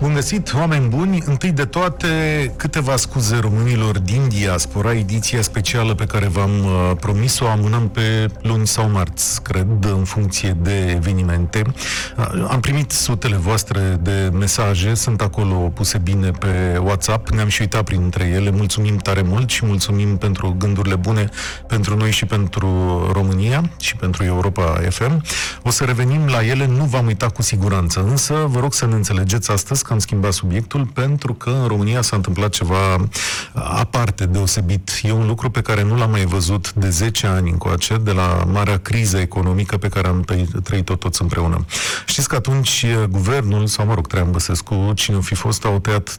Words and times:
Bun 0.00 0.14
găsit, 0.14 0.54
oameni 0.54 0.88
buni! 0.88 1.22
Întâi 1.24 1.52
de 1.52 1.64
toate, 1.64 2.08
câteva 2.56 2.96
scuze 2.96 3.36
românilor 3.36 3.98
din 3.98 4.28
diaspora. 4.28 4.94
Ediția 4.94 5.42
specială 5.42 5.94
pe 5.94 6.04
care 6.04 6.26
v-am 6.26 6.64
uh, 6.64 6.96
promis-o 7.00 7.46
amânăm 7.46 7.88
pe 7.88 8.26
luni 8.42 8.66
sau 8.66 8.90
marți, 8.90 9.42
cred, 9.42 9.66
în 9.80 10.04
funcție 10.04 10.56
de 10.60 10.90
evenimente. 10.90 11.62
Uh, 12.16 12.46
am 12.48 12.60
primit 12.60 12.90
sutele 12.90 13.36
voastre 13.36 13.98
de 14.02 14.30
mesaje, 14.32 14.94
sunt 14.94 15.20
acolo 15.20 15.54
puse 15.54 15.98
bine 15.98 16.30
pe 16.30 16.80
WhatsApp, 16.82 17.28
ne-am 17.28 17.48
și 17.48 17.60
uitat 17.60 17.82
printre 17.82 18.24
ele. 18.24 18.50
Mulțumim 18.50 18.96
tare 18.96 19.22
mult 19.22 19.50
și 19.50 19.66
mulțumim 19.66 20.16
pentru 20.16 20.54
gândurile 20.58 20.96
bune 20.96 21.28
pentru 21.66 21.96
noi 21.96 22.10
și 22.10 22.24
pentru 22.24 22.68
România 23.12 23.70
și 23.80 23.96
pentru 23.96 24.24
Europa 24.24 24.80
FM. 24.88 25.22
O 25.62 25.70
să 25.70 25.84
revenim 25.84 26.26
la 26.26 26.44
ele, 26.44 26.66
nu 26.66 26.84
v-am 26.84 27.06
uitat 27.06 27.32
cu 27.32 27.42
siguranță, 27.42 28.04
însă 28.08 28.34
vă 28.48 28.60
rog 28.60 28.74
să 28.74 28.86
ne 28.86 28.94
înțelegeți 28.94 29.50
astăzi 29.50 29.84
că 29.86 29.92
am 29.92 29.98
schimbat 29.98 30.32
subiectul 30.32 30.86
pentru 30.86 31.34
că 31.34 31.50
în 31.50 31.66
România 31.66 32.02
s-a 32.02 32.16
întâmplat 32.16 32.50
ceva 32.50 33.08
aparte, 33.54 34.26
deosebit. 34.26 35.00
E 35.02 35.12
un 35.12 35.26
lucru 35.26 35.50
pe 35.50 35.60
care 35.60 35.82
nu 35.82 35.96
l-am 35.96 36.10
mai 36.10 36.24
văzut 36.24 36.72
de 36.72 36.90
10 36.90 37.26
ani 37.26 37.50
încoace, 37.50 37.96
de 37.96 38.12
la 38.12 38.44
marea 38.52 38.78
criză 38.78 39.18
economică 39.18 39.76
pe 39.76 39.88
care 39.88 40.08
am 40.08 40.24
trăit-o 40.62 40.94
toți 40.94 41.22
împreună. 41.22 41.64
Știți 42.06 42.28
că 42.28 42.34
atunci 42.34 42.86
guvernul, 43.10 43.66
sau 43.66 43.86
mă 43.86 43.94
rog, 43.94 44.06
Traian 44.06 44.30
Băsescu, 44.30 44.92
cine 44.94 45.16
o 45.16 45.20
fi 45.20 45.34
fost, 45.34 45.64
au 45.64 45.78
tăiat 45.78 46.18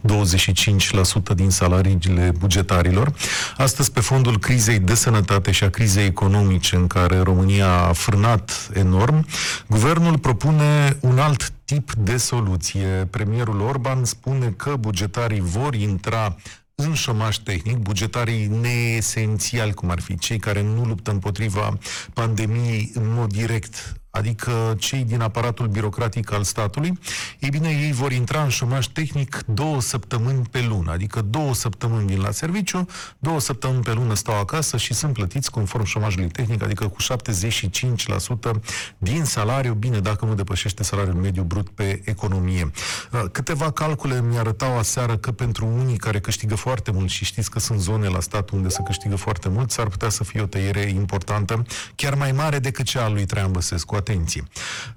25% 1.32 1.36
din 1.36 1.50
salariile 1.50 2.32
bugetarilor. 2.40 3.14
Astăzi, 3.58 3.92
pe 3.92 4.00
fondul 4.00 4.40
crizei 4.40 4.80
de 4.80 4.96
sănătate 4.96 5.52
și 5.52 5.64
a 5.64 5.70
crizei 5.70 6.06
economice 6.06 6.76
în 6.76 6.88
care 6.88 7.20
România 7.20 7.72
a 7.72 7.94
frânat 7.94 8.70
enorm, 8.74 9.26
guvernul 9.68 10.18
propune 10.18 10.98
un 11.00 11.20
alt 11.20 11.52
tip 11.68 11.94
de 11.94 12.18
soluție. 12.18 13.08
Premierul 13.10 13.62
Orban 13.62 14.06
spune 14.06 14.50
că 14.50 14.76
bugetarii 14.76 15.40
vor 15.40 15.74
intra 15.74 16.36
în 16.76 16.94
șomaș 16.94 17.36
tehnic, 17.36 17.78
bugetarii 17.78 18.48
neesențiali, 18.48 19.74
cum 19.74 19.90
ar 19.90 20.00
fi 20.00 20.18
cei 20.18 20.38
care 20.38 20.62
nu 20.62 20.84
luptă 20.84 21.12
împotriva 21.12 21.78
pandemiei 22.14 22.92
în 22.94 23.14
mod 23.14 23.34
direct, 23.34 24.02
adică 24.18 24.76
cei 24.80 25.04
din 25.04 25.22
aparatul 25.22 25.68
birocratic 25.68 26.32
al 26.32 26.44
statului, 26.44 27.00
ei 27.40 27.50
bine, 27.50 27.70
ei 27.70 27.92
vor 27.92 28.12
intra 28.12 28.44
în 28.44 28.50
șomaj 28.50 28.88
tehnic 28.88 29.44
două 29.46 29.82
săptămâni 29.82 30.42
pe 30.52 30.62
lună, 30.62 30.92
adică 30.92 31.22
două 31.22 31.54
săptămâni 31.54 32.08
din 32.08 32.22
la 32.22 32.32
serviciu, 32.32 32.86
două 33.20 33.40
săptămâni 33.40 33.84
pe 33.84 33.94
lună 33.94 34.14
stau 34.14 34.40
acasă 34.40 34.78
și 34.78 34.94
sunt 34.94 35.14
plătiți 35.14 35.52
conform 35.52 35.84
șomajului 35.84 36.28
tehnic, 36.28 36.64
adică 36.64 36.88
cu 36.88 36.98
75% 37.02 38.62
din 38.98 39.24
salariu, 39.24 39.74
bine, 39.74 40.00
dacă 40.00 40.26
nu 40.26 40.34
depășește 40.34 40.84
salariul 40.84 41.16
mediu 41.16 41.44
brut 41.44 41.70
pe 41.70 42.02
economie. 42.06 42.72
Uh, 43.12 43.24
câteva 43.32 43.72
calcule 43.72 44.22
mi-arătau 44.22 44.78
aseară 44.78 45.18
că 45.18 45.32
pentru 45.32 45.66
unii 45.66 45.98
care 45.98 46.20
câștigă 46.20 46.56
foarte 46.56 46.92
mult 46.92 47.10
și 47.10 47.26
știți 47.26 47.50
că 47.50 47.60
sunt 47.60 47.80
zone 47.80 48.08
la 48.08 48.20
stat 48.20 48.50
unde 48.50 48.70
se 48.70 48.82
câștigă 48.86 49.16
foarte 49.16 49.50
mult, 49.50 49.72
s-ar 49.72 49.88
putea 49.88 50.10
să 50.10 50.24
fie 50.24 50.42
o 50.42 50.46
tăiere 50.46 50.82
importantă, 50.82 51.66
chiar 51.96 52.16
mai 52.16 52.32
mare 52.32 52.60
decât 52.60 52.86
cea 52.86 53.04
a 53.04 53.10
lui 53.10 53.26
Traian 53.26 53.52
Băsescu 53.52 53.96
atenție. 54.08 54.44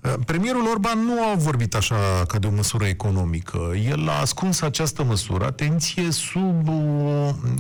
Uh, 0.00 0.12
premierul 0.27 0.66
Orban 0.66 0.98
nu 0.98 1.22
a 1.22 1.34
vorbit 1.34 1.75
așa 1.75 2.25
ca 2.27 2.39
de 2.39 2.47
o 2.47 2.50
măsură 2.50 2.84
economică. 2.84 3.72
El 3.89 4.08
a 4.08 4.20
ascuns 4.20 4.61
această 4.61 5.05
măsură, 5.05 5.44
atenție, 5.44 6.11
sub 6.11 6.69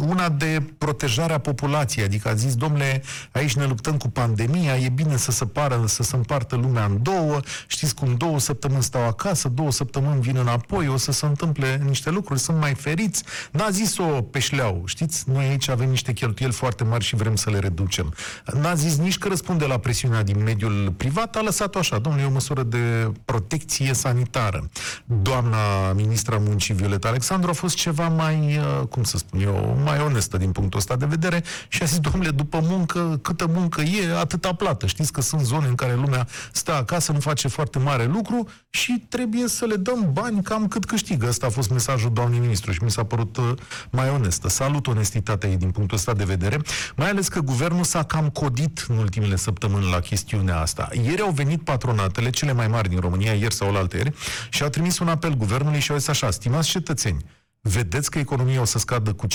una 0.08 0.28
de 0.28 0.62
protejare 0.78 1.32
a 1.32 1.38
populației. 1.38 2.04
Adică 2.04 2.28
a 2.28 2.34
zis, 2.34 2.54
domnule, 2.54 3.02
aici 3.32 3.54
ne 3.54 3.64
luptăm 3.64 3.96
cu 3.96 4.08
pandemia, 4.08 4.76
e 4.76 4.88
bine 4.88 5.16
să 5.16 5.30
se 5.30 5.44
pară, 5.44 5.84
să 5.86 6.02
se 6.02 6.16
împartă 6.16 6.56
lumea 6.56 6.84
în 6.84 7.02
două, 7.02 7.40
știți 7.66 7.94
cum 7.94 8.14
două 8.14 8.38
săptămâni 8.38 8.82
stau 8.82 9.06
acasă, 9.06 9.48
două 9.48 9.70
săptămâni 9.70 10.20
vin 10.20 10.36
înapoi, 10.36 10.88
o 10.88 10.96
să 10.96 11.12
se 11.12 11.26
întâmple 11.26 11.82
niște 11.86 12.10
lucruri, 12.10 12.40
sunt 12.40 12.58
mai 12.58 12.74
feriți. 12.74 13.22
N-a 13.50 13.70
zis-o 13.70 14.04
pe 14.04 14.38
șleau, 14.38 14.82
știți? 14.86 15.24
Noi 15.30 15.44
aici 15.44 15.68
avem 15.68 15.88
niște 15.88 16.12
cheltuieli 16.12 16.54
foarte 16.54 16.84
mari 16.84 17.04
și 17.04 17.16
vrem 17.16 17.36
să 17.36 17.50
le 17.50 17.58
reducem. 17.58 18.14
N-a 18.60 18.74
zis 18.74 18.96
nici 18.96 19.18
că 19.18 19.28
răspunde 19.28 19.64
la 19.64 19.78
presiunea 19.78 20.22
din 20.22 20.42
mediul 20.42 20.94
privat, 20.96 21.36
a 21.40 21.42
lăsat-o 21.42 21.78
așa, 21.78 21.98
domnule, 21.98 22.24
e 22.24 22.26
o 22.26 22.30
măsură 22.30 22.62
de 22.62 23.12
protecție 23.24 23.92
sanitară. 23.94 24.68
Doamna 25.04 25.92
ministra 25.92 26.38
muncii 26.38 26.74
Violeta 26.74 27.08
Alexandru 27.08 27.50
a 27.50 27.52
fost 27.52 27.76
ceva 27.76 28.08
mai, 28.08 28.58
uh, 28.58 28.86
cum 28.86 29.02
să 29.02 29.16
spun 29.16 29.40
eu, 29.40 29.80
mai 29.84 30.00
onestă 30.00 30.36
din 30.36 30.52
punctul 30.52 30.78
ăsta 30.78 30.96
de 30.96 31.06
vedere 31.06 31.42
și 31.68 31.82
a 31.82 31.86
zis, 31.86 31.98
domnule, 31.98 32.30
după 32.30 32.60
muncă, 32.62 33.18
câtă 33.22 33.46
muncă 33.46 33.80
e, 33.80 34.18
atâta 34.18 34.54
plată. 34.54 34.86
Știți 34.86 35.12
că 35.12 35.20
sunt 35.20 35.40
zone 35.40 35.66
în 35.66 35.74
care 35.74 35.94
lumea 35.94 36.26
stă 36.52 36.74
acasă, 36.74 37.12
nu 37.12 37.20
face 37.20 37.48
foarte 37.48 37.78
mare 37.78 38.04
lucru 38.04 38.48
și 38.70 39.04
trebuie 39.08 39.48
să 39.48 39.64
le 39.64 39.76
dăm 39.76 40.10
bani 40.12 40.42
cam 40.42 40.68
cât 40.68 40.84
câștigă. 40.84 41.26
Ăsta 41.28 41.46
a 41.46 41.50
fost 41.50 41.70
mesajul 41.70 42.12
doamnei 42.12 42.38
ministru 42.38 42.72
și 42.72 42.82
mi 42.82 42.90
s-a 42.90 43.04
părut 43.04 43.36
uh, 43.36 43.52
mai 43.90 44.10
onestă. 44.10 44.48
Salut 44.48 44.86
onestitatea 44.86 45.48
ei 45.48 45.56
din 45.56 45.70
punctul 45.70 45.96
ăsta 45.96 46.12
de 46.12 46.24
vedere, 46.24 46.60
mai 46.96 47.08
ales 47.08 47.28
că 47.28 47.40
guvernul 47.40 47.84
s-a 47.84 48.02
cam 48.02 48.28
codit 48.28 48.84
în 48.88 48.96
ultimele 48.96 49.36
săptămâni 49.36 49.90
la 49.90 50.00
chestiunea 50.00 50.60
asta. 50.60 50.88
Ieri 51.04 51.19
au 51.20 51.30
venit 51.30 51.64
patronatele, 51.64 52.30
cele 52.30 52.52
mai 52.52 52.68
mari 52.68 52.88
din 52.88 52.98
România, 52.98 53.32
ieri 53.32 53.54
sau 53.54 53.72
la 53.72 53.86
ieri, 53.92 54.12
și 54.50 54.62
au 54.62 54.68
trimis 54.68 54.98
un 54.98 55.08
apel 55.08 55.34
guvernului 55.36 55.80
și 55.80 55.90
au 55.90 55.98
zis 55.98 56.08
așa, 56.08 56.30
stimați 56.30 56.68
cetățeni, 56.68 57.24
vedeți 57.60 58.10
că 58.10 58.18
economia 58.18 58.60
o 58.60 58.64
să 58.64 58.78
scadă 58.78 59.12
cu 59.12 59.26
50% 59.26 59.30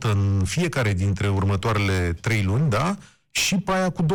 în 0.00 0.42
fiecare 0.44 0.92
dintre 0.92 1.28
următoarele 1.28 2.12
trei 2.20 2.42
luni, 2.42 2.70
da? 2.70 2.96
și 3.30 3.56
pe 3.56 3.72
aia 3.72 3.90
cu 3.90 4.02
20%. 4.02 4.06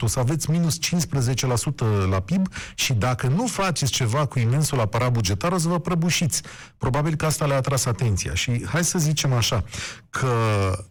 O 0.00 0.06
să 0.06 0.18
aveți 0.18 0.50
minus 0.50 0.78
15% 0.78 2.08
la 2.10 2.20
PIB 2.20 2.46
și 2.74 2.92
dacă 2.92 3.26
nu 3.26 3.46
faceți 3.46 3.92
ceva 3.92 4.26
cu 4.26 4.38
imensul 4.38 4.80
aparat 4.80 5.12
bugetar, 5.12 5.52
o 5.52 5.58
să 5.58 5.68
vă 5.68 5.78
prăbușiți. 5.78 6.42
Probabil 6.78 7.14
că 7.14 7.26
asta 7.26 7.46
le-a 7.46 7.56
atras 7.56 7.84
atenția. 7.84 8.34
Și 8.34 8.66
hai 8.66 8.84
să 8.84 8.98
zicem 8.98 9.32
așa, 9.32 9.64
că 10.10 10.32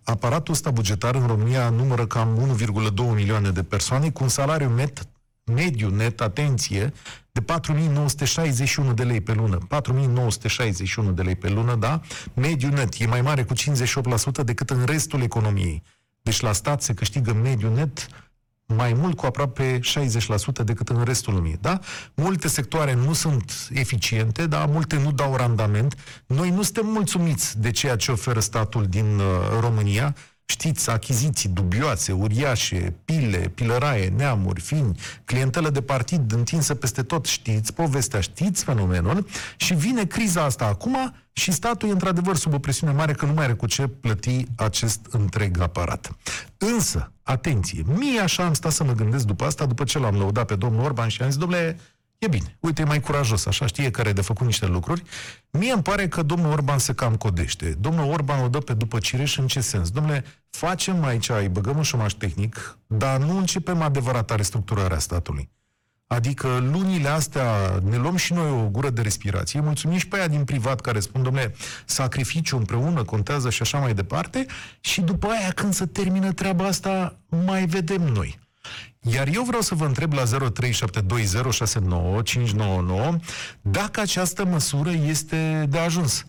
aparatul 0.03 0.53
ăsta 0.53 0.71
bugetar 0.71 1.15
în 1.15 1.27
România 1.27 1.69
numără 1.69 2.05
cam 2.05 2.57
1,2 2.57 3.15
milioane 3.15 3.49
de 3.49 3.63
persoane 3.63 4.09
cu 4.09 4.23
un 4.23 4.29
salariu 4.29 4.75
net 4.75 5.07
mediu 5.43 5.89
net, 5.89 6.21
atenție, 6.21 6.93
de 7.31 7.41
4.961 7.41 8.93
de 8.93 9.03
lei 9.03 9.21
pe 9.21 9.33
lună. 9.33 9.57
4.961 11.09 11.13
de 11.13 11.21
lei 11.21 11.35
pe 11.35 11.49
lună, 11.49 11.75
da? 11.75 12.01
Mediu 12.33 12.69
net 12.69 12.99
e 12.99 13.05
mai 13.05 13.21
mare 13.21 13.43
cu 13.43 13.53
58% 13.53 13.57
decât 14.43 14.69
în 14.69 14.85
restul 14.85 15.21
economiei. 15.21 15.83
Deci 16.21 16.39
la 16.39 16.51
stat 16.51 16.81
se 16.81 16.93
câștigă 16.93 17.33
mediu 17.33 17.73
net 17.73 18.07
mai 18.75 18.93
mult 18.93 19.17
cu 19.17 19.25
aproape 19.25 19.79
60% 19.79 20.63
decât 20.63 20.89
în 20.89 21.03
restul 21.03 21.33
lumii. 21.33 21.57
Da? 21.61 21.79
Multe 22.13 22.47
sectoare 22.47 22.93
nu 22.93 23.13
sunt 23.13 23.69
eficiente, 23.73 24.47
da? 24.47 24.65
multe 24.65 24.97
nu 24.97 25.11
dau 25.11 25.35
randament. 25.35 25.95
Noi 26.25 26.49
nu 26.49 26.61
suntem 26.61 26.85
mulțumiți 26.85 27.59
de 27.59 27.71
ceea 27.71 27.95
ce 27.95 28.11
oferă 28.11 28.39
statul 28.39 28.85
din 28.85 29.19
uh, 29.19 29.59
România. 29.59 30.15
Știți, 30.51 30.89
achiziții 30.89 31.49
dubioase, 31.49 32.11
uriașe, 32.11 32.93
pile, 33.05 33.37
pilăraie, 33.37 34.07
neamuri, 34.07 34.61
fini, 34.61 34.99
clientelă 35.25 35.69
de 35.69 35.81
partid 35.81 36.31
întinsă 36.31 36.75
peste 36.75 37.03
tot, 37.03 37.25
știți 37.25 37.73
povestea, 37.73 38.19
știți 38.19 38.63
fenomenul 38.63 39.25
și 39.57 39.73
vine 39.73 40.05
criza 40.05 40.43
asta 40.43 40.65
acum 40.65 41.13
și 41.31 41.51
statul 41.51 41.89
e 41.89 41.91
într-adevăr 41.91 42.35
sub 42.35 42.53
o 42.53 42.59
presiune 42.59 42.93
mare 42.93 43.13
că 43.13 43.25
nu 43.25 43.33
mai 43.33 43.43
are 43.43 43.53
cu 43.53 43.65
ce 43.65 43.87
plăti 43.87 44.45
acest 44.55 44.99
întreg 45.09 45.59
aparat. 45.59 46.15
Însă, 46.57 47.11
atenție, 47.23 47.83
mie 47.97 48.19
așa 48.19 48.45
am 48.45 48.53
stat 48.53 48.71
să 48.71 48.83
mă 48.83 48.93
gândesc 48.93 49.25
după 49.25 49.45
asta, 49.45 49.65
după 49.65 49.83
ce 49.83 49.99
l-am 49.99 50.15
lăudat 50.15 50.45
pe 50.45 50.55
domnul 50.55 50.83
Orban 50.83 51.07
și 51.07 51.21
am 51.21 51.29
zis, 51.29 51.39
domnule, 51.39 51.79
E 52.21 52.27
bine, 52.27 52.57
uite, 52.59 52.81
e 52.81 52.85
mai 52.85 52.99
curajos, 52.99 53.45
așa 53.45 53.65
știe 53.65 53.91
care 53.91 54.09
e 54.09 54.13
de 54.13 54.21
făcut 54.21 54.45
niște 54.45 54.65
lucruri. 54.65 55.03
Mie 55.51 55.71
îmi 55.71 55.81
pare 55.81 56.07
că 56.07 56.21
domnul 56.21 56.51
Orban 56.51 56.79
se 56.79 56.93
cam 56.93 57.15
codește. 57.15 57.69
Domnul 57.79 58.11
Orban 58.11 58.43
o 58.43 58.47
dă 58.47 58.57
pe 58.57 58.73
după 58.73 58.99
cireș 58.99 59.37
în 59.37 59.47
ce 59.47 59.61
sens? 59.61 59.89
Domnule, 59.89 60.25
facem 60.49 61.03
aici, 61.03 61.29
îi 61.29 61.49
băgăm 61.49 61.77
un 61.77 61.83
șomaș 61.83 62.13
tehnic, 62.13 62.77
dar 62.87 63.19
nu 63.19 63.37
începem 63.37 63.81
adevărata 63.81 64.35
restructurarea 64.35 64.99
statului. 64.99 65.49
Adică 66.07 66.57
lunile 66.71 67.07
astea 67.07 67.79
ne 67.83 67.97
luăm 67.97 68.15
și 68.15 68.33
noi 68.33 68.49
o 68.49 68.69
gură 68.69 68.89
de 68.89 69.01
respirație, 69.01 69.59
mulțumim 69.59 69.97
și 69.97 70.07
pe 70.07 70.17
aia 70.17 70.27
din 70.27 70.43
privat 70.43 70.81
care 70.81 70.99
spun, 70.99 71.23
domnule, 71.23 71.55
sacrificiu 71.85 72.57
împreună 72.57 73.03
contează 73.03 73.49
și 73.49 73.61
așa 73.61 73.77
mai 73.77 73.93
departe, 73.93 74.45
și 74.79 75.01
după 75.01 75.27
aia 75.27 75.51
când 75.51 75.73
se 75.73 75.85
termină 75.85 76.33
treaba 76.33 76.65
asta, 76.65 77.19
mai 77.45 77.65
vedem 77.65 78.01
noi. 78.01 78.39
Iar 79.09 79.27
eu 79.27 79.43
vreau 79.43 79.61
să 79.61 79.75
vă 79.75 79.85
întreb 79.85 80.13
la 80.13 80.23
0372069599 80.23 80.27
dacă 83.61 83.99
această 83.99 84.45
măsură 84.45 84.89
este 84.89 85.65
de 85.69 85.77
ajuns. 85.77 86.25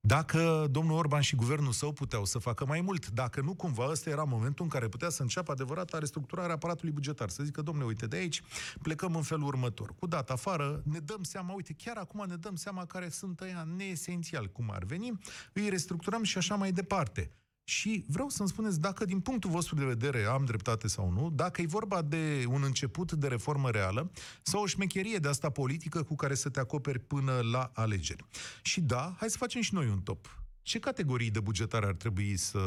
Dacă 0.00 0.66
domnul 0.70 0.96
Orban 0.96 1.20
și 1.20 1.36
guvernul 1.36 1.72
său 1.72 1.92
puteau 1.92 2.24
să 2.24 2.38
facă 2.38 2.66
mai 2.66 2.80
mult, 2.80 3.10
dacă 3.10 3.40
nu 3.40 3.54
cumva 3.54 3.88
ăsta 3.90 4.10
era 4.10 4.24
momentul 4.24 4.64
în 4.64 4.70
care 4.70 4.88
putea 4.88 5.08
să 5.08 5.22
înceapă 5.22 5.52
adevărata 5.52 5.98
restructurare 5.98 6.48
a 6.48 6.52
aparatului 6.52 6.92
bugetar. 6.92 7.28
Să 7.28 7.42
zică, 7.42 7.62
domnule, 7.62 7.86
uite, 7.86 8.06
de 8.06 8.16
aici 8.16 8.42
plecăm 8.82 9.14
în 9.14 9.22
felul 9.22 9.46
următor. 9.46 9.94
Cu 9.98 10.06
data 10.06 10.32
afară, 10.32 10.82
ne 10.84 10.98
dăm 10.98 11.22
seama, 11.22 11.54
uite, 11.54 11.74
chiar 11.78 11.96
acum 11.96 12.24
ne 12.28 12.36
dăm 12.36 12.56
seama 12.56 12.86
care 12.86 13.08
sunt 13.08 13.40
ăia 13.40 13.66
neesențial, 13.76 14.46
cum 14.46 14.70
ar 14.70 14.84
veni, 14.84 15.18
îi 15.52 15.68
restructurăm 15.68 16.22
și 16.22 16.38
așa 16.38 16.54
mai 16.54 16.72
departe 16.72 17.30
Și 17.70 18.04
vreau 18.06 18.28
să-mi 18.28 18.48
spuneți 18.48 18.80
dacă, 18.80 19.04
din 19.04 19.20
punctul 19.20 19.50
vostru 19.50 19.74
de 19.74 19.84
vedere, 19.84 20.24
am 20.24 20.44
dreptate 20.44 20.88
sau 20.88 21.10
nu, 21.10 21.30
dacă 21.30 21.62
e 21.62 21.66
vorba 21.66 22.02
de 22.02 22.44
un 22.48 22.62
început 22.62 23.12
de 23.12 23.28
reformă 23.28 23.70
reală 23.70 24.10
sau 24.42 24.62
o 24.62 24.66
șmecherie 24.66 25.18
de 25.18 25.28
asta 25.28 25.50
politică 25.50 26.02
cu 26.02 26.14
care 26.14 26.34
să 26.34 26.48
te 26.48 26.60
acoperi 26.60 26.98
până 26.98 27.40
la 27.52 27.70
alegeri. 27.74 28.24
Și 28.62 28.80
da, 28.80 29.14
hai 29.18 29.30
să 29.30 29.36
facem 29.36 29.60
și 29.60 29.74
noi 29.74 29.88
un 29.88 30.00
top. 30.00 30.42
Ce 30.62 30.78
categorii 30.78 31.30
de 31.30 31.40
bugetare 31.40 31.86
ar 31.86 31.94
trebui 31.94 32.36
să 32.36 32.60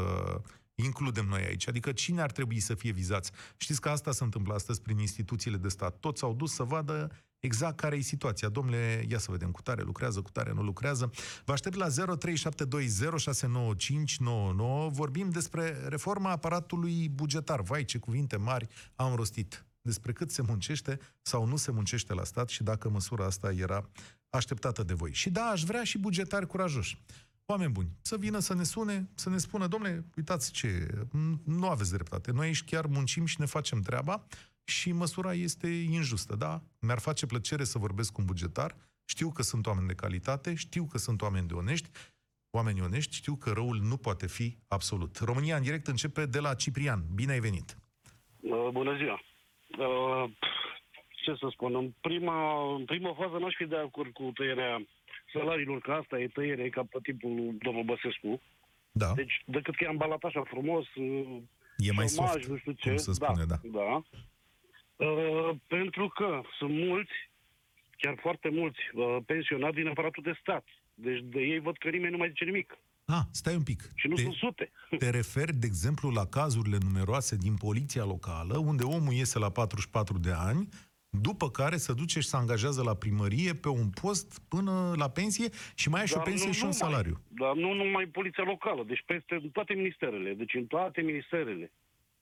includem 0.74 1.26
noi 1.26 1.44
aici? 1.44 1.68
Adică 1.68 1.92
cine 1.92 2.20
ar 2.20 2.32
trebui 2.32 2.60
să 2.60 2.74
fie 2.74 2.92
vizați? 2.92 3.30
Știți 3.56 3.80
că 3.80 3.88
asta 3.88 4.12
se 4.12 4.24
întâmplă 4.24 4.54
astăzi 4.54 4.82
prin 4.82 4.98
instituțiile 4.98 5.56
de 5.56 5.68
stat. 5.68 5.98
Toți 5.98 6.18
s-au 6.18 6.34
dus 6.34 6.54
să 6.54 6.62
vadă 6.62 7.10
exact 7.44 7.76
care 7.76 7.96
e 7.96 8.00
situația. 8.00 8.48
Domnule, 8.48 9.04
ia 9.08 9.18
să 9.18 9.30
vedem, 9.30 9.50
cu 9.50 9.62
tare 9.62 9.82
lucrează, 9.82 10.22
cu 10.22 10.30
tare 10.30 10.52
nu 10.52 10.62
lucrează. 10.62 11.10
Vă 11.44 11.52
aștept 11.52 11.74
la 11.74 11.88
0372069599. 11.88 11.92
Vorbim 14.88 15.30
despre 15.30 15.76
reforma 15.88 16.30
aparatului 16.30 17.08
bugetar. 17.08 17.62
Vai, 17.62 17.84
ce 17.84 17.98
cuvinte 17.98 18.36
mari 18.36 18.66
am 18.94 19.14
rostit 19.14 19.66
despre 19.80 20.12
cât 20.12 20.30
se 20.30 20.42
muncește 20.42 20.98
sau 21.22 21.46
nu 21.46 21.56
se 21.56 21.70
muncește 21.70 22.14
la 22.14 22.24
stat 22.24 22.48
și 22.48 22.62
dacă 22.62 22.88
măsura 22.88 23.24
asta 23.24 23.52
era 23.52 23.90
așteptată 24.30 24.82
de 24.82 24.94
voi. 24.94 25.12
Și 25.12 25.30
da, 25.30 25.44
aș 25.44 25.62
vrea 25.62 25.84
și 25.84 25.98
bugetari 25.98 26.46
curajoși 26.46 27.02
oameni 27.46 27.72
buni, 27.72 27.90
să 28.02 28.16
vină 28.16 28.38
să 28.38 28.54
ne 28.54 28.62
sune, 28.62 29.08
să 29.14 29.28
ne 29.28 29.38
spună, 29.38 29.66
domnule, 29.66 30.04
uitați 30.16 30.50
ce, 30.50 30.86
nu 31.44 31.68
aveți 31.68 31.90
dreptate. 31.90 32.30
Noi 32.30 32.46
aici 32.46 32.64
chiar 32.64 32.86
muncim 32.86 33.24
și 33.24 33.36
ne 33.38 33.46
facem 33.46 33.80
treaba 33.80 34.24
și 34.64 34.92
măsura 34.92 35.32
este 35.32 35.66
injustă, 35.66 36.36
da? 36.36 36.60
Mi-ar 36.80 36.98
face 36.98 37.26
plăcere 37.26 37.64
să 37.64 37.78
vorbesc 37.78 38.12
cu 38.12 38.20
un 38.20 38.26
bugetar, 38.26 38.76
știu 39.04 39.30
că 39.30 39.42
sunt 39.42 39.66
oameni 39.66 39.86
de 39.86 39.94
calitate, 39.94 40.54
știu 40.54 40.84
că 40.84 40.98
sunt 40.98 41.22
oameni 41.22 41.48
de 41.48 41.54
onești, 41.54 41.88
oameni 42.50 42.80
onești, 42.80 43.14
știu 43.14 43.34
că 43.34 43.50
răul 43.50 43.78
nu 43.82 43.96
poate 43.96 44.26
fi 44.26 44.56
absolut. 44.68 45.16
România 45.16 45.56
în 45.56 45.62
direct 45.62 45.86
începe 45.86 46.26
de 46.26 46.40
la 46.40 46.54
Ciprian. 46.54 47.00
Bine 47.14 47.32
ai 47.32 47.40
venit! 47.40 47.76
Uh, 48.40 48.68
bună 48.72 48.96
ziua! 48.96 49.20
Uh, 49.78 50.30
ce 51.24 51.34
să 51.40 51.48
spun, 51.50 51.74
în 51.74 51.92
prima, 52.00 52.38
în 52.74 52.84
prima 52.84 53.14
fază 53.14 53.36
n-aș 53.38 53.54
fi 53.56 53.64
de 53.64 53.76
acord 53.76 54.12
cu 54.12 54.30
tăierea 54.34 54.86
salariilor, 55.32 55.80
că 55.80 55.92
asta 55.92 56.18
e 56.18 56.28
tăiere 56.28 56.68
ca 56.68 56.82
pe 56.90 56.98
timpul 57.02 57.56
domnul 57.58 57.84
Băsescu. 57.84 58.40
Da. 58.92 59.12
Deci, 59.14 59.42
decât 59.46 59.76
că 59.76 59.84
e 59.84 59.88
ambalat 59.88 60.22
așa 60.22 60.42
frumos, 60.42 60.86
e 61.76 61.92
mai 61.92 62.08
soft, 62.08 62.46
nu 62.46 62.56
știu 62.56 62.72
ce. 62.72 62.88
cum 62.88 62.96
se 62.96 63.12
spune, 63.12 63.44
da. 63.44 63.58
da. 63.62 63.78
da. 63.78 64.02
Uh, 64.96 65.50
pentru 65.66 66.08
că 66.08 66.40
sunt 66.58 66.74
mulți, 66.74 67.12
chiar 67.96 68.18
foarte 68.20 68.48
mulți, 68.48 68.78
uh, 68.92 69.16
pensionați 69.26 69.74
din 69.74 69.86
aparatul 69.86 70.22
de 70.22 70.38
stat. 70.40 70.64
Deci 70.94 71.20
de 71.22 71.40
ei 71.40 71.58
văd 71.58 71.76
că 71.78 71.88
nimeni 71.88 72.10
nu 72.10 72.18
mai 72.18 72.28
zice 72.28 72.44
nimic. 72.44 72.78
Ah, 73.06 73.22
stai 73.30 73.54
un 73.54 73.62
pic. 73.62 73.80
Și 73.94 74.08
nu 74.08 74.14
te, 74.14 74.22
sunt 74.22 74.34
sute. 74.34 74.70
Te 74.98 75.10
referi, 75.10 75.52
de 75.52 75.66
exemplu, 75.66 76.10
la 76.10 76.26
cazurile 76.26 76.78
numeroase 76.82 77.36
din 77.36 77.54
poliția 77.54 78.04
locală, 78.04 78.58
unde 78.58 78.82
omul 78.82 79.12
iese 79.12 79.38
la 79.38 79.50
44 79.50 80.18
de 80.18 80.32
ani, 80.32 80.68
după 81.20 81.50
care 81.50 81.76
se 81.76 81.92
duce 81.92 82.20
și 82.20 82.28
se 82.28 82.36
angajează 82.36 82.82
la 82.82 82.94
primărie 82.94 83.54
pe 83.54 83.68
un 83.68 83.90
post 84.02 84.48
până 84.48 84.94
la 84.96 85.08
pensie 85.08 85.48
și 85.74 85.88
mai 85.88 86.00
ai 86.00 86.06
și 86.06 86.16
o 86.16 86.20
pensie 86.20 86.52
și 86.52 86.64
un 86.64 86.72
salariu. 86.72 87.16
Dar 87.28 87.54
nu 87.54 87.72
numai 87.72 88.06
poliția 88.06 88.44
locală, 88.44 88.84
deci 88.86 89.02
peste 89.06 89.50
toate 89.52 89.74
ministerele, 89.74 90.34
deci 90.34 90.54
în 90.54 90.66
toate 90.66 91.00
ministerele. 91.00 91.72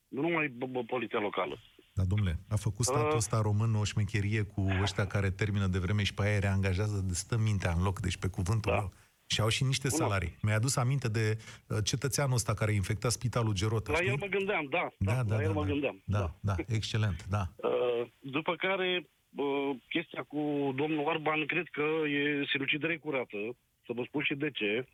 Nu 0.07 0.21
numai 0.21 0.47
poliția 0.87 1.19
locală. 1.19 1.59
Da, 1.93 2.03
domnule, 2.03 2.39
a 2.49 2.55
făcut 2.55 2.85
statul 2.85 3.07
uh. 3.07 3.15
ăsta 3.15 3.41
român 3.41 3.75
o 3.75 3.83
șmecherie 3.83 4.41
cu 4.41 4.67
ăștia 4.81 5.07
care 5.07 5.29
termină 5.29 5.67
de 5.67 5.79
vreme 5.79 6.03
și 6.03 6.13
pe 6.13 6.23
aia 6.23 6.39
reangajează 6.39 7.03
de 7.07 7.13
stă 7.13 7.37
mintea 7.37 7.73
în 7.77 7.83
loc, 7.83 7.99
deci 7.99 8.17
pe 8.17 8.27
cuvântul 8.27 8.71
da. 8.71 8.77
meu. 8.77 8.91
Și 9.25 9.41
au 9.41 9.49
și 9.49 9.63
niște 9.63 9.87
Bună. 9.87 10.01
salarii. 10.03 10.37
Mi-ai 10.41 10.55
adus 10.55 10.75
aminte 10.75 11.07
de 11.09 11.37
uh, 11.67 11.77
cetățeanul 11.83 12.33
ăsta 12.35 12.53
care 12.53 12.71
a 12.71 12.73
infectat 12.73 13.11
spitalul 13.11 13.53
Gerota. 13.53 13.91
La 13.91 13.97
știi? 13.97 14.09
el 14.09 14.17
mă 14.19 14.25
gândeam, 14.25 14.65
da. 14.69 14.87
Da, 14.97 15.13
da, 15.13 15.23
da, 15.23 15.35
la 15.35 15.35
da, 15.35 15.41
el 15.41 15.53
da, 15.53 15.59
mă 15.59 15.65
gândeam. 15.65 16.01
Da, 16.05 16.19
da, 16.19 16.35
da, 16.39 16.55
excelent, 16.67 17.25
da. 17.29 17.43
Uh, 17.57 18.09
după 18.19 18.55
care, 18.55 19.09
uh, 19.35 19.75
chestia 19.89 20.23
cu 20.23 20.73
domnul 20.75 21.05
Orban, 21.05 21.45
cred 21.45 21.67
că 21.71 21.85
e 22.07 22.45
sinucidere 22.51 22.97
curată. 22.97 23.37
Să 23.85 23.91
vă 23.95 24.03
spun 24.07 24.23
și 24.23 24.35
de 24.35 24.51
ce. 24.51 24.87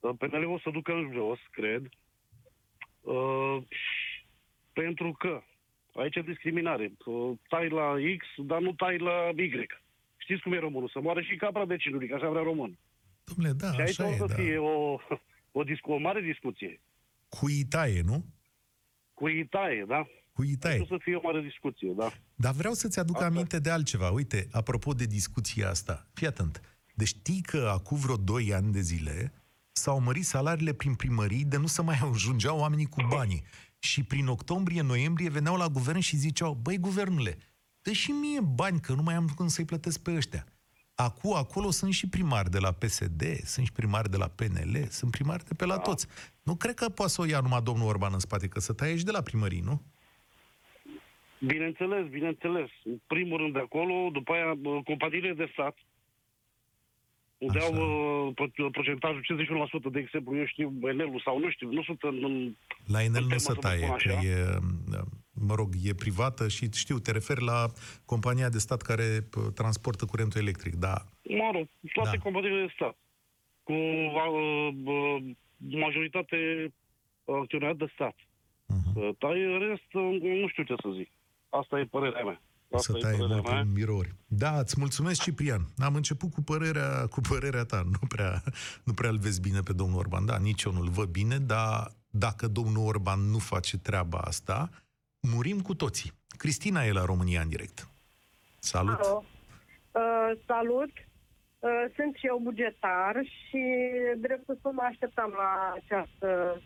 Uh, 0.00 0.10
PNL 0.18 0.44
o 0.44 0.58
să 0.58 0.70
ducă 0.70 0.92
în 0.92 1.10
jos, 1.12 1.38
cred. 1.50 1.88
Uh, 3.00 3.58
pentru 4.72 5.12
că 5.12 5.42
aici 5.94 6.16
e 6.16 6.22
discriminare. 6.22 6.92
Uh, 7.04 7.38
tai 7.48 7.68
la 7.68 7.94
X, 8.18 8.24
dar 8.46 8.60
nu 8.60 8.72
tai 8.72 8.98
la 8.98 9.16
Y. 9.36 9.66
Știți 10.16 10.42
cum 10.42 10.52
e 10.52 10.58
românul? 10.58 10.88
Să 10.92 11.00
moară 11.00 11.20
și 11.20 11.36
capra 11.36 11.64
vecinului, 11.64 12.08
că 12.08 12.14
așa 12.14 12.28
vrea 12.28 12.42
român. 12.42 12.78
Dom'le, 13.30 13.50
da, 13.56 13.72
și 13.72 13.80
aici 13.80 14.00
așa 14.00 14.08
o 14.08 14.12
să 14.16 14.24
da. 14.26 14.34
fie 14.34 14.58
o, 14.58 14.98
o, 15.52 15.62
discu- 15.62 15.92
o 15.92 15.96
mare 15.98 16.20
discuție. 16.20 16.80
Cu 17.28 17.48
Itaie, 17.48 18.00
nu? 18.04 18.24
Cu 19.14 19.28
Itaie, 19.28 19.84
da. 19.88 20.06
Cu 20.32 20.42
Itaie. 20.42 20.80
O 20.80 20.84
să 20.86 20.96
fie 21.00 21.14
o 21.14 21.20
mare 21.22 21.40
discuție, 21.40 21.92
da. 21.96 22.12
Dar 22.34 22.52
vreau 22.52 22.72
să-ți 22.72 22.98
aduc 22.98 23.14
asta. 23.16 23.26
aminte 23.26 23.58
de 23.58 23.70
altceva. 23.70 24.10
Uite, 24.10 24.48
apropo 24.52 24.92
de 24.92 25.04
discuția 25.04 25.68
asta, 25.68 26.06
fii 26.14 26.26
atent. 26.26 26.60
Deci 26.94 27.08
știi 27.08 27.42
că 27.42 27.70
acum 27.72 27.98
vreo 27.98 28.16
2 28.16 28.54
ani 28.54 28.72
de 28.72 28.80
zile 28.80 29.32
s-au 29.72 30.00
mărit 30.00 30.24
salariile 30.24 30.72
prin 30.72 30.94
primării 30.94 31.44
de 31.44 31.56
nu 31.56 31.66
să 31.66 31.82
mai 31.82 31.98
ajungeau 32.12 32.58
oamenii 32.58 32.86
cu 32.86 33.02
banii. 33.08 33.44
Și 33.84 34.04
prin 34.04 34.26
octombrie-noiembrie 34.26 35.28
veneau 35.28 35.56
la 35.56 35.68
guvern 35.68 35.98
și 35.98 36.16
ziceau, 36.16 36.58
băi, 36.62 36.78
guvernule, 36.78 37.36
dă 37.82 37.92
și 37.92 38.10
mie 38.10 38.40
bani, 38.40 38.80
că 38.80 38.92
nu 38.92 39.02
mai 39.02 39.14
am 39.14 39.26
cum 39.36 39.48
să-i 39.48 39.64
plătesc 39.64 40.02
pe 40.02 40.14
ăștia. 40.14 40.44
Acum, 40.94 41.34
acolo 41.34 41.70
sunt 41.70 41.92
și 41.92 42.08
primari 42.08 42.50
de 42.50 42.58
la 42.58 42.72
PSD, 42.72 43.22
sunt 43.42 43.66
și 43.66 43.72
primari 43.72 44.10
de 44.10 44.16
la 44.16 44.28
PNL, 44.28 44.86
sunt 44.88 45.10
primari 45.10 45.44
de 45.44 45.54
pe 45.54 45.64
la 45.64 45.76
da. 45.76 45.80
toți. 45.80 46.06
Nu 46.42 46.56
cred 46.56 46.74
că 46.74 46.88
poate 46.88 47.12
să 47.12 47.20
o 47.20 47.24
ia 47.24 47.40
numai 47.40 47.62
domnul 47.62 47.88
Orban 47.88 48.12
în 48.12 48.18
spate, 48.18 48.48
că 48.48 48.60
să 48.60 48.72
taie 48.72 48.96
și 48.96 49.04
de 49.04 49.10
la 49.10 49.22
primării, 49.22 49.60
nu? 49.60 49.82
Bineînțeles, 51.38 52.08
bineînțeles. 52.08 52.70
În 52.84 53.00
primul 53.06 53.38
rând 53.38 53.52
de 53.52 53.58
acolo, 53.58 54.10
după 54.12 54.32
aia 54.32 54.58
companiile 54.84 55.32
de 55.32 55.48
stat, 55.52 55.76
unde 57.38 57.58
Așa. 57.58 57.66
au 57.66 57.74
uh, 58.26 58.70
procentajul 58.72 59.24
51%, 59.88 59.92
de 59.92 59.98
exemplu, 59.98 60.36
eu 60.36 60.46
știu, 60.46 60.78
Enel-ul 60.82 61.20
sau 61.24 61.38
nu 61.38 61.50
știu, 61.50 61.72
nu 61.72 61.82
sunt 61.82 62.02
în... 62.02 62.24
în 62.24 62.56
la 62.86 63.02
Enel 63.02 63.24
nu 63.28 63.38
se 63.38 63.52
taie, 63.52 63.94
că 63.98 64.12
e, 64.12 64.58
mă 65.32 65.54
rog, 65.54 65.68
e 65.84 65.94
privată 65.94 66.48
și 66.48 66.68
știu, 66.72 66.98
te 66.98 67.12
referi 67.12 67.42
la 67.44 67.66
compania 68.04 68.48
de 68.48 68.58
stat 68.58 68.82
care 68.82 69.28
transportă 69.54 70.04
curentul 70.04 70.40
electric, 70.40 70.74
da. 70.74 70.94
Mă 71.22 71.50
rog, 71.52 71.66
toate 71.92 72.16
da. 72.16 72.22
companiile 72.22 72.60
de 72.66 72.72
stat, 72.74 72.96
cu 73.62 73.72
uh, 73.72 74.68
uh, 74.84 75.22
majoritate 75.58 76.72
acționari 77.24 77.78
de 77.78 77.86
stat. 77.94 78.16
Uh-huh. 78.16 79.18
Tai, 79.18 79.42
în 79.42 79.58
rest, 79.58 79.92
nu 80.40 80.48
știu 80.48 80.62
ce 80.62 80.74
să 80.82 80.88
zic. 80.96 81.10
Asta 81.48 81.78
e 81.78 81.84
părerea 81.84 82.24
mea. 82.24 82.40
Asta 82.74 82.92
să 82.92 82.98
taie 82.98 83.16
mult 83.16 83.46
în 83.48 83.72
mirouri. 83.72 84.14
Da, 84.26 84.58
îți 84.58 84.74
mulțumesc, 84.78 85.22
Ciprian. 85.22 85.66
Am 85.78 85.94
început 85.94 86.32
cu 86.32 86.42
părerea, 86.42 87.06
cu 87.06 87.20
părerea 87.20 87.64
ta. 87.64 87.82
Nu 87.84 88.06
prea, 88.08 88.42
nu 88.84 88.92
prea 88.92 89.10
îl 89.10 89.18
vezi 89.18 89.40
bine 89.40 89.60
pe 89.60 89.72
domnul 89.72 89.98
Orban. 89.98 90.26
Da, 90.26 90.38
nici 90.38 90.62
eu 90.62 90.72
nu-l 90.72 90.88
văd 90.88 91.08
bine, 91.08 91.38
dar 91.38 91.92
dacă 92.10 92.48
domnul 92.48 92.86
Orban 92.86 93.20
nu 93.20 93.38
face 93.38 93.78
treaba 93.78 94.18
asta, 94.18 94.70
murim 95.20 95.60
cu 95.60 95.74
toții. 95.74 96.12
Cristina 96.36 96.84
e 96.84 96.92
la 96.92 97.04
România 97.04 97.40
în 97.40 97.48
direct. 97.48 97.88
Salut! 98.58 99.00
Alo. 99.00 99.24
Uh, 99.92 100.38
salut! 100.46 100.90
Uh, 101.58 101.70
sunt 101.96 102.14
și 102.14 102.26
eu 102.26 102.40
bugetar 102.42 103.14
și 103.24 103.62
drept 104.18 104.44
să 104.46 104.70
mă 104.72 104.82
așteptam 104.90 105.30
la 105.30 105.74
această 105.74 106.60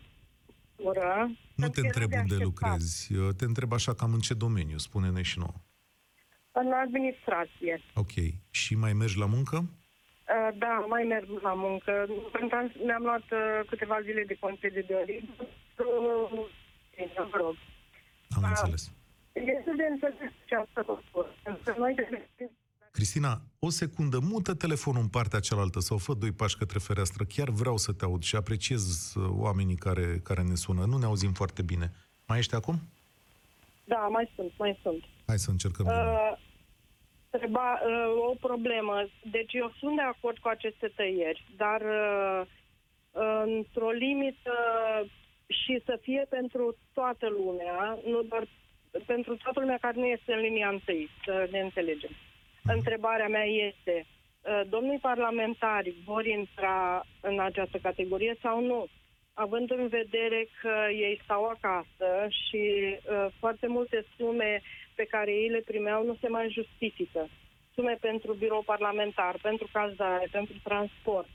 ură. 0.75 1.31
Nu 1.55 1.69
te 1.69 1.79
întreb 1.79 2.11
unde 2.13 2.35
lucrezi, 2.35 3.13
te 3.37 3.45
întreb 3.45 3.73
așa 3.73 3.93
cam 3.93 4.13
în 4.13 4.19
ce 4.19 4.33
domeniu, 4.33 4.77
spune-ne 4.77 5.21
și 5.21 5.39
nouă. 5.39 5.53
În 6.51 6.71
administrație. 6.71 7.81
Ok. 7.93 8.13
Și 8.49 8.75
mai 8.75 8.93
mergi 8.93 9.17
la 9.17 9.25
muncă? 9.25 9.55
Uh, 9.57 10.57
da, 10.57 10.85
mai 10.89 11.03
merg 11.03 11.27
la 11.41 11.53
muncă. 11.53 11.91
Mi-am 12.85 13.03
luat 13.03 13.27
uh, 13.31 13.67
câteva 13.69 14.01
zile 14.01 14.23
de 14.27 14.37
concediu 14.39 14.83
de 14.87 14.93
ori. 14.93 15.29
Vă 17.31 17.37
rog. 17.37 17.55
Am 18.29 18.43
uh, 18.43 18.49
înțeles. 18.49 18.91
Este 19.33 19.71
de 19.77 19.83
înțeles 19.89 20.31
ce 20.45 20.55
asta 20.55 21.03
Noi 21.77 21.95
Cristina, 22.91 23.41
o 23.59 23.69
secundă, 23.69 24.19
mută 24.19 24.53
telefonul 24.53 25.01
în 25.01 25.07
partea 25.07 25.39
cealaltă 25.39 25.79
sau 25.79 25.97
fă 25.97 26.13
doi 26.13 26.31
pași 26.31 26.57
către 26.57 26.79
fereastră. 26.79 27.23
Chiar 27.23 27.49
vreau 27.49 27.77
să 27.77 27.91
te 27.93 28.05
aud 28.05 28.23
și 28.23 28.35
apreciez 28.35 29.13
uh, 29.15 29.29
oamenii 29.29 29.75
care, 29.75 30.19
care 30.23 30.41
ne 30.41 30.55
sună. 30.55 30.85
Nu 30.85 30.97
ne 30.97 31.05
auzim 31.05 31.33
foarte 31.33 31.61
bine. 31.61 31.91
Mai 32.27 32.37
ești 32.37 32.55
acum? 32.55 32.79
Da, 33.93 34.07
mai 34.15 34.31
sunt, 34.35 34.51
mai 34.57 34.79
sunt. 34.81 35.03
Hai 35.27 35.37
să 35.37 35.49
încercăm. 35.51 35.85
Uh, 35.85 36.31
treba, 37.29 37.67
uh, 37.85 38.29
o 38.31 38.33
problemă. 38.47 38.95
Deci 39.31 39.53
eu 39.53 39.71
sunt 39.79 39.95
de 39.95 40.01
acord 40.01 40.37
cu 40.37 40.47
aceste 40.47 40.87
tăieri, 40.95 41.45
dar 41.55 41.81
uh, 41.81 42.41
într-o 43.45 43.89
limită 43.89 44.57
și 45.47 45.81
să 45.85 45.99
fie 46.01 46.25
pentru 46.29 46.75
toată 46.93 47.27
lumea, 47.29 47.97
nu 48.05 48.21
doar 48.21 48.47
pentru 49.05 49.35
toată 49.35 49.59
lumea 49.59 49.77
care 49.81 49.99
nu 49.99 50.05
este 50.05 50.33
în 50.33 50.39
linia 50.39 50.69
întâi, 50.69 51.09
să 51.25 51.47
ne 51.51 51.59
înțelegem. 51.59 52.09
Uh-huh. 52.09 52.73
Întrebarea 52.75 53.27
mea 53.27 53.45
este, 53.45 54.05
uh, 54.05 54.61
domnii 54.69 54.99
parlamentari 54.99 55.95
vor 56.05 56.25
intra 56.25 57.05
în 57.21 57.39
această 57.39 57.77
categorie 57.77 58.35
sau 58.41 58.65
nu? 58.65 58.87
Având 59.45 59.71
în 59.71 59.87
vedere 59.87 60.41
că 60.61 60.73
ei 61.05 61.21
stau 61.23 61.43
acasă 61.45 62.09
și 62.41 62.63
uh, 62.63 63.27
foarte 63.39 63.67
multe 63.67 64.05
sume 64.17 64.61
pe 64.95 65.05
care 65.13 65.31
ei 65.31 65.49
le 65.49 65.61
primeau 65.71 66.05
nu 66.05 66.15
se 66.21 66.27
mai 66.27 66.47
justifică. 66.57 67.21
Sume 67.75 67.97
pentru 67.99 68.33
birou 68.33 68.63
parlamentar, 68.65 69.35
pentru 69.41 69.67
cazare, 69.71 70.27
pentru 70.31 70.55
transport. 70.63 71.29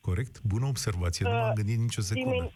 Corect? 0.00 0.34
Bună 0.52 0.66
observație, 0.66 1.24
nu 1.28 1.32
m-am 1.32 1.48
Uh, 1.48 1.58
gândit 1.60 1.78
nicio 1.78 2.00
secundă. 2.00 2.30
Dimin- 2.30 2.52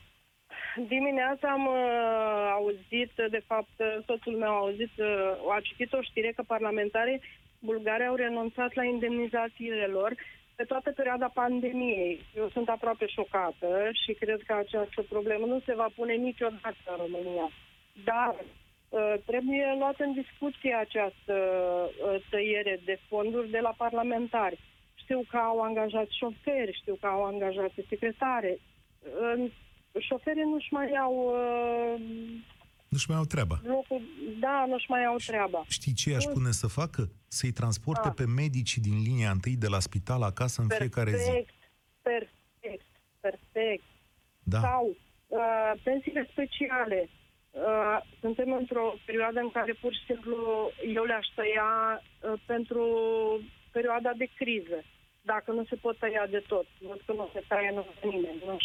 dimineața 0.88 1.49
am 1.50 1.66
uh, 1.66 2.50
auzit, 2.58 3.12
de 3.37 3.42
fapt, 3.46 3.76
uh, 3.78 3.87
soțul 4.06 4.37
meu 4.37 4.52
a 4.52 4.62
auzit, 4.64 4.92
uh, 4.99 5.54
a 5.56 5.60
citit 5.62 5.92
o 5.92 6.02
știre 6.02 6.30
că 6.37 6.42
parlamentarii 6.46 7.20
bulgari 7.58 8.06
au 8.06 8.14
renunțat 8.14 8.75
la 8.75 8.84
indemnizațiile 8.84 9.87
lor 9.87 10.14
pe 10.61 10.67
toată 10.67 10.90
perioada 10.93 11.31
pandemiei. 11.43 12.21
Eu 12.37 12.49
sunt 12.49 12.69
aproape 12.69 13.07
șocată 13.07 13.88
și 14.02 14.12
cred 14.12 14.40
că 14.47 14.52
această 14.55 15.02
problemă 15.09 15.47
nu 15.47 15.61
se 15.67 15.75
va 15.75 15.88
pune 15.95 16.14
niciodată 16.14 16.87
în 16.90 16.97
România. 17.05 17.49
Dar 18.05 18.35
uh, 18.38 19.14
trebuie 19.26 19.76
luat 19.79 19.99
în 20.00 20.12
discuție 20.12 20.75
această 20.75 21.37
uh, 21.37 22.23
tăiere 22.31 22.81
de 22.85 22.99
fonduri 23.09 23.50
de 23.50 23.59
la 23.59 23.75
parlamentari. 23.76 24.59
Știu 24.95 25.21
că 25.31 25.37
au 25.37 25.61
angajat 25.61 26.09
șoferi, 26.09 26.79
știu 26.81 26.97
că 27.00 27.07
au 27.07 27.25
angajat 27.25 27.71
secretare. 27.88 28.59
Uh, 28.59 29.50
Șoferii 29.99 30.50
nu-și 30.52 30.73
mai 30.73 30.90
au 31.07 31.14
uh, 31.14 32.00
Nu-și 32.92 33.09
mai 33.11 33.18
au 33.18 33.25
treaba. 33.25 33.61
locul, 33.64 34.00
da, 34.40 34.64
nu-și 34.68 34.90
mai 34.90 35.04
au 35.04 35.16
treaba. 35.26 35.64
Știi 35.68 35.92
ce 35.92 36.14
aș 36.14 36.25
pune 36.25 36.50
să 36.50 36.66
facă? 36.66 37.11
Să-i 37.28 37.50
transporte 37.61 38.09
Da. 38.09 38.11
pe 38.20 38.26
medicii 38.26 38.80
din 38.88 39.02
linia 39.02 39.30
întâi 39.30 39.56
de 39.56 39.66
la 39.68 39.80
spital 39.80 40.23
acasă 40.23 40.62
în 40.62 40.68
fiecare 40.68 41.11
zi. 41.16 41.30
Perfect, 41.30 41.54
perfect, 42.02 42.87
perfect. 43.20 43.85
Da. 44.42 44.61
Sau 44.61 44.97
uh, 45.26 45.73
pensiile 45.82 46.28
speciale. 46.30 47.09
Uh, 47.50 47.99
suntem 48.20 48.52
într-o 48.52 48.94
perioadă 49.06 49.38
în 49.40 49.50
care 49.50 49.73
pur 49.73 49.92
și 49.94 50.04
simplu 50.06 50.37
eu 50.94 51.04
le-aș 51.04 51.26
tăia 51.35 52.02
uh, 52.02 52.40
pentru 52.47 52.85
perioada 53.70 54.12
de 54.16 54.28
criză. 54.37 54.78
Dacă 55.23 55.52
nu 55.52 55.64
se 55.64 55.76
pot 55.76 55.99
tăia 55.99 56.26
de 56.30 56.42
tot. 56.47 56.66
Văd 56.80 57.00
că 57.06 57.12
nu 57.12 57.30
se 57.32 57.42
taie 57.49 57.70
nu 57.75 57.85
nimeni. 58.11 58.42
Nu, 58.47 58.56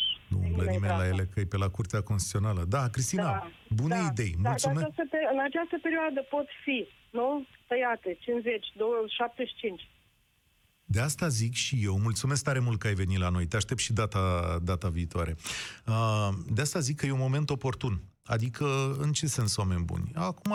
Nu 0.55 0.61
umblă 0.61 0.71
nimeni 0.71 0.81
nimeni 0.81 0.97
la 0.99 1.03
treaba. 1.05 1.15
ele, 1.15 1.29
că 1.33 1.39
e 1.39 1.45
pe 1.53 1.57
la 1.65 1.69
Curtea 1.69 2.01
Constituțională. 2.09 2.61
Da, 2.75 2.83
Cristina, 2.95 3.23
Da, 3.23 3.47
bune 3.79 3.95
da, 3.95 4.07
idei. 4.11 4.33
Da, 4.41 4.49
Mulțumesc. 4.49 4.79
în, 4.79 4.85
această, 4.85 5.03
pe- 5.13 5.29
în 5.33 5.39
această 5.49 5.75
perioadă 5.85 6.19
pot 6.35 6.47
fi, 6.63 6.77
nu? 7.19 7.27
Tăiate, 7.67 8.09
50, 8.19 8.65
20, 8.77 9.11
75. 9.11 9.89
De 10.87 10.99
asta 10.99 11.27
zic 11.27 11.53
și 11.53 11.75
eu, 11.83 11.99
mulțumesc 11.99 12.43
tare 12.43 12.59
mult 12.59 12.79
că 12.79 12.87
ai 12.87 12.93
venit 12.93 13.17
la 13.17 13.29
noi, 13.29 13.45
te 13.47 13.55
aștept 13.55 13.79
și 13.79 13.93
data, 13.93 14.21
data 14.63 14.89
viitoare. 14.89 15.35
Uh, 15.87 16.29
De 16.55 16.61
asta 16.61 16.79
zic 16.79 16.95
că 16.99 17.05
e 17.05 17.11
un 17.11 17.25
moment 17.27 17.49
oportun. 17.49 18.01
Adică, 18.27 18.95
în 18.99 19.11
ce 19.11 19.27
sens 19.27 19.57
oameni 19.57 19.83
buni? 19.83 20.11
Acum, 20.13 20.53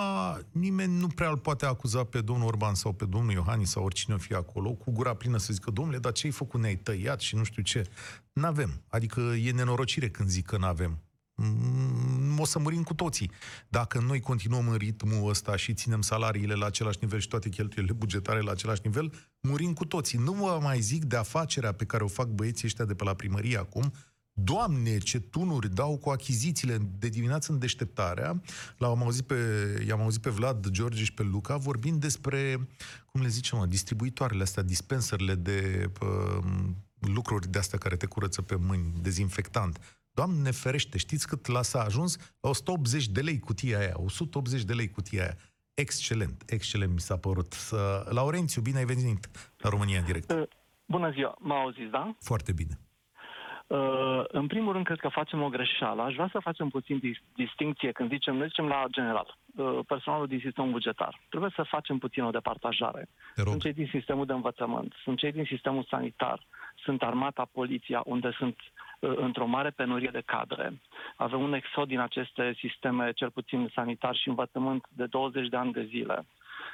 nimeni 0.51 0.99
nu 0.99 1.07
prea 1.07 1.31
îl 1.31 1.39
poate 1.39 1.67
acuza 1.67 2.05
pe 2.05 2.21
domnul 2.21 2.47
Orban 2.47 2.75
sau 2.75 2.93
pe 2.93 3.05
domnul 3.05 3.33
Iohannis 3.33 3.71
sau 3.71 3.85
oricine 3.85 4.15
o 4.15 4.19
fi 4.19 4.35
acolo, 4.35 4.71
cu 4.71 4.91
gura 4.91 5.15
plină 5.15 5.39
să 5.39 5.53
zică, 5.53 5.71
domnule, 5.71 5.99
dar 5.99 6.13
ce 6.13 6.27
ai 6.27 6.33
făcut, 6.33 6.61
ne-ai 6.61 6.77
tăiat 6.77 7.21
și 7.21 7.37
nu 7.37 7.45
știu 7.45 7.63
ce. 7.63 7.91
N-avem. 8.33 8.83
Adică 8.89 9.21
e 9.21 9.51
nenorocire 9.51 10.09
când 10.09 10.29
zic 10.29 10.47
că 10.47 10.57
n-avem. 10.57 10.99
Mm, 11.35 12.39
o 12.39 12.45
să 12.45 12.59
murim 12.59 12.83
cu 12.83 12.95
toții. 12.95 13.31
Dacă 13.69 14.01
noi 14.01 14.21
continuăm 14.21 14.69
în 14.69 14.77
ritmul 14.77 15.29
ăsta 15.29 15.57
și 15.57 15.75
ținem 15.75 16.01
salariile 16.01 16.55
la 16.55 16.67
același 16.67 16.99
nivel 17.01 17.19
și 17.19 17.29
toate 17.29 17.49
cheltuielile 17.49 17.97
bugetare 17.99 18.41
la 18.41 18.51
același 18.51 18.81
nivel, 18.85 19.13
murim 19.41 19.73
cu 19.73 19.85
toții. 19.85 20.19
Nu 20.19 20.33
vă 20.33 20.59
mai 20.63 20.81
zic 20.81 21.05
de 21.05 21.17
afacerea 21.17 21.73
pe 21.73 21.85
care 21.85 22.05
o 22.05 22.09
fac 22.09 22.27
băieții 22.27 22.67
ăștia 22.67 22.85
de 22.85 22.95
pe 22.95 23.05
la 23.05 23.15
primărie 23.15 23.59
acum, 23.59 23.93
Doamne, 24.33 24.99
ce 24.99 25.21
tunuri 25.21 25.75
dau 25.75 25.99
cu 25.99 26.11
achizițiile 26.11 26.79
de 26.99 27.09
dimineață 27.09 27.53
în 27.53 27.59
deșteptarea. 27.59 28.41
L-am 28.79 29.03
auzit 29.03 29.27
pe, 29.27 29.35
i-am 29.87 30.01
auzit 30.01 30.21
pe 30.21 30.31
Vlad, 30.31 30.69
George 30.69 31.05
și 31.05 31.15
pe 31.15 31.23
Luca 31.23 31.57
vorbind 31.57 32.01
despre, 32.01 32.69
cum 33.07 33.23
le 33.23 33.29
zicem, 33.29 33.59
mă, 33.59 33.67
distribuitoarele 33.67 34.43
astea, 34.43 34.63
dispenserele 34.63 35.35
de 35.35 35.91
uh, 36.01 36.45
lucruri 36.99 37.49
de 37.49 37.59
astea 37.59 37.79
care 37.79 37.97
te 37.97 38.07
curăță 38.07 38.43
pe 38.43 38.57
mâini, 38.57 38.93
dezinfectant. 39.03 40.01
Doamne 40.13 40.51
ferește, 40.51 40.99
știți 40.99 41.27
cât 41.27 41.47
la 41.47 41.63
s-a 41.63 41.83
ajuns? 41.83 42.17
La 42.41 42.49
180 42.49 43.09
de 43.09 43.21
lei 43.21 43.39
cutia 43.39 43.79
aia, 43.79 43.95
180 43.97 44.63
de 44.63 44.73
lei 44.73 44.91
cutia 44.91 45.23
aia. 45.23 45.37
Excelent, 45.75 46.43
excelent 46.47 46.93
mi 46.93 47.01
s-a 47.01 47.17
părut. 47.17 47.55
Uh, 47.73 47.79
Laurențiu, 48.05 48.63
bine 48.63 48.79
ai 48.79 48.85
venit 48.85 49.29
la 49.57 49.69
România 49.69 49.99
în 49.99 50.05
direct. 50.05 50.31
Uh, 50.31 50.43
Bună 50.87 51.11
ziua, 51.11 51.37
mă 51.39 51.55
auziți, 51.55 51.91
da? 51.91 52.17
Foarte 52.21 52.53
bine. 52.53 52.79
Uh, 53.71 54.23
în 54.29 54.47
primul 54.47 54.73
rând, 54.73 54.85
cred 54.85 54.99
că 54.99 55.09
facem 55.09 55.43
o 55.43 55.49
greșeală. 55.49 56.03
Aș 56.03 56.15
vrea 56.15 56.29
să 56.33 56.39
facem 56.39 56.69
puțin 56.69 56.99
dis- 56.99 57.23
distinție 57.35 57.93
când 57.93 58.11
zicem, 58.11 58.37
noi 58.37 58.47
zicem 58.47 58.67
la 58.67 58.85
general, 58.91 59.37
uh, 59.57 59.79
personalul 59.87 60.27
din 60.27 60.41
sistemul 60.45 60.71
bugetar. 60.71 61.21
Trebuie 61.29 61.51
să 61.55 61.63
facem 61.63 61.99
puțin 61.99 62.23
o 62.23 62.31
departajare. 62.31 63.09
Te 63.35 63.43
rog. 63.43 63.49
Sunt 63.49 63.63
cei 63.63 63.73
din 63.73 63.89
sistemul 63.93 64.27
de 64.27 64.33
învățământ, 64.33 64.95
sunt 65.03 65.19
cei 65.19 65.33
din 65.33 65.45
sistemul 65.45 65.87
sanitar, 65.91 66.47
sunt 66.85 67.03
armata, 67.03 67.49
poliția, 67.53 68.03
unde 68.05 68.31
sunt 68.39 68.57
uh, 69.01 69.13
într-o 69.17 69.47
mare 69.47 69.71
penurie 69.71 70.11
de 70.13 70.23
cadre. 70.25 70.81
Avem 71.17 71.41
un 71.41 71.53
exod 71.53 71.89
din 71.89 72.01
aceste 72.01 72.55
sisteme, 72.59 73.13
cel 73.13 73.31
puțin 73.31 73.71
sanitar 73.75 74.17
și 74.17 74.29
învățământ, 74.29 74.87
de 74.89 75.07
20 75.07 75.49
de 75.49 75.57
ani 75.57 75.73
de 75.73 75.85
zile, 75.85 76.27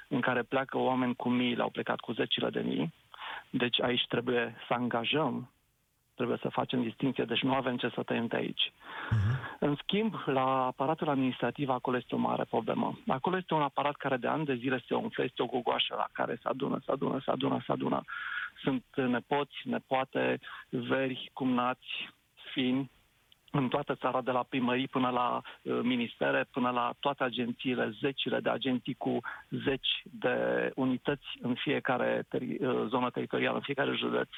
în 0.08 0.20
care 0.20 0.42
pleacă 0.42 0.78
oameni 0.78 1.14
cu 1.16 1.28
miile, 1.28 1.62
au 1.62 1.70
plecat 1.70 2.00
cu 2.00 2.12
zecile 2.12 2.50
de 2.50 2.60
mii. 2.60 2.92
Deci 3.50 3.82
aici 3.82 4.06
trebuie 4.08 4.54
să 4.66 4.74
angajăm, 4.74 5.50
trebuie 6.16 6.38
să 6.40 6.48
facem 6.48 6.82
distinție, 6.82 7.24
deci 7.24 7.42
nu 7.42 7.54
avem 7.54 7.76
ce 7.76 7.88
să 7.94 8.02
tăiem 8.02 8.26
de 8.26 8.36
aici. 8.36 8.72
Uh-huh. 8.72 9.58
În 9.58 9.76
schimb, 9.82 10.14
la 10.24 10.64
aparatul 10.64 11.08
administrativ, 11.08 11.68
acolo 11.68 11.96
este 11.96 12.14
o 12.14 12.18
mare 12.18 12.44
problemă. 12.44 12.98
Acolo 13.06 13.36
este 13.36 13.54
un 13.54 13.62
aparat 13.62 13.96
care 13.96 14.16
de 14.16 14.26
ani 14.26 14.44
de 14.44 14.54
zile 14.54 14.84
se 14.86 14.94
umflă, 14.94 15.24
este 15.24 15.42
o 15.42 15.46
gogoașă 15.46 15.94
la 15.96 16.06
care 16.12 16.34
se 16.42 16.48
adună, 16.48 16.78
se 16.84 16.90
adună, 16.92 17.20
se 17.24 17.30
adună, 17.30 17.62
se 17.66 17.72
adună. 17.72 18.02
Sunt 18.62 18.84
nepoți, 18.94 19.56
nepoate, 19.64 20.40
veri, 20.68 21.30
cumnați, 21.32 21.86
fini, 22.52 22.90
în 23.50 23.68
toată 23.68 23.94
țara, 23.94 24.20
de 24.20 24.30
la 24.30 24.42
primării 24.48 24.88
până 24.88 25.10
la 25.10 25.40
uh, 25.40 25.78
ministere, 25.82 26.46
până 26.50 26.70
la 26.70 26.94
toate 27.00 27.24
agențiile, 27.24 27.94
zecile 28.00 28.40
de 28.40 28.50
agenții 28.50 28.94
cu 28.94 29.18
zeci 29.50 30.02
de 30.02 30.36
unități 30.74 31.26
în 31.40 31.54
fiecare 31.54 32.26
teri- 32.28 32.60
uh, 32.60 32.86
zonă 32.88 33.10
teritorială, 33.10 33.56
în 33.56 33.62
fiecare 33.62 33.92
județ. 33.94 34.28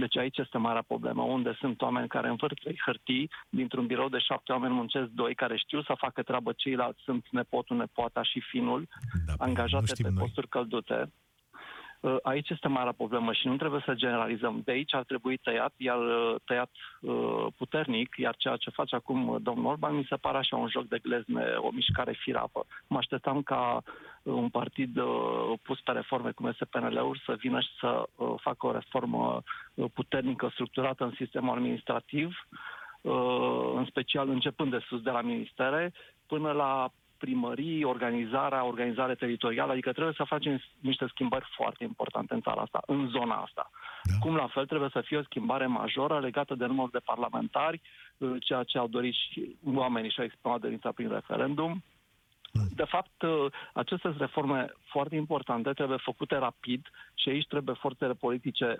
Deci 0.00 0.16
aici 0.16 0.38
este 0.38 0.58
marea 0.58 0.84
problemă, 0.86 1.22
unde 1.22 1.56
sunt 1.60 1.80
oameni 1.80 2.08
care 2.08 2.28
învârt 2.28 2.60
trei 2.60 2.78
hârtii, 2.84 3.30
dintr-un 3.48 3.86
birou 3.86 4.08
de 4.08 4.18
șapte 4.18 4.52
oameni 4.52 4.74
muncesc 4.74 5.08
doi 5.08 5.34
care 5.34 5.56
știu 5.56 5.82
să 5.82 5.94
facă 5.98 6.22
treabă, 6.22 6.52
ceilalți 6.56 7.02
sunt 7.04 7.26
nepotul, 7.30 7.76
nepoata 7.76 8.22
și 8.22 8.40
finul, 8.50 8.88
Da, 9.26 9.32
păi, 9.32 9.34
nu 9.36 9.44
angajate 9.44 9.86
știm 9.86 10.04
pe 10.04 10.10
noi. 10.10 10.20
posturi 10.22 10.48
căldute. 10.48 11.12
Uh, 12.00 12.16
Aici 12.22 12.48
este 12.48 12.68
marea 12.68 12.92
problemă 12.92 13.32
și 13.32 13.46
nu 13.46 13.56
trebuie 13.56 13.82
să 13.84 13.94
generalizăm. 13.94 14.60
De 14.64 14.70
aici 14.72 14.94
ar 14.94 15.04
trebui 15.04 15.36
tăiat, 15.36 15.72
iar 15.76 15.98
uh, 15.98 16.34
tăiat 16.44 16.70
uh, 17.00 17.46
puternic, 17.56 18.16
iar 18.16 18.36
ceea 18.36 18.56
ce 18.56 18.70
face 18.70 18.94
acum 18.94 19.28
uh, 19.28 19.36
domnul 19.42 19.66
Orban 19.66 19.94
mi 19.94 20.06
se 20.08 20.16
pare 20.16 20.36
așa 20.36 20.56
un 20.56 20.68
joc 20.68 20.88
de 20.88 20.98
glezne, 21.02 21.42
o 21.56 21.70
mișcare 21.70 22.12
firavă. 22.12 22.66
Mă 22.86 22.98
așteptam 22.98 23.42
ca 23.42 23.82
uh, 24.22 24.34
un 24.34 24.48
partid 24.48 24.96
uh, 24.96 25.52
pus 25.62 25.80
pe 25.80 25.92
reforme 25.92 26.30
cum 26.30 26.46
este 26.46 26.64
PNL-ul 26.64 27.20
să 27.24 27.34
vină 27.38 27.60
și 27.60 27.70
să 27.80 28.08
uh, 28.14 28.34
facă 28.40 28.66
o 28.66 28.72
reformă 28.72 29.42
uh, 29.74 29.90
puternică, 29.94 30.48
structurată 30.52 31.04
în 31.04 31.12
sistemul 31.16 31.56
administrativ, 31.56 32.46
uh, 33.00 33.72
în 33.74 33.84
special 33.84 34.28
începând 34.28 34.70
de 34.70 34.84
sus 34.88 35.02
de 35.02 35.10
la 35.10 35.20
ministere, 35.20 35.92
până 36.26 36.52
la 36.52 36.90
primării, 37.24 37.84
organizarea, 37.84 38.64
organizare 38.64 39.14
teritorială, 39.14 39.72
adică 39.72 39.92
trebuie 39.92 40.14
să 40.16 40.32
facem 40.34 40.62
niște 40.80 41.06
schimbări 41.08 41.46
foarte 41.56 41.84
importante 41.84 42.34
în 42.34 42.40
țara 42.40 42.60
asta, 42.60 42.80
în 42.86 43.08
zona 43.08 43.34
asta. 43.34 43.70
Da. 44.02 44.18
Cum 44.20 44.34
la 44.34 44.48
fel 44.54 44.66
trebuie 44.66 44.90
să 44.92 45.00
fie 45.00 45.18
o 45.18 45.22
schimbare 45.22 45.66
majoră 45.66 46.20
legată 46.20 46.54
de 46.54 46.66
numărul 46.66 46.90
de 46.92 47.06
parlamentari, 47.12 47.80
uh, 48.18 48.36
ceea 48.38 48.62
ce 48.62 48.78
au 48.78 48.88
dorit 48.88 49.14
și 49.14 49.56
oamenii 49.64 50.10
și-au 50.10 50.26
exprimat 50.26 50.60
dorința 50.60 50.90
prin 50.92 51.08
referendum. 51.08 51.82
De 52.74 52.84
fapt, 52.84 53.22
uh, 53.22 53.46
aceste 53.72 54.08
sunt 54.08 54.20
reforme 54.20 54.72
foarte 54.92 55.14
importante, 55.16 55.72
trebuie 55.72 55.98
făcute 56.10 56.36
rapid 56.36 56.86
și 57.14 57.28
aici 57.28 57.46
trebuie 57.46 57.74
forțele 57.74 58.12
politice 58.12 58.78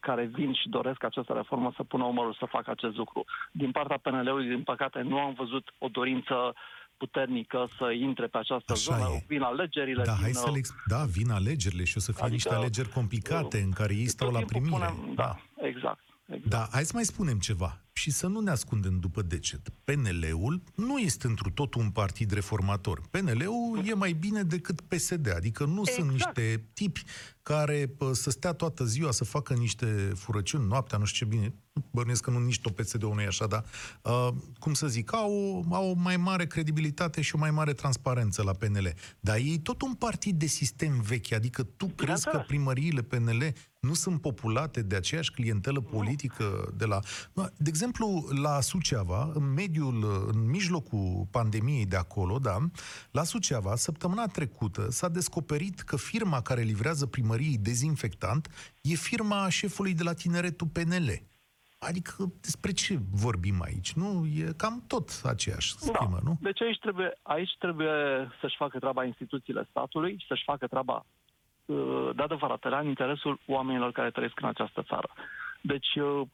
care 0.00 0.24
vin 0.24 0.52
și 0.52 0.68
doresc 0.68 1.04
această 1.04 1.32
reformă 1.32 1.72
să 1.76 1.82
pună 1.82 2.04
umărul 2.04 2.34
să 2.34 2.44
facă 2.44 2.70
acest 2.70 2.96
lucru. 2.96 3.24
Din 3.52 3.70
partea 3.70 3.98
PNL-ului, 4.02 4.48
din 4.48 4.62
păcate, 4.62 5.00
nu 5.00 5.18
am 5.18 5.32
văzut 5.32 5.72
o 5.78 5.88
dorință 5.88 6.54
puternică 6.98 7.68
să 7.78 7.90
intre 7.90 8.26
pe 8.26 8.38
această 8.38 8.72
Așa 8.72 8.96
zonă. 8.96 9.08
e. 9.14 9.24
Vin 9.26 9.42
alegerile, 9.42 10.02
Da, 10.04 10.12
vin, 10.12 10.22
hai 10.22 10.32
să 10.32 10.50
le 10.50 10.58
exp- 10.60 10.84
da, 10.86 11.04
vin 11.04 11.30
alegerile 11.30 11.84
și 11.84 11.96
o 11.96 12.00
să 12.00 12.12
fie 12.12 12.20
Adică, 12.22 12.34
niște 12.34 12.54
alegeri 12.54 12.88
complicate 12.88 13.58
în 13.60 13.70
care 13.70 13.92
ei 13.94 14.00
tot 14.04 14.08
stau 14.12 14.30
la 14.30 14.38
timpul 14.38 14.60
primire. 14.60 14.76
Punem, 14.94 15.14
da, 15.14 15.38
exact. 15.56 16.02
exact. 16.26 16.48
Da, 16.54 16.68
hai 16.72 16.84
să 16.84 16.92
mai 16.94 17.04
spunem 17.04 17.38
ceva. 17.38 17.80
Și 17.98 18.10
să 18.10 18.26
nu 18.26 18.40
ne 18.40 18.50
ascundem 18.50 18.98
după 18.98 19.22
deget. 19.22 19.68
PNL-ul 19.84 20.62
nu 20.74 20.98
este 20.98 21.26
întru 21.26 21.50
totul 21.50 21.80
un 21.80 21.90
partid 21.90 22.30
reformator. 22.30 23.00
PNL-ul 23.10 23.82
e 23.86 23.94
mai 23.94 24.12
bine 24.12 24.42
decât 24.42 24.80
PSD, 24.80 25.32
adică 25.36 25.64
nu 25.64 25.80
exact. 25.80 25.98
sunt 25.98 26.10
niște 26.10 26.64
tipi 26.72 27.04
care 27.42 27.86
pă, 27.96 28.12
să 28.12 28.30
stea 28.30 28.52
toată 28.52 28.84
ziua 28.84 29.10
să 29.10 29.24
facă 29.24 29.54
niște 29.54 30.12
furăciuni 30.14 30.66
noaptea, 30.66 30.98
nu 30.98 31.04
știu 31.04 31.26
ce 31.26 31.36
bine, 31.36 31.54
bănuiesc 31.90 32.22
că 32.22 32.30
nu 32.30 32.38
nici 32.38 32.60
tot 32.60 32.74
PSD-ul 32.74 33.14
nu 33.14 33.20
e 33.20 33.26
așa, 33.26 33.46
dar, 33.46 33.64
uh, 34.02 34.28
cum 34.58 34.74
să 34.74 34.86
zic, 34.86 35.12
au, 35.14 35.64
au 35.70 35.90
o 35.90 35.94
mai 35.94 36.16
mare 36.16 36.46
credibilitate 36.46 37.20
și 37.20 37.34
o 37.34 37.38
mai 37.38 37.50
mare 37.50 37.72
transparență 37.72 38.42
la 38.42 38.52
PNL. 38.52 38.94
Dar 39.20 39.36
ei 39.36 39.58
tot 39.58 39.82
un 39.82 39.94
partid 39.94 40.38
de 40.38 40.46
sistem 40.46 41.00
vechi, 41.00 41.32
adică 41.32 41.62
tu 41.62 41.86
crezi 41.86 42.28
că 42.28 42.44
primăriile 42.46 43.02
PNL 43.02 43.52
nu 43.80 43.94
sunt 43.94 44.20
populate 44.20 44.82
de 44.82 44.96
aceeași 44.96 45.30
clientelă 45.30 45.80
politică 45.80 46.72
de 46.76 46.84
la... 46.84 47.00
De 47.34 47.68
exemplu, 47.68 47.87
la 48.42 48.60
Suceava, 48.60 49.30
în 49.34 49.52
mediul, 49.52 50.28
în 50.32 50.50
mijlocul 50.50 51.26
pandemiei 51.30 51.86
de 51.86 51.96
acolo, 51.96 52.38
da, 52.38 52.56
la 53.10 53.22
Suceava, 53.22 53.74
săptămâna 53.74 54.26
trecută, 54.26 54.90
s-a 54.90 55.08
descoperit 55.08 55.80
că 55.80 55.96
firma 55.96 56.42
care 56.42 56.62
livrează 56.62 57.06
primăriei 57.06 57.58
dezinfectant 57.58 58.48
e 58.82 58.94
firma 58.94 59.48
șefului 59.48 59.94
de 59.94 60.02
la 60.02 60.12
tineretul 60.12 60.66
PNL. 60.66 61.26
Adică 61.78 62.32
despre 62.40 62.72
ce 62.72 62.98
vorbim 63.10 63.62
aici? 63.62 63.92
Nu, 63.92 64.26
e 64.26 64.52
cam 64.56 64.84
tot 64.86 65.08
aceeași 65.24 65.72
schemă, 65.72 66.18
da. 66.22 66.28
nu? 66.28 66.38
Deci 66.40 66.62
aici 66.62 66.78
trebuie, 66.78 67.18
aici 67.22 67.56
trebuie 67.58 68.28
să-și 68.40 68.56
facă 68.56 68.78
treaba 68.78 69.04
instituțiile 69.04 69.66
statului, 69.70 70.24
să-și 70.28 70.44
facă 70.44 70.66
treaba 70.66 71.04
uh, 71.64 72.10
de 72.14 72.22
adevăratele 72.22 72.76
în 72.76 72.86
interesul 72.86 73.38
oamenilor 73.46 73.92
care 73.92 74.10
trăiesc 74.10 74.40
în 74.40 74.48
această 74.48 74.82
țară. 74.82 75.08
Deci, 75.62 75.94
uh, 75.94 76.26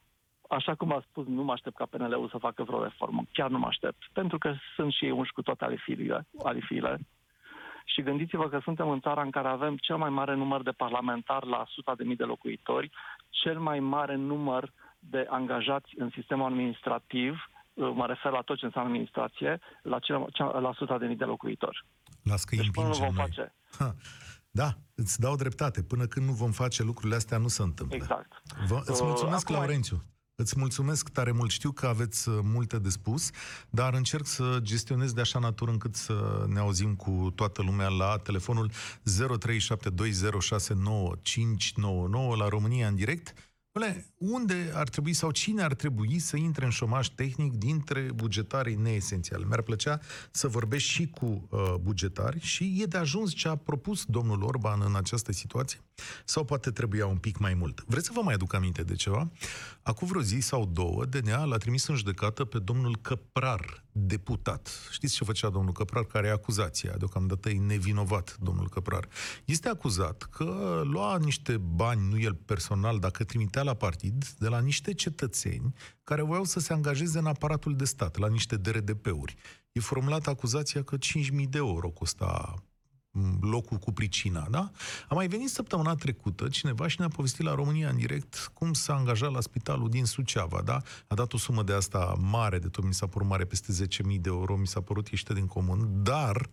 așa 0.49 0.75
cum 0.75 0.91
a 0.91 1.03
spus, 1.09 1.25
nu 1.25 1.43
mă 1.43 1.51
aștept 1.51 1.75
ca 1.75 1.85
PNL-ul 1.85 2.29
să 2.29 2.37
facă 2.37 2.63
vreo 2.63 2.83
reformă. 2.83 3.23
Chiar 3.31 3.49
nu 3.49 3.59
mă 3.59 3.67
aștept. 3.67 3.97
Pentru 4.13 4.37
că 4.37 4.53
sunt 4.75 4.93
și 4.93 5.05
ei 5.05 5.11
unși 5.11 5.31
cu 5.31 5.41
toate 5.41 5.63
alifiile. 5.63 6.27
alifiile. 6.43 6.99
Și 7.85 8.01
gândiți-vă 8.01 8.49
că 8.49 8.59
suntem 8.63 8.89
în 8.89 8.99
țara 8.99 9.21
în 9.21 9.29
care 9.29 9.47
avem 9.47 9.77
cel 9.77 9.97
mai 9.97 10.09
mare 10.09 10.35
număr 10.35 10.61
de 10.63 10.71
parlamentari 10.71 11.49
la 11.49 11.63
100.000 11.63 11.97
de 11.97 12.03
mii 12.03 12.15
de 12.15 12.23
locuitori, 12.23 12.91
cel 13.29 13.59
mai 13.59 13.79
mare 13.79 14.15
număr 14.15 14.63
uh, 14.63 14.69
de 15.09 15.25
angajați 15.29 15.89
în 15.97 16.09
sistemul 16.13 16.45
administrativ, 16.45 17.33
uh, 17.73 17.91
mă 17.95 18.05
refer 18.05 18.31
la 18.31 18.41
tot 18.41 18.57
ce 18.57 18.65
înseamnă 18.65 18.89
administrație, 18.89 19.59
la, 19.81 19.99
cel, 19.99 20.27
la 20.37 20.73
suta 20.75 20.97
de 20.97 21.05
mii 21.05 21.15
de 21.15 21.23
locuitori. 21.23 21.85
Las 22.23 22.43
că 22.43 22.55
deci 22.55 22.71
până 22.71 22.87
nu 22.87 22.93
vom 22.93 23.13
noi. 23.13 23.25
face. 23.25 23.53
Ha. 23.79 23.95
Da, 24.51 24.69
îți 24.95 25.19
dau 25.19 25.35
dreptate. 25.35 25.83
Până 25.83 26.05
când 26.05 26.25
nu 26.25 26.31
vom 26.31 26.51
face 26.51 26.83
lucrurile 26.83 27.15
astea, 27.15 27.37
nu 27.37 27.47
se 27.47 27.61
întâmplă. 27.61 27.95
Exact. 27.95 28.41
Vă, 28.67 28.81
îți 28.85 29.01
uh, 29.01 29.07
mulțumesc, 29.07 29.49
uh, 29.49 29.55
Laurențiu. 29.55 30.03
Îți 30.37 30.59
mulțumesc 30.59 31.09
tare 31.09 31.31
mult. 31.31 31.49
Știu 31.51 31.71
că 31.71 31.87
aveți 31.87 32.29
uh, 32.29 32.39
multe 32.43 32.79
de 32.79 32.89
spus, 32.89 33.29
dar 33.69 33.93
încerc 33.93 34.25
să 34.25 34.59
gestionez 34.61 35.13
de 35.13 35.21
așa 35.21 35.39
natură 35.39 35.71
încât 35.71 35.95
să 35.95 36.45
ne 36.47 36.59
auzim 36.59 36.95
cu 36.95 37.31
toată 37.35 37.61
lumea 37.61 37.87
la 37.87 38.17
telefonul 38.17 38.71
0372069599 38.71 38.75
la 42.37 42.47
România 42.47 42.87
în 42.87 42.95
direct. 42.95 43.33
Bine, 43.79 44.05
unde 44.17 44.71
ar 44.73 44.89
trebui 44.89 45.13
sau 45.13 45.31
cine 45.31 45.63
ar 45.63 45.73
trebui 45.73 46.19
să 46.19 46.37
intre 46.37 46.65
în 46.65 46.71
șomaj 46.71 47.07
tehnic 47.07 47.53
dintre 47.53 48.09
bugetarii 48.15 48.75
neesențiali? 48.75 49.43
Mi-ar 49.43 49.61
plăcea 49.61 49.99
să 50.31 50.47
vorbesc 50.47 50.83
și 50.83 51.07
cu 51.07 51.47
uh, 51.49 51.73
bugetari 51.81 52.39
și 52.39 52.77
e 52.81 52.85
de 52.85 52.97
ajuns 52.97 53.33
ce 53.33 53.47
a 53.47 53.55
propus 53.55 54.05
domnul 54.05 54.43
Orban 54.43 54.81
în 54.85 54.95
această 54.95 55.31
situație? 55.31 55.79
Sau 56.25 56.43
poate 56.43 56.71
trebuia 56.71 57.05
un 57.05 57.17
pic 57.17 57.37
mai 57.37 57.53
mult? 57.53 57.83
Vreți 57.87 58.05
să 58.05 58.11
vă 58.15 58.21
mai 58.23 58.33
aduc 58.33 58.53
aminte 58.53 58.83
de 58.83 58.95
ceva? 58.95 59.31
Acum 59.81 60.07
vreo 60.07 60.21
zi 60.21 60.39
sau 60.39 60.65
două, 60.65 61.05
DNA 61.05 61.43
l-a 61.43 61.57
trimis 61.57 61.87
în 61.87 61.95
judecată 61.95 62.45
pe 62.45 62.59
domnul 62.59 62.97
Căprar, 63.01 63.83
deputat. 63.91 64.69
Știți 64.91 65.15
ce 65.15 65.23
făcea 65.23 65.49
domnul 65.49 65.73
Căprar, 65.73 66.03
care 66.03 66.27
e 66.27 66.31
acuzația? 66.31 66.93
Deocamdată 66.97 67.49
e 67.49 67.59
nevinovat, 67.59 68.37
domnul 68.39 68.69
Căprar. 68.69 69.07
Este 69.45 69.69
acuzat 69.69 70.27
că 70.31 70.81
lua 70.83 71.17
niște 71.17 71.57
bani, 71.57 72.07
nu 72.09 72.19
el 72.19 72.33
personal, 72.33 72.99
dacă 72.99 73.23
trimitea 73.23 73.63
la 73.65 73.73
partid, 73.73 74.27
de 74.37 74.47
la 74.47 74.59
niște 74.59 74.93
cetățeni 74.93 75.73
care 76.03 76.21
voiau 76.21 76.43
să 76.43 76.59
se 76.59 76.73
angajeze 76.73 77.19
în 77.19 77.25
aparatul 77.25 77.75
de 77.75 77.85
stat, 77.85 78.17
la 78.17 78.27
niște 78.27 78.55
DRDP-uri. 78.55 79.35
E 79.71 79.79
formulată 79.79 80.29
acuzația 80.29 80.83
că 80.83 80.97
5.000 80.97 81.49
de 81.49 81.57
euro 81.57 81.89
costa 81.89 82.53
locul 83.41 83.77
cu 83.77 83.91
pricina, 83.91 84.47
da? 84.49 84.71
A 85.09 85.13
mai 85.13 85.27
venit 85.27 85.49
săptămâna 85.49 85.95
trecută 85.95 86.47
cineva 86.47 86.87
și 86.87 86.95
ne-a 86.99 87.07
povestit 87.07 87.45
la 87.45 87.55
România 87.55 87.89
în 87.89 87.97
direct 87.97 88.51
cum 88.53 88.73
s-a 88.73 88.95
angajat 88.95 89.31
la 89.31 89.41
spitalul 89.41 89.89
din 89.89 90.05
Suceava, 90.05 90.61
da? 90.61 90.81
A 91.07 91.15
dat 91.15 91.33
o 91.33 91.37
sumă 91.37 91.63
de 91.63 91.73
asta 91.73 92.15
mare, 92.19 92.59
de 92.59 92.67
tot 92.67 92.83
mi 92.83 92.93
s-a 92.93 93.07
părut 93.07 93.27
mare, 93.27 93.45
peste 93.45 93.85
10.000 93.85 93.87
de 94.03 94.29
euro, 94.29 94.55
mi 94.55 94.67
s-a 94.67 94.81
părut 94.81 95.07
ieșită 95.07 95.33
din 95.33 95.47
comun, 95.47 96.03
dar 96.03 96.49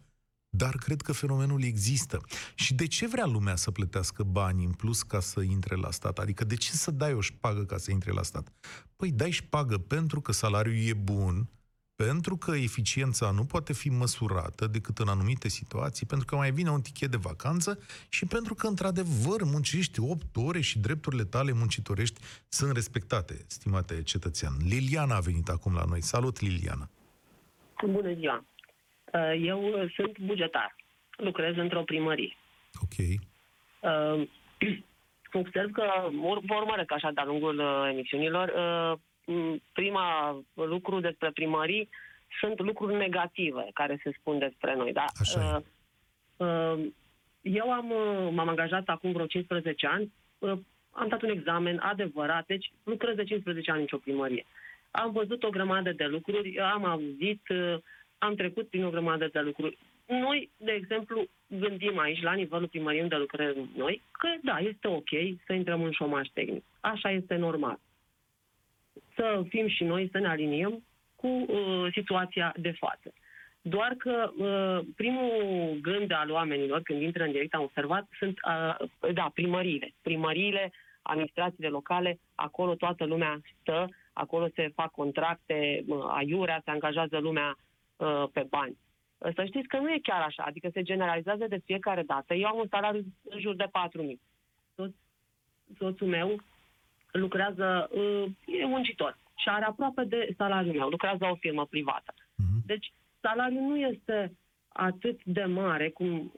dar 0.56 0.76
cred 0.76 1.00
că 1.00 1.12
fenomenul 1.12 1.62
există. 1.62 2.20
Și 2.54 2.74
de 2.74 2.86
ce 2.86 3.06
vrea 3.06 3.26
lumea 3.26 3.56
să 3.56 3.70
plătească 3.70 4.22
bani 4.22 4.64
în 4.64 4.72
plus 4.72 5.02
ca 5.02 5.20
să 5.20 5.40
intre 5.40 5.76
la 5.76 5.90
stat? 5.90 6.18
Adică 6.18 6.44
de 6.44 6.54
ce 6.54 6.70
să 6.70 6.90
dai 6.90 7.12
o 7.12 7.20
șpagă 7.20 7.64
ca 7.64 7.76
să 7.76 7.90
intre 7.90 8.12
la 8.12 8.22
stat? 8.22 8.52
Păi 8.96 9.10
dai 9.10 9.30
șpagă 9.30 9.78
pentru 9.78 10.20
că 10.20 10.32
salariul 10.32 10.88
e 10.88 10.94
bun, 10.94 11.48
pentru 11.94 12.36
că 12.36 12.50
eficiența 12.56 13.30
nu 13.30 13.44
poate 13.44 13.72
fi 13.72 13.88
măsurată 13.88 14.66
decât 14.66 14.98
în 14.98 15.08
anumite 15.08 15.48
situații, 15.48 16.06
pentru 16.06 16.26
că 16.26 16.36
mai 16.36 16.52
vine 16.52 16.70
un 16.70 16.80
tichet 16.80 17.10
de 17.10 17.16
vacanță 17.16 17.78
și 18.08 18.24
pentru 18.24 18.54
că, 18.54 18.66
într-adevăr, 18.66 19.42
muncești 19.44 20.00
8 20.00 20.36
ore 20.36 20.60
și 20.60 20.78
drepturile 20.78 21.24
tale 21.24 21.52
muncitorești 21.52 22.20
sunt 22.48 22.72
respectate, 22.72 23.44
stimate 23.46 24.02
cetățean. 24.02 24.54
Liliana 24.58 25.16
a 25.16 25.20
venit 25.20 25.48
acum 25.48 25.74
la 25.74 25.84
noi. 25.84 26.02
Salut, 26.02 26.40
Liliana! 26.40 26.90
Bună 27.86 28.14
ziua! 28.14 28.51
Uh, 29.12 29.40
eu 29.42 29.88
sunt 29.94 30.18
bugetar. 30.18 30.76
Lucrez 31.16 31.56
într-o 31.56 31.82
primărie. 31.82 32.36
Ok. 32.82 33.20
Uh, 33.80 34.28
observ 35.42 35.70
că, 35.70 35.82
vă 36.46 36.54
urmăresc 36.54 36.92
așa 36.92 37.10
de-a 37.10 37.24
lungul 37.24 37.58
uh, 37.58 37.88
emisiunilor, 37.90 38.52
prima 39.72 40.38
lucru 40.54 41.00
despre 41.00 41.30
primării 41.30 41.88
sunt 42.40 42.60
lucruri 42.60 42.94
negative 42.94 43.68
care 43.72 44.00
se 44.02 44.14
spun 44.18 44.38
despre 44.38 44.74
noi. 44.74 44.92
Da? 44.92 45.04
Așa 45.20 45.62
eu 47.42 47.72
am, 47.72 47.86
m-am 48.34 48.48
angajat 48.48 48.88
acum 48.88 49.12
vreo 49.12 49.26
15 49.26 49.86
ani, 49.86 50.12
am 50.90 51.08
dat 51.08 51.22
un 51.22 51.28
examen 51.28 51.78
adevărat, 51.78 52.46
deci 52.46 52.72
lucrez 52.84 53.16
de 53.16 53.24
15 53.24 53.70
ani 53.70 53.80
într-o 53.80 53.98
primărie. 53.98 54.46
Am 54.90 55.12
văzut 55.12 55.42
o 55.42 55.50
grămadă 55.50 55.92
de 55.92 56.04
lucruri, 56.04 56.58
am 56.58 56.84
auzit, 56.84 57.42
am 58.22 58.34
trecut 58.34 58.68
prin 58.68 58.84
o 58.84 58.90
grămadă 58.90 59.28
de 59.32 59.40
lucruri. 59.40 59.78
Noi, 60.06 60.50
de 60.56 60.72
exemplu, 60.72 61.26
gândim 61.46 61.98
aici, 61.98 62.22
la 62.22 62.32
nivelul 62.32 62.68
primăriei 62.68 63.02
unde 63.02 63.16
lucrăm 63.16 63.70
noi, 63.76 64.02
că 64.12 64.28
da, 64.42 64.58
este 64.58 64.88
ok 64.88 65.08
să 65.46 65.52
intrăm 65.52 65.82
în 65.82 65.90
șomaj 65.90 66.28
tehnic. 66.32 66.64
Așa 66.80 67.10
este 67.10 67.34
normal. 67.34 67.78
Să 69.14 69.44
fim 69.48 69.68
și 69.68 69.84
noi, 69.84 70.08
să 70.12 70.18
ne 70.18 70.28
aliniem 70.28 70.84
cu 71.16 71.26
uh, 71.26 71.92
situația 71.92 72.54
de 72.56 72.70
față. 72.70 73.12
Doar 73.62 73.94
că 73.98 74.30
uh, 74.36 74.86
primul 74.96 75.78
gând 75.80 76.12
al 76.12 76.30
oamenilor, 76.30 76.82
când 76.82 77.02
intră 77.02 77.24
în 77.24 77.30
direct, 77.30 77.54
am 77.54 77.62
observat, 77.62 78.08
sunt, 78.18 78.38
uh, 78.48 79.12
da, 79.12 79.30
primăriile. 79.34 79.92
Primăriile, 80.02 80.72
administrațiile 81.02 81.68
locale, 81.68 82.18
acolo 82.34 82.74
toată 82.74 83.04
lumea 83.04 83.40
stă, 83.60 83.88
acolo 84.12 84.48
se 84.54 84.72
fac 84.74 84.90
contracte, 84.90 85.84
uh, 85.86 86.04
aiurea, 86.08 86.60
se 86.64 86.70
angajează 86.70 87.18
lumea 87.18 87.56
Uh, 87.96 88.24
pe 88.32 88.46
bani. 88.48 88.76
Uh, 89.18 89.34
să 89.34 89.44
știți 89.44 89.68
că 89.68 89.78
nu 89.78 89.90
e 89.90 89.98
chiar 90.02 90.20
așa, 90.20 90.42
adică 90.42 90.68
se 90.72 90.82
generalizează 90.82 91.46
de 91.48 91.62
fiecare 91.64 92.02
dată. 92.02 92.34
Eu 92.34 92.46
am 92.46 92.58
un 92.58 92.66
salariu 92.70 93.04
în 93.22 93.40
jur 93.40 93.54
de 93.54 93.64
4.000. 93.64 94.20
Tot, 94.74 94.90
soțul 95.78 96.06
meu 96.06 96.36
lucrează, 97.12 97.88
uh, 97.90 98.24
e 98.46 98.64
muncitor 98.64 99.18
și 99.36 99.48
are 99.48 99.64
aproape 99.64 100.04
de 100.04 100.34
salariul 100.36 100.74
meu, 100.74 100.88
lucrează 100.88 101.18
la 101.20 101.30
o 101.30 101.34
firmă 101.34 101.66
privată. 101.66 102.14
Uh-huh. 102.14 102.66
Deci 102.66 102.92
salariul 103.20 103.60
nu 103.60 103.76
este 103.76 104.36
atât 104.68 105.24
de 105.24 105.44
mare 105.44 105.90
cum 105.90 106.32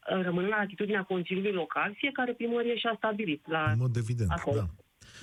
rămâne 0.00 0.48
la 0.48 0.56
atitudinea 0.56 1.02
Consiliului 1.02 1.52
Local, 1.52 1.94
fiecare 1.94 2.32
primărie 2.32 2.76
și-a 2.76 2.94
stabilit. 2.96 3.48
La 3.48 3.70
în 3.70 3.78
mod 3.78 3.96
evident, 3.96 4.30
acolo. 4.30 4.56
da. 4.56 4.66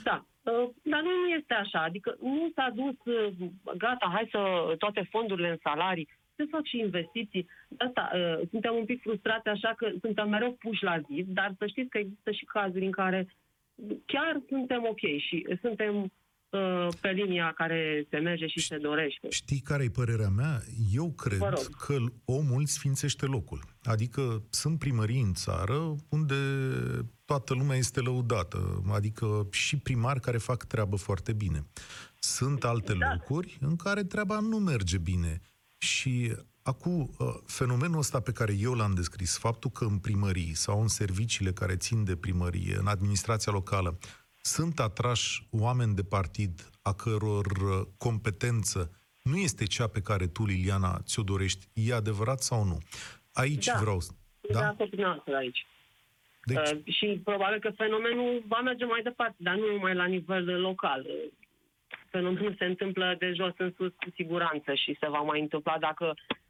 Da, 0.04 0.26
Uh, 0.48 0.70
dar 0.82 1.02
nu 1.02 1.28
este 1.38 1.54
așa, 1.54 1.82
adică 1.84 2.16
nu 2.22 2.52
s-a 2.56 2.70
dus, 2.76 3.16
uh, 3.16 3.34
gata, 3.78 4.10
hai 4.14 4.28
să 4.32 4.74
toate 4.78 5.08
fondurile 5.10 5.50
în 5.50 5.58
salarii, 5.64 6.10
se 6.36 6.46
fac 6.50 6.66
și 6.66 6.80
investiții. 6.80 7.48
Asta, 7.78 8.10
uh, 8.14 8.48
suntem 8.50 8.76
un 8.76 8.86
pic 8.86 9.02
frustrați 9.02 9.48
așa 9.48 9.74
că 9.78 9.90
suntem 10.02 10.30
mereu 10.30 10.52
puși 10.52 10.84
la 10.84 11.00
zid, 11.00 11.28
dar 11.28 11.54
să 11.58 11.68
știți 11.68 11.90
că 11.90 11.98
există 11.98 12.32
și 12.32 12.46
cazuri 12.46 12.86
în 12.86 12.92
care 12.92 13.28
chiar 14.06 14.42
suntem 14.48 14.86
ok 14.90 15.00
și 15.00 15.48
suntem 15.62 16.12
pe 17.02 17.10
linia 17.10 17.54
care 17.56 18.08
se 18.10 18.18
merge 18.18 18.48
și 18.48 18.60
se 18.68 18.78
dorește. 18.78 19.28
Știi 19.30 19.60
care 19.60 19.84
e 19.84 19.90
părerea 19.90 20.30
mea? 20.30 20.62
Eu 20.92 21.12
cred 21.12 21.40
că 21.78 21.96
omul 22.26 22.66
sfințește 22.66 23.26
locul. 23.26 23.64
Adică 23.84 24.44
sunt 24.50 24.80
primării 24.80 25.22
în 25.22 25.34
țară 25.34 25.96
unde 26.10 26.36
toată 27.26 27.54
lumea 27.54 27.78
este 27.78 28.00
lăudată, 28.00 28.84
adică 28.92 29.48
și 29.52 29.78
primari 29.78 30.20
care 30.20 30.38
fac 30.38 30.64
treabă 30.64 30.96
foarte 30.96 31.34
bine. 31.34 31.68
Sunt 32.20 32.64
alte 32.64 32.94
Da. 32.94 33.12
locuri 33.14 33.58
în 33.62 33.76
care 33.76 34.04
treaba 34.04 34.40
nu 34.40 34.58
merge 34.58 34.98
bine. 34.98 35.42
Și 35.78 36.36
acum, 36.62 37.16
uh, 37.18 37.28
fenomenul 37.46 37.98
ăsta 37.98 38.20
pe 38.20 38.32
care 38.32 38.54
eu 38.60 38.74
l-am 38.74 38.94
descris, 38.94 39.38
faptul 39.38 39.70
că 39.72 39.84
în 39.86 39.98
primării 39.98 40.54
sau 40.54 40.82
în 40.82 40.88
serviciile 40.88 41.52
care 41.52 41.76
țin 41.76 42.04
de 42.04 42.16
primărie, 42.16 42.78
în 42.80 42.88
administrația 42.88 43.52
locală, 43.52 43.98
sunt 44.54 44.80
atrași 44.80 45.48
oameni 45.52 45.96
de 45.96 46.04
partid 46.04 46.54
a 46.82 46.94
căror 46.94 47.46
uh, 47.46 47.88
competență 47.98 48.80
nu 49.30 49.38
este 49.38 49.66
cea 49.66 49.88
pe 49.88 50.02
care 50.02 50.26
tu, 50.28 50.46
Liliana, 50.46 50.92
ți-o 51.08 51.24
dorești. 51.24 51.64
E 51.74 51.94
adevărat 51.94 52.40
sau 52.50 52.64
nu? 52.64 52.78
Aici 53.34 53.66
Da. 53.66 53.78
vreau... 53.82 54.00
Sunt 54.00 54.18
de 54.42 54.58
acord 54.58 54.78
cu 54.78 54.96
dumneavoastră 54.96 55.36
aici. 55.36 55.66
Deci, 56.44 56.58
Uh, 56.58 56.94
și 56.98 57.22
probabil 57.24 57.60
că 57.60 57.70
fenomenul 57.70 58.44
va 58.48 58.60
merge 58.62 58.86
mai 58.86 59.02
departe, 59.02 59.36
dar 59.38 59.56
nu 59.56 59.68
numai 59.72 59.96
la 59.96 60.06
nivel 60.06 60.48
uh, 60.48 60.60
local. 60.70 61.02
Uh, 61.08 61.32
Fenomenul 62.10 62.56
se 62.58 62.66
întâmplă 62.66 63.16
de 63.20 63.34
jos 63.34 63.54
în 63.58 63.74
sus 63.78 63.92
cu 63.96 64.10
siguranță 64.16 64.74
și 64.74 64.98
se 65.00 65.08
va 65.10 65.22
mai 65.22 65.40
întâmpla 65.42 65.78
dacă 65.78 66.06
uh, 66.06 66.47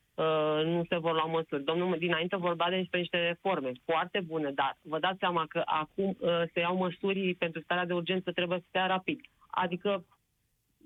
nu 0.64 0.84
se 0.90 0.98
vor 0.98 1.14
lua 1.14 1.26
măsuri. 1.26 1.64
Domnul 1.64 1.96
dinainte 1.98 2.36
vorbea 2.36 2.70
despre 2.70 3.00
niște 3.00 3.18
reforme 3.28 3.72
foarte 3.86 4.20
bune, 4.20 4.52
dar 4.52 4.78
vă 4.82 5.00
dați 5.00 5.20
seama 5.20 5.46
că 5.50 5.62
acum 5.66 6.18
uh, 6.20 6.42
se 6.54 6.60
iau 6.60 6.76
măsuri 6.76 7.36
pentru 7.36 7.62
starea 7.62 7.86
de 7.86 7.94
urgență, 7.94 8.32
trebuie 8.32 8.60
să 8.60 8.66
se 8.72 8.78
ia 8.78 8.88
rapid. 8.88 9.20
Adică 9.48 10.06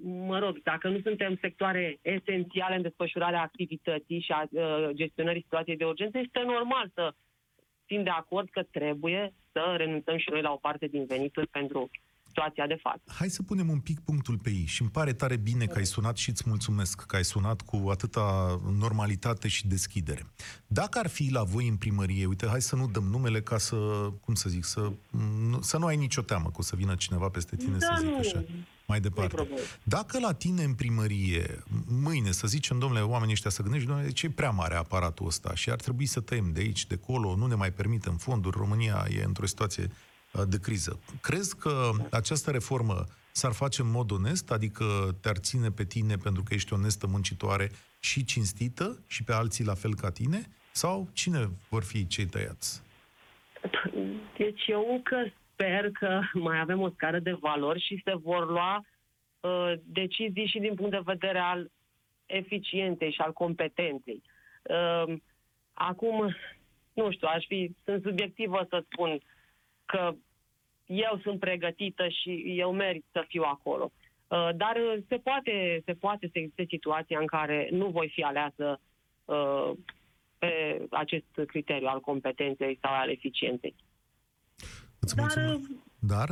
mă 0.04 0.39
rog, 0.39 0.62
dacă 0.63 0.89
nu 0.89 1.00
suntem 1.00 1.38
sectoare 1.41 2.00
esențiale 2.02 2.76
în 2.76 2.82
desfășurarea 2.82 3.41
activității 3.41 4.20
și 4.20 4.32
a 4.32 4.48
uh, 4.52 4.89
gestionării 4.94 5.41
situației 5.41 5.78
de 5.78 5.86
urgență, 5.86 6.17
este 6.17 6.41
normal 6.46 6.91
să 6.94 7.13
fim 7.86 8.04
de 8.04 8.10
acord 8.10 8.50
că 8.50 8.63
trebuie 8.72 9.34
să 9.52 9.74
renunțăm 9.78 10.17
și 10.17 10.30
noi 10.30 10.41
la 10.41 10.52
o 10.52 10.56
parte 10.56 10.88
din 10.88 11.06
venituri 11.06 11.48
pentru 11.48 11.89
situația 12.32 12.67
de 12.67 12.78
față. 12.82 13.02
Hai 13.08 13.30
să 13.30 13.44
punem 13.44 13.70
un 13.70 13.80
pic 13.80 14.00
punctul 14.00 14.38
pe 14.38 14.50
ei 14.50 14.65
și 14.65 14.82
îmi 14.82 14.91
pare 14.91 15.13
tare 15.13 15.36
bine 15.36 15.65
că 15.65 15.78
ai 15.78 15.86
sunat 15.86 16.17
și 16.17 16.30
îți 16.30 16.44
mulțumesc 16.46 17.02
că 17.02 17.15
ai 17.15 17.24
sunat 17.24 17.62
cu 17.62 17.88
atâta 17.89 18.60
normalitate 18.80 19.48
și 19.48 19.67
deschidere. 19.67 20.26
Dacă 20.67 21.00
ar 21.00 21.08
fi 21.08 21.30
la 21.32 21.44
voi 21.44 21.67
în 21.67 21.76
primărie, 21.76 22.26
uite, 22.26 22.48
hai 22.48 22.62
să 22.62 22.76
nu 22.76 22.88
dăm 22.88 23.04
numele 23.04 23.41
ca 23.41 23.58
să, 23.58 23.76
cum 24.22 24.34
să 24.34 24.50
zic, 24.50 24.63
să 24.63 24.91
nu, 25.50 25.62
să 25.62 25.78
nu 25.78 25.86
ai 25.86 25.96
nicio 25.96 26.22
teamă 26.22 26.46
că 26.46 26.56
o 26.58 26.62
să 26.62 26.76
vină 26.76 26.96
cineva 26.96 27.30
peste 27.30 27.56
tine 27.56 27.78
Da, 27.78 27.96
să 27.96 28.02
zic 28.02 28.10
nu. 28.10 28.17
așa. 28.17 28.44
Mai 28.88 29.00
departe. 29.00 29.36
problemă. 29.36 29.60
Dacă 29.84 30.20
la 30.20 30.34
tine 30.34 30.63
în 30.63 30.74
primărie, 30.74 31.63
mâine, 31.88 32.32
să 32.32 32.48
zicem, 32.48 32.80
domnule, 32.80 33.02
oamenii 33.02 33.34
ăștia 33.34 33.50
să 33.50 33.62
gândești, 33.62 33.88
domnule, 33.88 34.10
ce 34.12 34.26
e 34.26 34.30
prea 34.30 34.50
mare 34.50 34.76
aparatul 34.76 35.26
ăsta 35.26 35.56
și 35.56 35.70
ar 35.70 35.80
trebui 35.80 36.06
să 36.06 36.20
tăiem 36.20 36.52
de 36.54 36.60
aici, 36.60 36.86
de 36.86 37.00
acolo, 37.02 37.36
nu 37.36 37.46
ne 37.46 37.56
mai 37.56 37.72
permitem 37.72 38.17
fonduri, 38.17 38.58
România 38.58 39.08
e 39.10 39.24
într-o 39.24 39.46
situație 39.46 39.84
uh, 39.84 40.11
de 40.50 40.60
criză. 40.60 41.00
Crezi 41.22 41.58
că 41.58 41.89
această 42.12 42.52
reformă 42.52 43.06
s-ar 43.32 43.52
face 43.52 43.82
în 43.82 43.91
mod 43.91 44.12
onest, 44.12 44.52
adică 44.52 44.86
te-ar 45.22 45.38
ține 45.38 45.70
pe 45.70 45.84
tine 45.84 46.15
pentru 46.15 46.44
că 46.44 46.54
ești 46.54 46.74
onestă, 46.74 47.08
muncitoare 47.08 47.70
și 48.00 48.26
cinstită 48.26 49.04
și 49.08 49.24
pe 49.24 49.34
alții 49.34 49.65
la 49.65 49.74
fel 49.74 49.96
ca 49.96 50.12
tine? 50.12 50.41
Sau 50.72 51.10
cine 51.13 51.50
vor 51.70 51.84
fi 51.84 52.08
cei 52.08 52.26
tăiați? 52.26 52.82
Deci 54.38 54.67
eu 54.67 54.88
încă 54.91 55.34
sper 55.52 55.91
că 55.91 56.20
mai 56.34 56.60
avem 56.60 56.82
o 56.82 56.89
scară 56.89 57.20
de 57.20 57.32
valori 57.32 57.82
și 57.82 58.02
se 58.06 58.15
vor 58.15 58.50
lua 58.50 58.86
uh, 59.39 59.74
decizii 59.86 60.48
și 60.48 60.60
din 60.60 60.76
punct 60.76 60.91
de 60.91 61.02
vedere 61.04 61.39
al 61.39 61.72
eficienței 62.26 63.12
și 63.12 63.22
al 63.22 63.34
competenței. 63.34 64.22
Uh, 64.63 65.13
acum, 65.74 66.36
nu 66.94 67.12
știu, 67.12 67.28
aș 67.32 67.46
fi, 67.48 67.76
sunt 67.84 68.04
subiectivă 68.04 68.65
să 68.70 68.84
spun 68.91 69.20
că 69.91 70.15
eu 70.86 71.19
sunt 71.23 71.39
pregătită 71.39 72.08
și 72.08 72.43
eu 72.58 72.71
merit 72.71 73.06
să 73.12 73.25
fiu 73.27 73.43
acolo. 73.45 73.91
Uh, 74.27 74.49
dar 74.56 74.75
uh, 74.75 75.04
se 75.08 75.17
poate, 75.17 75.82
se 75.86 75.93
poate 75.93 76.30
să 76.32 76.39
existe 76.39 76.65
situația 76.69 77.19
în 77.19 77.25
care 77.25 77.69
nu 77.71 77.88
voi 77.89 78.12
fi 78.13 78.21
aleasă 78.21 78.80
uh, 79.25 79.71
pe 80.38 80.82
acest 80.89 81.25
criteriu 81.47 81.88
al 81.88 81.99
competenței 81.99 82.77
sau 82.82 82.93
al 82.93 83.10
eficienței. 83.10 83.75
Îți 84.99 85.15
Dar, 85.15 85.25
mulțumesc. 85.25 85.69
Dar, 85.99 86.30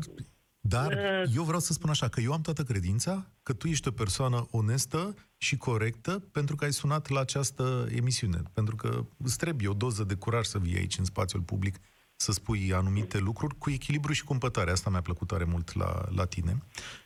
dar 0.60 0.92
uh, 0.92 1.32
eu 1.36 1.44
vreau 1.44 1.60
să 1.60 1.74
spun 1.74 1.90
așa, 1.90 2.08
că 2.08 2.20
eu 2.22 2.32
am 2.32 2.42
toată 2.42 2.64
credința 2.64 3.26
că 3.44 3.54
tu 3.54 3.68
ești 3.68 3.88
o 3.88 3.92
persoană 3.92 4.48
onestă 4.52 5.14
și 5.38 5.58
corectă 5.58 6.20
pentru 6.32 6.56
că 6.56 6.64
ai 6.64 6.72
sunat 6.72 7.10
la 7.10 7.20
această 7.20 7.88
emisiune. 7.96 8.42
Pentru 8.54 8.76
că 8.76 9.06
îți 9.24 9.38
trebuie 9.38 9.68
o 9.68 9.74
doză 9.74 10.04
de 10.04 10.16
curaj 10.16 10.46
să 10.46 10.60
vii 10.60 10.78
aici 10.78 10.98
în 10.98 11.06
spațiul 11.06 11.42
public 11.42 11.76
să 12.22 12.32
spui 12.32 12.74
anumite 12.74 13.18
lucruri 13.18 13.58
cu 13.58 13.70
echilibru 13.70 14.14
și 14.14 14.24
cumpătare. 14.24 14.72
Asta 14.72 14.90
mi-a 14.90 15.02
plăcut 15.02 15.28
tare 15.28 15.44
mult 15.44 15.76
la, 15.76 16.06
la 16.16 16.26
tine. 16.26 16.64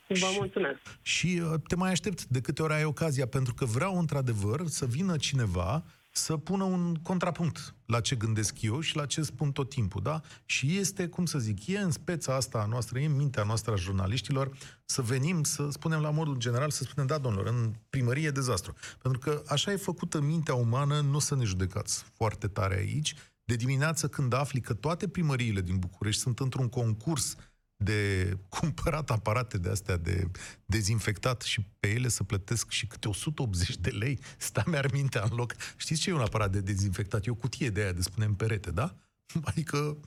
Vă 0.08 0.14
Și- 0.14 0.24
mulțumesc. 0.38 0.78
Și 1.02 1.42
uh, 1.44 1.60
te 1.66 1.76
mai 1.76 1.90
aștept 1.90 2.24
de 2.24 2.40
câte 2.40 2.62
ori 2.62 2.72
ai 2.72 2.84
ocazia, 2.84 3.26
pentru 3.26 3.54
că 3.54 3.64
vreau 3.64 3.98
într-adevăr 3.98 4.66
să 4.66 4.86
vină 4.86 5.16
cineva 5.16 5.84
să 6.10 6.36
pună 6.36 6.64
un 6.64 6.94
contrapunct 6.94 7.74
la 7.86 8.00
ce 8.00 8.14
gândesc 8.16 8.62
eu 8.62 8.80
și 8.80 8.96
la 8.96 9.06
ce 9.06 9.22
spun 9.22 9.52
tot 9.52 9.68
timpul, 9.68 10.02
da? 10.02 10.20
Și 10.44 10.76
este, 10.78 11.06
cum 11.06 11.26
să 11.26 11.38
zic, 11.38 11.66
e 11.66 11.78
în 11.78 11.90
speța 11.90 12.34
asta 12.34 12.58
a 12.58 12.64
noastră, 12.66 12.98
e 12.98 13.04
în 13.06 13.16
mintea 13.16 13.42
noastră 13.42 13.72
a 13.72 13.76
jurnaliștilor 13.76 14.56
să 14.84 15.02
venim 15.02 15.42
să 15.42 15.68
spunem 15.70 16.00
la 16.00 16.10
modul 16.10 16.36
general, 16.36 16.70
să 16.70 16.82
spunem, 16.84 17.06
da, 17.06 17.18
domnilor, 17.18 17.46
în 17.46 17.72
primărie 17.90 18.26
e 18.26 18.30
dezastru. 18.30 18.74
Pentru 19.02 19.20
că 19.20 19.42
așa 19.48 19.72
e 19.72 19.76
făcută 19.76 20.20
mintea 20.20 20.54
umană, 20.54 21.00
nu 21.00 21.18
să 21.18 21.34
ne 21.36 21.44
judecați 21.44 22.04
foarte 22.16 22.46
tare 22.46 22.74
aici. 22.76 23.14
De 23.44 23.56
dimineață 23.56 24.08
când 24.08 24.32
afli 24.32 24.60
că 24.60 24.74
toate 24.74 25.08
primăriile 25.08 25.60
din 25.60 25.78
București 25.78 26.20
sunt 26.20 26.38
într-un 26.40 26.68
concurs 26.68 27.36
de 27.76 28.32
cumpărat 28.58 29.10
aparate 29.10 29.58
de 29.58 29.68
astea 29.70 29.96
de 29.96 30.30
dezinfectat 30.66 31.42
și 31.42 31.66
pe 31.80 31.88
ele 31.88 32.08
să 32.08 32.22
plătesc 32.22 32.70
și 32.70 32.86
câte 32.86 33.08
180 33.08 33.76
de 33.76 33.90
lei, 33.90 34.18
sta 34.38 34.62
mi-ar 34.66 34.92
mintea 34.92 35.22
în 35.30 35.36
loc. 35.36 35.54
Știți 35.76 36.00
ce 36.00 36.10
e 36.10 36.12
un 36.12 36.20
aparat 36.20 36.52
de 36.52 36.60
dezinfectat? 36.60 37.26
E 37.26 37.30
o 37.30 37.34
cutie 37.34 37.70
de 37.70 37.80
aia 37.80 37.92
de 37.92 38.02
spunem 38.02 38.34
perete, 38.34 38.70
da? 38.70 38.94
Adică 39.50 39.98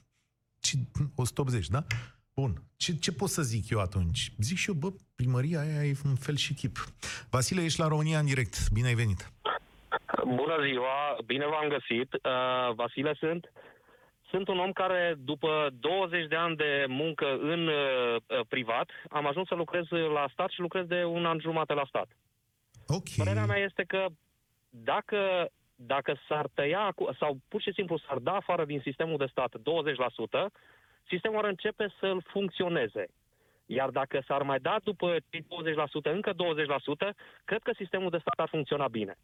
ci- 0.60 0.78
180, 1.16 1.68
da? 1.68 1.86
Bun. 2.34 2.64
Ce, 2.76 2.96
ce 2.96 3.12
pot 3.12 3.30
să 3.30 3.42
zic 3.42 3.70
eu 3.70 3.80
atunci? 3.80 4.34
Zic 4.38 4.58
și 4.58 4.70
eu, 4.70 4.76
bă, 4.76 4.94
primăria 5.16 5.60
aia 5.60 5.86
e 5.86 5.98
în 6.04 6.16
fel 6.16 6.36
și 6.36 6.54
chip. 6.54 6.94
Vasile, 7.30 7.64
ești 7.64 7.80
la 7.80 7.88
România 7.88 8.20
în 8.20 8.26
direct. 8.26 8.70
Bine 8.72 8.88
ai 8.88 8.96
venit. 8.96 9.32
Bună 10.36 10.58
ziua, 10.68 11.18
bine 11.26 11.46
v-am 11.46 11.68
găsit. 11.68 12.14
Uh, 12.14 12.74
Vasile 12.76 13.14
sunt. 13.14 13.52
Sunt 14.30 14.48
un 14.48 14.60
om 14.60 14.72
care, 14.72 15.16
după 15.18 15.70
20 15.80 16.28
de 16.28 16.36
ani 16.36 16.56
de 16.56 16.86
muncă 16.88 17.38
în 17.40 17.68
uh, 17.68 18.16
uh, 18.16 18.40
privat, 18.48 18.90
am 19.10 19.28
ajuns 19.28 19.48
să 19.48 19.56
lucrez 19.56 19.86
la 19.90 20.28
stat 20.32 20.50
și 20.50 20.60
lucrez 20.60 20.86
de 20.86 21.04
un 21.04 21.26
an 21.26 21.40
jumate 21.40 21.74
la 21.74 21.86
stat. 21.88 22.08
Ok. 22.88 23.04
Părerea 23.18 23.46
mea 23.46 23.58
este 23.58 23.84
că 23.84 24.06
dacă, 24.70 25.50
dacă 25.76 26.20
s-ar 26.28 26.48
tăia 26.54 26.82
acu- 26.82 27.16
sau 27.20 27.38
pur 27.48 27.62
și 27.62 27.74
simplu 27.74 27.98
s-ar 27.98 28.18
da 28.18 28.36
afară 28.36 28.66
din 28.66 28.80
sistemul 28.84 29.18
de 29.18 29.26
stat 29.32 29.56
20%, 29.58 30.52
sistemul 31.08 31.38
ar 31.38 31.46
începe 31.46 31.94
să 32.00 32.18
funcționeze. 32.26 33.06
Iar 33.66 33.90
dacă 33.90 34.24
s-ar 34.28 34.42
mai 34.42 34.60
da 34.60 34.76
după 34.84 35.16
cei 35.30 35.42
20% 35.42 35.46
încă 36.12 36.34
20%, 36.34 37.16
cred 37.46 37.62
că 37.62 37.72
sistemul 37.76 38.10
de 38.10 38.18
stat 38.18 38.40
ar 38.40 38.48
funcționa 38.50 38.88
bine. 38.88 39.16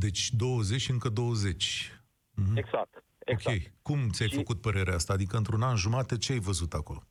Deci 0.00 0.30
20 0.30 0.80
și 0.80 0.90
încă 0.90 1.08
20. 1.08 1.92
Mhm. 2.34 2.56
Exact. 2.56 3.04
exact. 3.24 3.56
Ok. 3.56 3.62
Cum 3.82 4.08
ți-ai 4.08 4.28
Și- 4.28 4.34
făcut 4.36 4.60
părerea 4.60 4.94
asta? 4.94 5.12
Adică 5.12 5.36
într-un 5.36 5.62
an 5.62 5.76
jumate 5.76 6.16
ce 6.16 6.32
ai 6.32 6.38
văzut 6.38 6.72
acolo? 6.72 7.02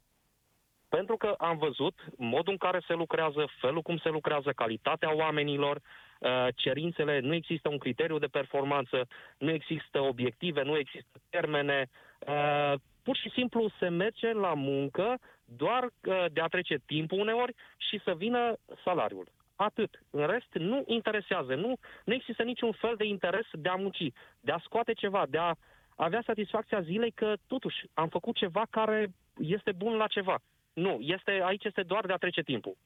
Pentru 0.89 1.17
că 1.17 1.27
am 1.37 1.57
văzut 1.57 1.95
modul 2.17 2.51
în 2.51 2.57
care 2.57 2.81
se 2.87 2.93
lucrează, 2.93 3.47
felul 3.61 3.81
cum 3.81 3.97
se 3.97 4.09
lucrează, 4.09 4.51
calitatea 4.51 5.15
oamenilor, 5.15 5.75
uh, 6.19 6.47
cerințele, 6.55 7.19
nu 7.19 7.33
există 7.33 7.69
un 7.69 7.77
criteriu 7.77 8.17
de 8.19 8.25
performanță, 8.27 9.07
nu 9.37 9.51
există 9.51 9.99
obiective, 9.99 10.63
nu 10.63 10.77
există 10.77 11.21
termene. 11.29 11.89
uh, 12.27 12.73
Pur 13.03 13.17
și 13.17 13.29
simplu 13.33 13.71
se 13.79 13.87
merge 13.87 14.33
la 14.33 14.53
muncă 14.53 15.17
doar 15.45 15.83
uh, 15.83 16.25
de 16.31 16.41
a 16.41 16.47
trece 16.47 16.81
timpul 16.85 17.19
uneori 17.19 17.53
și 17.77 18.01
să 18.03 18.13
vină 18.17 18.53
salariul. 18.83 19.27
Atât. 19.67 20.03
În 20.09 20.25
rest, 20.27 20.51
nu 20.53 20.83
interesează. 20.87 21.55
Nu, 21.55 21.77
nu 22.05 22.13
există 22.13 22.43
niciun 22.43 22.71
fel 22.71 22.95
de 22.97 23.05
interes 23.05 23.45
de 23.51 23.69
a 23.69 23.75
munci, 23.75 24.13
de 24.39 24.51
a 24.51 24.61
scoate 24.63 24.93
ceva, 24.93 25.25
de 25.29 25.37
a 25.37 25.53
avea 25.95 26.21
satisfacția 26.25 26.81
zilei 26.81 27.11
că, 27.11 27.33
totuși, 27.47 27.77
am 27.93 28.09
făcut 28.09 28.35
ceva 28.35 28.63
care 28.69 29.11
este 29.37 29.71
bun 29.71 29.93
la 29.95 30.07
ceva. 30.07 30.39
Nu, 30.73 30.97
este, 30.99 31.31
aici 31.43 31.63
este 31.63 31.83
doar 31.83 32.05
de 32.05 32.13
a 32.13 32.17
trece 32.17 32.41
timpul. 32.41 32.77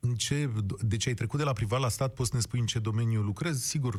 În 0.00 0.14
ce, 0.14 0.34
deci 0.80 1.06
ai 1.06 1.14
trecut 1.14 1.38
de 1.38 1.44
la 1.44 1.52
privat 1.52 1.80
la 1.80 1.88
stat, 1.88 2.14
poți 2.14 2.28
să 2.28 2.36
ne 2.36 2.42
spui 2.42 2.60
în 2.60 2.66
ce 2.66 2.78
domeniu 2.78 3.20
lucrezi? 3.20 3.68
Sigur, 3.68 3.94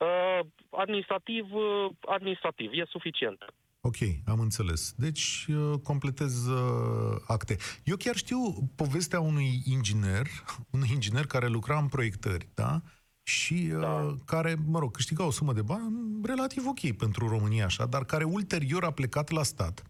Uh, 0.00 0.40
administrativ, 0.70 1.54
uh, 1.54 1.90
administrativ, 2.00 2.70
e 2.72 2.84
suficient. 2.88 3.44
Ok, 3.80 3.96
am 4.26 4.40
înțeles. 4.40 4.92
Deci 4.96 5.46
uh, 5.48 5.78
completez 5.82 6.46
uh, 6.46 7.16
acte. 7.26 7.56
Eu 7.84 7.96
chiar 7.96 8.16
știu 8.16 8.70
povestea 8.74 9.20
unui 9.20 9.62
inginer, 9.64 10.26
un 10.70 10.84
inginer 10.92 11.26
care 11.26 11.48
lucra 11.48 11.78
în 11.78 11.88
proiectări, 11.88 12.48
da? 12.54 12.82
Și 13.22 13.70
uh, 13.74 13.80
Da. 13.80 14.14
care, 14.24 14.56
mă 14.66 14.78
rog, 14.78 14.92
câștiga 14.92 15.24
o 15.24 15.30
sumă 15.30 15.52
de 15.52 15.62
bani 15.62 16.20
relativ 16.22 16.66
ok 16.66 16.92
pentru 16.96 17.28
România, 17.28 17.64
așa, 17.64 17.86
dar 17.86 18.04
care 18.04 18.24
ulterior 18.24 18.84
a 18.84 18.90
plecat 18.90 19.30
la 19.30 19.42
stat 19.42 19.82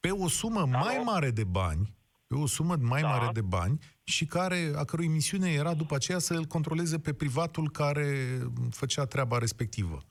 pe 0.00 0.10
o 0.10 0.28
sumă 0.28 0.60
Da, 0.70 0.78
mai 0.78 0.96
mă. 0.96 1.02
mare 1.10 1.30
de 1.30 1.44
bani 1.44 1.96
pe 2.26 2.34
o 2.34 2.46
sumă 2.46 2.76
mai 2.80 3.00
Da. 3.00 3.08
mare 3.08 3.30
de 3.32 3.40
bani 3.40 3.78
și 4.04 4.26
care, 4.26 4.72
a 4.76 4.84
cărui 4.84 5.06
misiune 5.06 5.50
era 5.52 5.74
după 5.74 5.94
aceea 5.94 6.18
să 6.18 6.34
îl 6.34 6.44
controleze 6.44 6.98
pe 6.98 7.12
privatul 7.12 7.70
care 7.70 8.38
făcea 8.70 9.04
treaba 9.04 9.38
respectivă. 9.38 10.02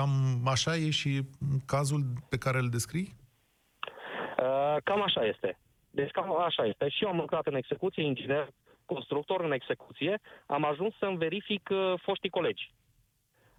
Cam 0.00 0.42
așa 0.46 0.76
e 0.76 0.90
și 0.90 1.22
cazul 1.66 2.00
pe 2.28 2.36
care 2.38 2.58
îl 2.58 2.68
descrii? 2.68 3.16
Uh, 4.38 4.76
Cam 4.84 5.02
așa 5.02 5.24
este. 5.24 5.58
Deci 5.90 6.10
cam 6.10 6.40
așa 6.40 6.64
este. 6.64 6.88
Și 6.88 7.02
eu 7.04 7.08
am 7.10 7.16
lucrat 7.16 7.46
în 7.46 7.54
execuție, 7.54 8.02
inginer, 8.02 8.48
constructor 8.84 9.40
în 9.44 9.52
execuție, 9.52 10.20
am 10.46 10.64
ajuns 10.64 10.94
să-mi 10.98 11.16
verific 11.16 11.68
uh, 11.72 11.94
foștii 12.02 12.30
colegi. 12.30 12.72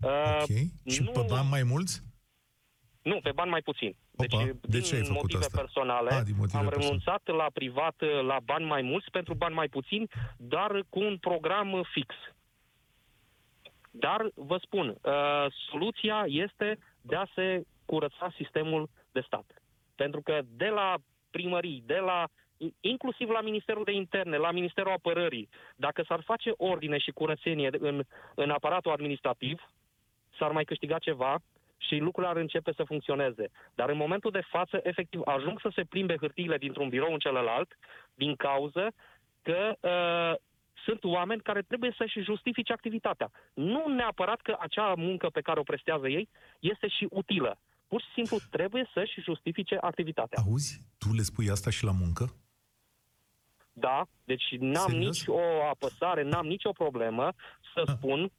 Uh, 0.01 0.37
Ok. 0.41 0.47
Și 0.93 1.01
nu- 1.03 1.11
pe 1.11 1.25
bani 1.29 1.47
mai 1.49 1.63
mulți? 1.63 2.01
Nu, 3.01 3.19
pe 3.23 3.31
bani 3.31 3.49
mai 3.49 3.61
puțin. 3.61 3.95
Deci, 4.11 4.33
Opa, 4.33 4.43
din 4.43 4.59
de 4.61 4.79
ce 4.79 4.95
ai 4.95 5.01
făcut 5.01 5.21
motive 5.21 5.39
asta? 5.43 5.57
personale, 5.61 6.09
Ah, 6.13 6.21
din 6.25 6.35
motive 6.37 6.57
am 6.57 6.63
personale. 6.63 6.85
renunțat 6.87 7.21
la 7.41 7.47
privat 7.53 7.95
la 8.25 8.37
bani 8.43 8.65
mai 8.65 8.81
mulți 8.81 9.09
pentru 9.11 9.33
bani 9.33 9.55
mai 9.55 9.67
puțini, 9.67 10.07
dar 10.37 10.83
cu 10.89 10.99
un 10.99 11.17
program 11.17 11.83
fix. 11.93 12.13
Dar, 13.99 14.29
vă 14.33 14.57
spun, 14.61 14.87
uh, 14.87 15.45
soluția 15.69 16.23
este 16.27 16.77
de 17.01 17.15
a 17.15 17.25
se 17.33 17.63
curăța 17.85 18.31
sistemul 18.35 18.89
de 19.11 19.21
stat. 19.25 19.45
Pentru 19.95 20.21
că 20.21 20.39
de 20.47 20.67
la 20.67 20.95
primării, 21.31 21.83
de 21.85 21.97
la 21.97 22.27
inclusiv 22.79 23.29
la 23.29 23.41
Ministerul 23.41 23.83
de 23.83 23.91
Interne, 23.91 24.37
la 24.37 24.51
Ministerul 24.51 24.91
Apărării, 24.91 25.49
dacă 25.75 26.03
s-ar 26.07 26.21
face 26.25 26.51
ordine 26.57 26.97
și 26.97 27.11
curățenie 27.11 27.69
în, 27.79 28.01
în 28.35 28.49
aparatul 28.49 28.91
administrativ, 28.91 29.71
s-ar 30.37 30.51
mai 30.51 30.63
câștiga 30.63 30.97
ceva 30.97 31.37
și 31.77 31.97
lucrurile 31.97 32.31
ar 32.31 32.37
începe 32.37 32.73
să 32.75 32.83
funcționeze. 32.83 33.49
Dar 33.75 33.89
în 33.89 33.97
momentul 33.97 34.31
de 34.31 34.41
față, 34.49 34.79
efectiv, 34.83 35.21
ajung 35.25 35.59
să 35.59 35.69
se 35.75 35.83
plimbe 35.83 36.15
hârtiile 36.19 36.57
dintr-un 36.57 36.89
birou 36.89 37.13
în 37.13 37.19
celălalt 37.19 37.77
din 38.13 38.35
cauză 38.35 38.93
că 39.41 39.75
uh, 39.79 40.46
sunt 40.87 41.03
oameni 41.03 41.41
care 41.41 41.61
trebuie 41.61 41.93
să-și 41.97 42.19
justifice 42.21 42.73
activitatea. 42.73 43.31
Nu 43.53 43.83
neapărat 43.87 44.41
că 44.41 44.55
acea 44.59 44.93
muncă 44.97 45.27
pe 45.29 45.41
care 45.41 45.59
o 45.59 45.63
prestează 45.71 46.07
ei 46.07 46.29
este 46.59 46.87
și 46.87 47.07
utilă. 47.11 47.59
Pur 47.87 48.01
și 48.01 48.07
simplu 48.13 48.37
trebuie 48.49 48.89
să-și 48.93 49.21
justifice 49.21 49.77
activitatea. 49.81 50.41
Auzi, 50.47 50.81
tu 50.97 51.07
le 51.15 51.21
spui 51.21 51.49
asta 51.49 51.69
și 51.69 51.83
la 51.83 51.91
muncă? 51.91 52.25
Da, 53.73 54.05
deci 54.23 54.55
n-am 54.59 54.89
Serios? 54.89 55.05
nici 55.17 55.27
o 55.27 55.39
apăsare, 55.69 56.21
n-am 56.23 56.45
nicio 56.47 56.71
problemă 56.71 57.33
să 57.73 57.81
Ah. 57.85 57.93
spun, 57.95 58.21
uh, 58.21 58.29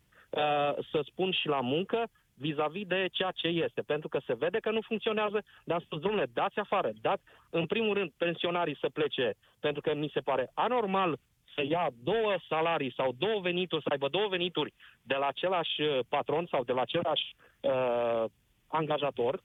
să 0.90 1.00
spun 1.04 1.30
și 1.32 1.46
la 1.46 1.60
muncă 1.60 2.08
vis-a-vis 2.34 2.86
de 2.86 3.08
ceea 3.12 3.30
ce 3.30 3.46
este. 3.46 3.82
Pentru 3.82 4.08
că 4.08 4.20
se 4.26 4.34
vede 4.34 4.58
că 4.58 4.70
nu 4.70 4.80
funcționează, 4.80 5.44
dar 5.64 5.76
am 5.76 5.82
spus, 5.82 6.00
domnule, 6.00 6.26
dați 6.32 6.58
afară, 6.58 6.90
dați, 7.00 7.22
în 7.50 7.66
primul 7.66 7.94
rând, 7.94 8.10
pensionarii 8.16 8.76
să 8.80 8.88
plece, 8.88 9.34
pentru 9.60 9.80
că 9.80 9.94
mi 9.94 10.10
se 10.14 10.20
pare 10.20 10.50
anormal 10.54 11.18
să 11.58 11.64
ia 11.68 11.90
două 12.02 12.32
salarii 12.48 12.92
sau 12.96 13.08
două 13.24 13.40
venituri, 13.40 13.82
să 13.82 13.88
aibă 13.92 14.08
două 14.08 14.28
venituri 14.28 14.74
de 15.02 15.14
la 15.14 15.26
același 15.26 15.80
uh, 15.80 15.98
patron 16.08 16.46
sau 16.50 16.64
de 16.64 16.72
la 16.72 16.80
același 16.80 17.26
uh, 17.60 18.24
angajator, 18.66 19.42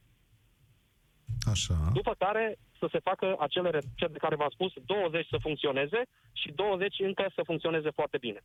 Așa. 1.52 1.76
după 1.94 2.14
care 2.18 2.58
să 2.80 2.88
se 2.92 3.00
facă 3.00 3.36
acele 3.40 3.70
reduceri 3.70 4.12
de 4.12 4.24
care 4.26 4.36
v-am 4.36 4.50
spus, 4.50 4.72
20 4.86 5.28
să 5.28 5.38
funcționeze 5.42 6.02
și 6.32 6.52
20 6.52 7.00
încă 7.00 7.32
să 7.36 7.42
funcționeze 7.46 7.90
foarte 7.90 8.18
bine. 8.18 8.42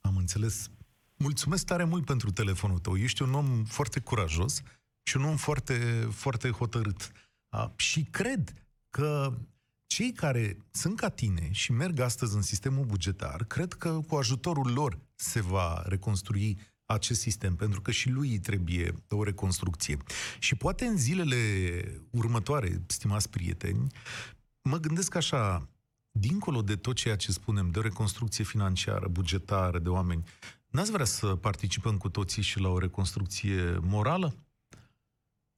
Am 0.00 0.16
înțeles. 0.16 0.70
Mulțumesc 1.16 1.66
tare 1.66 1.84
mult 1.84 2.04
pentru 2.04 2.30
telefonul 2.30 2.78
tău. 2.78 2.96
Ești 2.96 3.22
un 3.22 3.34
om 3.34 3.64
foarte 3.64 4.00
curajos 4.00 4.62
și 5.02 5.16
un 5.16 5.24
om 5.24 5.36
foarte, 5.36 5.74
foarte 6.10 6.48
hotărât. 6.50 7.12
A, 7.48 7.72
și 7.76 8.02
cred 8.02 8.42
că 8.90 9.32
cei 9.94 10.12
care 10.12 10.56
sunt 10.70 10.96
ca 10.96 11.08
tine 11.08 11.48
și 11.50 11.72
merg 11.72 12.00
astăzi 12.00 12.34
în 12.34 12.42
sistemul 12.42 12.84
bugetar, 12.84 13.44
cred 13.44 13.72
că 13.72 14.00
cu 14.08 14.14
ajutorul 14.14 14.72
lor 14.72 14.98
se 15.14 15.40
va 15.40 15.82
reconstrui 15.86 16.58
acest 16.84 17.20
sistem, 17.20 17.56
pentru 17.56 17.80
că 17.80 17.90
și 17.90 18.08
lui 18.10 18.30
îi 18.30 18.38
trebuie 18.38 18.94
o 19.08 19.22
reconstrucție. 19.22 19.96
Și 20.38 20.54
poate 20.54 20.84
în 20.84 20.96
zilele 20.96 21.36
următoare, 22.10 22.82
stimați 22.86 23.30
prieteni, 23.30 23.86
mă 24.62 24.76
gândesc 24.76 25.14
așa, 25.14 25.68
dincolo 26.10 26.62
de 26.62 26.76
tot 26.76 26.94
ceea 26.94 27.16
ce 27.16 27.32
spunem, 27.32 27.70
de 27.70 27.78
o 27.78 27.82
reconstrucție 27.82 28.44
financiară, 28.44 29.08
bugetară, 29.08 29.78
de 29.78 29.88
oameni, 29.88 30.24
n-ați 30.66 30.90
vrea 30.90 31.04
să 31.04 31.26
participăm 31.26 31.96
cu 31.96 32.08
toții 32.08 32.42
și 32.42 32.60
la 32.60 32.68
o 32.68 32.78
reconstrucție 32.78 33.78
morală? 33.80 34.34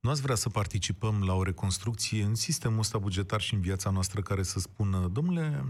Nu 0.06 0.12
ați 0.12 0.20
vrea 0.20 0.34
să 0.34 0.48
participăm 0.48 1.22
la 1.22 1.34
o 1.34 1.42
reconstrucție 1.42 2.22
în 2.22 2.34
sistemul 2.34 2.78
ăsta 2.78 2.98
bugetar 2.98 3.40
și 3.40 3.54
în 3.54 3.60
viața 3.60 3.90
noastră 3.90 4.20
care 4.20 4.42
să 4.42 4.58
spună, 4.58 5.08
domnule, 5.08 5.64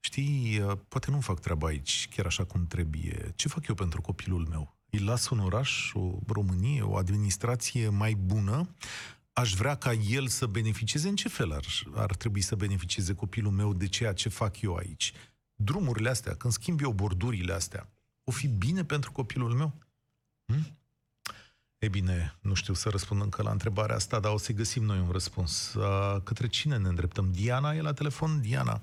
știi, 0.00 0.60
poate 0.88 1.10
nu 1.10 1.20
fac 1.20 1.40
treaba 1.40 1.66
aici 1.66 2.08
chiar 2.10 2.26
așa 2.26 2.44
cum 2.44 2.66
trebuie. 2.66 3.32
Ce 3.36 3.48
fac 3.48 3.66
eu 3.66 3.74
pentru 3.74 4.00
copilul 4.00 4.46
meu? 4.50 4.76
Îi 4.90 4.98
las 4.98 5.28
un 5.28 5.38
oraș, 5.38 5.92
o 5.94 6.18
Românie, 6.26 6.82
o 6.82 6.96
administrație 6.96 7.88
mai 7.88 8.14
bună? 8.14 8.68
Aș 9.32 9.54
vrea 9.54 9.74
ca 9.74 9.92
el 9.92 10.26
să 10.26 10.46
beneficieze. 10.46 11.08
În 11.08 11.16
ce 11.16 11.28
fel 11.28 11.52
ar, 11.52 11.64
ar 11.94 12.16
trebui 12.16 12.40
să 12.40 12.54
beneficieze 12.54 13.14
copilul 13.14 13.52
meu 13.52 13.74
de 13.74 13.86
ceea 13.86 14.12
ce 14.12 14.28
fac 14.28 14.60
eu 14.60 14.74
aici? 14.74 15.12
Drumurile 15.54 16.08
astea, 16.08 16.34
când 16.34 16.52
schimb 16.52 16.80
eu 16.80 16.92
bordurile 16.92 17.52
astea, 17.52 17.88
o 18.24 18.30
fi 18.30 18.48
bine 18.48 18.84
pentru 18.84 19.12
copilul 19.12 19.52
meu? 19.52 19.74
Hm? 20.46 20.77
E 21.78 21.88
bine, 21.88 22.32
nu 22.42 22.54
știu 22.54 22.74
să 22.74 22.88
răspund 22.90 23.22
încă 23.22 23.42
la 23.42 23.50
întrebarea 23.50 23.94
asta, 23.94 24.20
dar 24.20 24.32
o 24.32 24.36
să 24.36 24.52
găsim 24.52 24.82
noi 24.82 24.98
un 24.98 25.10
răspuns. 25.12 25.74
Uh, 25.74 26.16
Către 26.24 26.46
cine 26.48 26.76
ne 26.76 26.88
îndreptăm? 26.88 27.26
Diana 27.32 27.72
e 27.74 27.80
la 27.80 27.92
telefon? 27.92 28.40
Diana. 28.40 28.80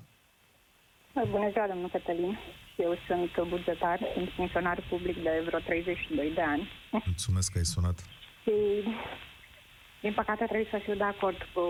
Bună 1.30 1.48
ziua, 1.52 1.66
domnul 1.66 1.88
Cătălin. 1.88 2.38
Eu 2.76 2.98
sunt 3.06 3.48
bugetar, 3.48 3.98
sunt 4.14 4.28
funcționar 4.36 4.78
public 4.90 5.16
de 5.22 5.42
vreo 5.46 5.58
32 5.58 6.32
de 6.34 6.40
ani 6.42 6.68
Mulțumesc 7.04 7.52
că 7.52 7.58
ai 7.58 7.64
sunat. 7.64 7.98
și, 8.42 8.52
din 10.00 10.12
păcate, 10.12 10.44
trebuie 10.44 10.68
să 10.70 10.80
fiu 10.84 10.94
de 10.94 11.02
acord 11.14 11.36
cu 11.54 11.64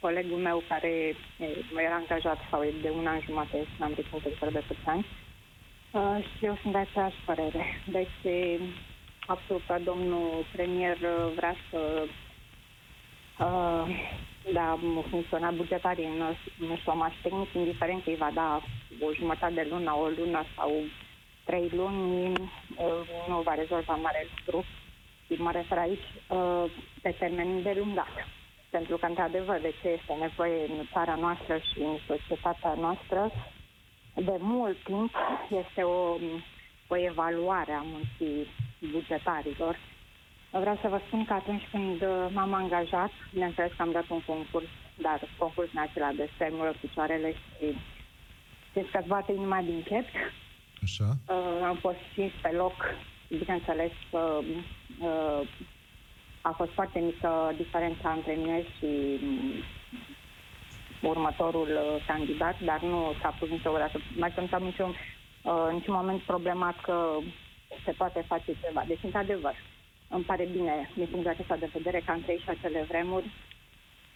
colegul 0.00 0.38
meu 0.38 0.62
care 0.68 0.88
e, 0.88 1.46
era 1.86 1.94
angajat 1.94 2.38
sau 2.50 2.62
e 2.62 2.72
de 2.82 2.90
un 2.90 3.06
an 3.06 3.20
jumate, 3.26 3.66
n-am 3.78 3.92
reținut 3.96 4.24
exact 4.24 4.52
de 4.52 4.62
câți 4.68 4.86
ani. 4.94 5.06
Uh, 5.90 6.18
și 6.36 6.44
eu 6.44 6.58
sunt 6.62 6.72
de 6.72 6.78
aceeași 6.78 7.20
părere. 7.26 7.62
Deci, 7.96 8.18
e 8.24 8.60
faptul 9.28 9.60
că 9.66 9.76
domnul 9.84 10.44
premier 10.52 10.96
uh, 10.96 11.32
vrea 11.36 11.54
să 11.70 11.80
uh, 13.38 13.84
da, 14.52 14.78
funcționa 15.10 15.50
bugetarii 15.50 16.04
în, 16.04 16.20
în 16.68 16.76
șomaș 16.82 17.14
tehnic, 17.22 17.52
indiferent 17.54 18.02
că 18.02 18.10
îi 18.10 18.16
va 18.16 18.30
da 18.34 18.60
o 19.06 19.12
jumătate 19.14 19.54
de 19.54 19.66
lună, 19.70 19.92
o 19.96 20.06
lună 20.18 20.42
sau 20.56 20.70
trei 21.44 21.68
luni, 21.72 22.32
uh, 22.76 23.02
nu 23.28 23.40
va 23.40 23.54
rezolva 23.54 23.94
mare 23.94 24.26
lucru. 24.36 24.64
Și 25.26 25.40
mă 25.42 25.50
refer 25.52 25.78
aici 25.78 26.08
uh, 26.28 26.64
pe 27.02 27.10
termen 27.18 27.48
îndelungat. 27.48 28.14
Pentru 28.70 28.96
că, 28.96 29.06
într-adevăr, 29.06 29.58
de 29.60 29.74
ce 29.82 29.88
este 29.88 30.12
nevoie 30.20 30.60
în 30.68 30.86
țara 30.92 31.14
noastră 31.14 31.56
și 31.58 31.78
în 31.80 31.96
societatea 32.06 32.74
noastră, 32.80 33.30
de 34.14 34.36
mult 34.38 34.76
timp 34.84 35.14
este 35.64 35.82
o, 35.82 36.16
o 36.88 36.96
evaluare 36.96 37.72
a 37.72 37.82
muncii 37.92 38.46
bugetarilor. 38.92 39.78
Vreau 40.50 40.78
să 40.82 40.88
vă 40.88 41.00
spun 41.06 41.24
că 41.24 41.32
atunci 41.32 41.68
când 41.70 42.02
uh, 42.02 42.26
m-am 42.32 42.52
angajat, 42.54 43.10
bineînțeles 43.32 43.70
că 43.76 43.82
am 43.82 43.92
dat 43.92 44.08
un 44.08 44.22
concurs, 44.26 44.70
dar 44.94 45.28
concurs 45.38 45.68
în 45.74 45.80
acela 45.80 46.10
de 46.12 46.28
semnul 46.38 46.76
picioarele 46.80 47.32
și 47.32 47.76
știți 48.70 48.90
că 48.90 49.00
bate 49.06 49.32
inima 49.32 49.60
din 49.60 49.80
piept. 49.84 50.14
Așa? 50.82 51.04
Uh, 51.04 51.62
am 51.64 51.76
fost 51.76 51.98
cinci 52.14 52.32
pe 52.42 52.48
loc, 52.48 52.74
bineînțeles 53.28 53.92
că 54.10 54.40
uh, 54.98 55.48
a 56.40 56.50
fost 56.50 56.70
foarte 56.70 56.98
mică 56.98 57.52
diferența 57.56 58.12
între 58.12 58.34
mine 58.34 58.62
și 58.62 59.18
mm, 59.20 59.52
următorul 61.02 61.68
uh, 61.68 62.04
candidat, 62.06 62.60
dar 62.60 62.80
nu 62.80 63.12
s-a 63.20 63.34
pus 63.38 63.48
niciodată, 63.48 64.00
mai 64.16 64.32
sunt 64.34 64.52
am 64.52 64.62
niciun, 64.62 64.94
uh, 65.48 65.72
niciun 65.72 65.94
moment 65.94 66.20
problemat 66.22 66.80
că 66.80 67.18
se 67.84 67.92
poate 67.92 68.24
face 68.26 68.56
ceva. 68.62 68.84
Deci, 68.86 69.02
într-adevăr, 69.02 69.54
îmi 70.08 70.24
pare 70.24 70.48
bine 70.52 70.90
din 70.94 71.06
punctul 71.10 71.32
acesta 71.32 71.56
de 71.56 71.70
vedere 71.72 72.02
că 72.04 72.10
am 72.10 72.20
trăit 72.20 72.40
și 72.40 72.48
acele 72.48 72.86
vremuri, 72.88 73.30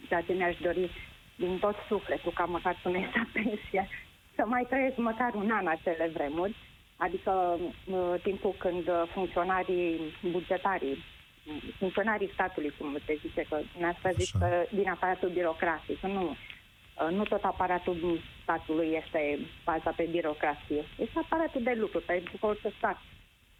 ceea 0.07 0.21
ce 0.21 0.33
mi-aș 0.33 0.57
dori 0.61 0.91
din 1.35 1.57
tot 1.59 1.75
sufletul, 1.87 2.31
ca 2.31 2.45
măcar 2.45 2.79
până 2.83 2.97
la 2.97 3.25
pensie, 3.33 3.87
să 4.35 4.43
mai 4.45 4.65
trăiesc 4.69 4.97
măcar 4.97 5.33
un 5.33 5.51
an 5.51 5.67
acele 5.67 6.11
vremuri, 6.13 6.55
adică 6.97 7.57
uh, 7.85 8.13
timpul 8.23 8.55
când 8.57 8.87
uh, 8.87 9.03
funcționarii 9.13 9.99
bugetari, 10.31 10.97
funcționarii 11.77 12.31
statului, 12.33 12.73
cum 12.77 12.97
se 13.05 13.17
zice, 13.21 13.41
că 13.49 13.59
ne-ați 13.77 14.19
zis 14.19 14.35
Așa. 14.35 14.45
că 14.45 14.65
din 14.75 14.89
aparatul 14.89 15.29
birocratic, 15.29 15.99
nu, 15.99 16.29
uh, 16.29 16.37
nu 17.11 17.23
tot 17.23 17.43
aparatul 17.43 18.21
statului 18.43 19.01
este 19.03 19.39
baza 19.63 19.89
pe 19.89 20.07
birocrație, 20.11 20.83
este 20.97 21.19
aparatul 21.23 21.63
de 21.63 21.75
lucru, 21.79 21.99
pentru 22.05 22.37
că 22.37 22.45
orice 22.45 22.73
stat 22.77 22.97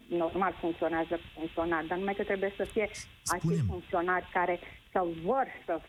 normal 0.08 0.56
funcționează 0.60 1.18
funcționar, 1.34 1.84
dar 1.84 1.98
numai 1.98 2.14
că 2.14 2.22
trebuie 2.22 2.52
să 2.56 2.64
fie 2.64 2.82
acei 2.82 3.38
Spune-mi. 3.40 3.68
funcționari 3.68 4.28
care 4.32 4.60
să 4.92 5.06
vor 5.24 5.46
să 5.66 5.80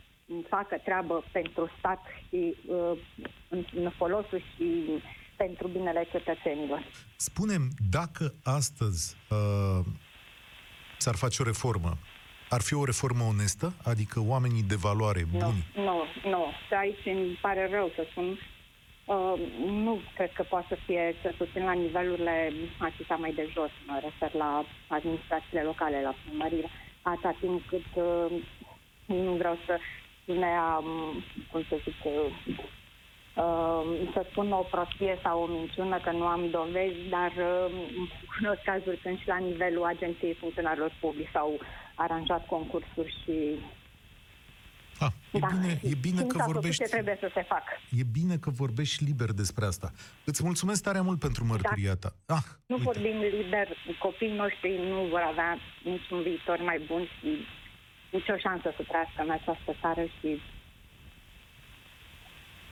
facă 0.49 0.77
treabă 0.83 1.23
pentru 1.31 1.69
stat 1.77 1.99
și 2.27 2.55
uh, 2.67 2.97
în, 3.49 3.65
în 3.75 3.89
folosul 3.97 4.39
și 4.39 4.85
pentru 5.35 5.67
binele 5.67 6.07
cetățenilor. 6.11 6.85
Spunem, 7.15 7.69
dacă 7.89 8.33
astăzi 8.43 9.15
uh, 9.29 9.85
s-ar 10.97 11.15
face 11.15 11.41
o 11.41 11.45
reformă, 11.45 11.97
ar 12.55 12.61
fi 12.61 12.73
o 12.73 12.85
reformă 12.91 13.23
onestă? 13.33 13.67
Adică 13.91 14.17
oamenii 14.33 14.69
de 14.71 14.77
valoare 14.87 15.23
buni? 15.31 15.61
Nu, 15.75 15.83
nu, 15.83 15.97
nu. 16.33 16.41
Aici 16.83 17.05
îmi 17.05 17.39
pare 17.41 17.63
rău 17.71 17.87
să 17.95 18.01
spun. 18.11 18.27
Uh, 19.05 19.33
nu 19.85 19.99
cred 20.15 20.31
că 20.33 20.43
poate 20.43 20.65
să 20.69 20.77
fie, 20.85 21.15
cel 21.21 21.33
puțin 21.37 21.63
la 21.63 21.71
nivelurile 21.71 22.53
acestea 22.79 23.15
mai 23.15 23.33
de 23.39 23.45
jos, 23.53 23.71
mă 23.87 23.97
refer 24.03 24.31
la 24.33 24.65
administrațiile 24.87 25.61
locale, 25.61 26.01
la 26.01 26.15
primărie, 26.23 26.69
atâta 27.01 27.35
timp 27.39 27.61
cât 27.67 27.89
uh, 27.95 28.31
nu 29.05 29.31
vreau 29.41 29.57
să 29.65 29.75
ne 30.25 30.51
am, 30.75 30.87
cum 31.51 31.61
să 31.69 31.75
zic, 31.83 31.99
uh, 32.03 32.13
uh, 33.43 33.83
să 34.13 34.25
spun 34.29 34.51
o 34.51 34.65
prostie 34.71 35.19
sau 35.23 35.41
o 35.41 35.45
minciună, 35.45 35.97
că 35.99 36.11
nu 36.11 36.25
am 36.25 36.49
dovezi, 36.49 36.99
dar 37.09 37.31
uh, 37.37 37.71
cunosc 38.37 38.61
cazuri 38.63 38.97
când 39.03 39.19
și 39.19 39.27
la 39.27 39.37
nivelul 39.37 39.83
agenției 39.83 40.39
funcționarilor 40.41 40.91
publici 40.99 41.33
s-au 41.33 41.59
aranjat 41.95 42.45
concursuri 42.45 43.15
și 43.23 43.59
Ah, 44.99 45.11
e 45.31 45.39
da, 45.39 45.47
bine, 45.47 45.79
e 45.83 45.95
bine 45.95 46.17
simt 46.17 46.31
că 46.31 46.37
a 46.37 46.39
făcut 46.39 46.53
vorbești. 46.53 46.83
ce 46.83 46.89
trebuie 46.89 47.17
să 47.19 47.29
se 47.33 47.41
facă. 47.41 47.71
E 47.99 48.03
bine 48.11 48.37
că 48.37 48.49
vorbești 48.49 49.03
liber 49.03 49.31
despre 49.31 49.65
asta. 49.65 49.91
Îți 50.25 50.43
mulțumesc 50.43 50.83
tare 50.83 51.01
mult 51.01 51.19
pentru 51.19 51.45
mărturia 51.45 51.95
ta. 51.95 52.15
Ah, 52.25 52.43
Nu 52.65 52.75
uite. 52.77 52.91
vorbim 52.91 53.17
liber, 53.41 53.67
copiii 53.99 54.35
noștri 54.35 54.77
nu 54.89 55.05
vor 55.09 55.19
avea 55.31 55.57
niciun 55.83 56.21
viitor 56.21 56.59
mai 56.61 56.83
bun 56.87 57.01
și 57.19 57.29
nicio 58.11 58.37
șansă 58.37 58.73
să 58.77 58.83
trăiască 58.87 59.21
în 59.23 59.29
această 59.29 59.71
țară 59.81 60.03
și 60.19 60.41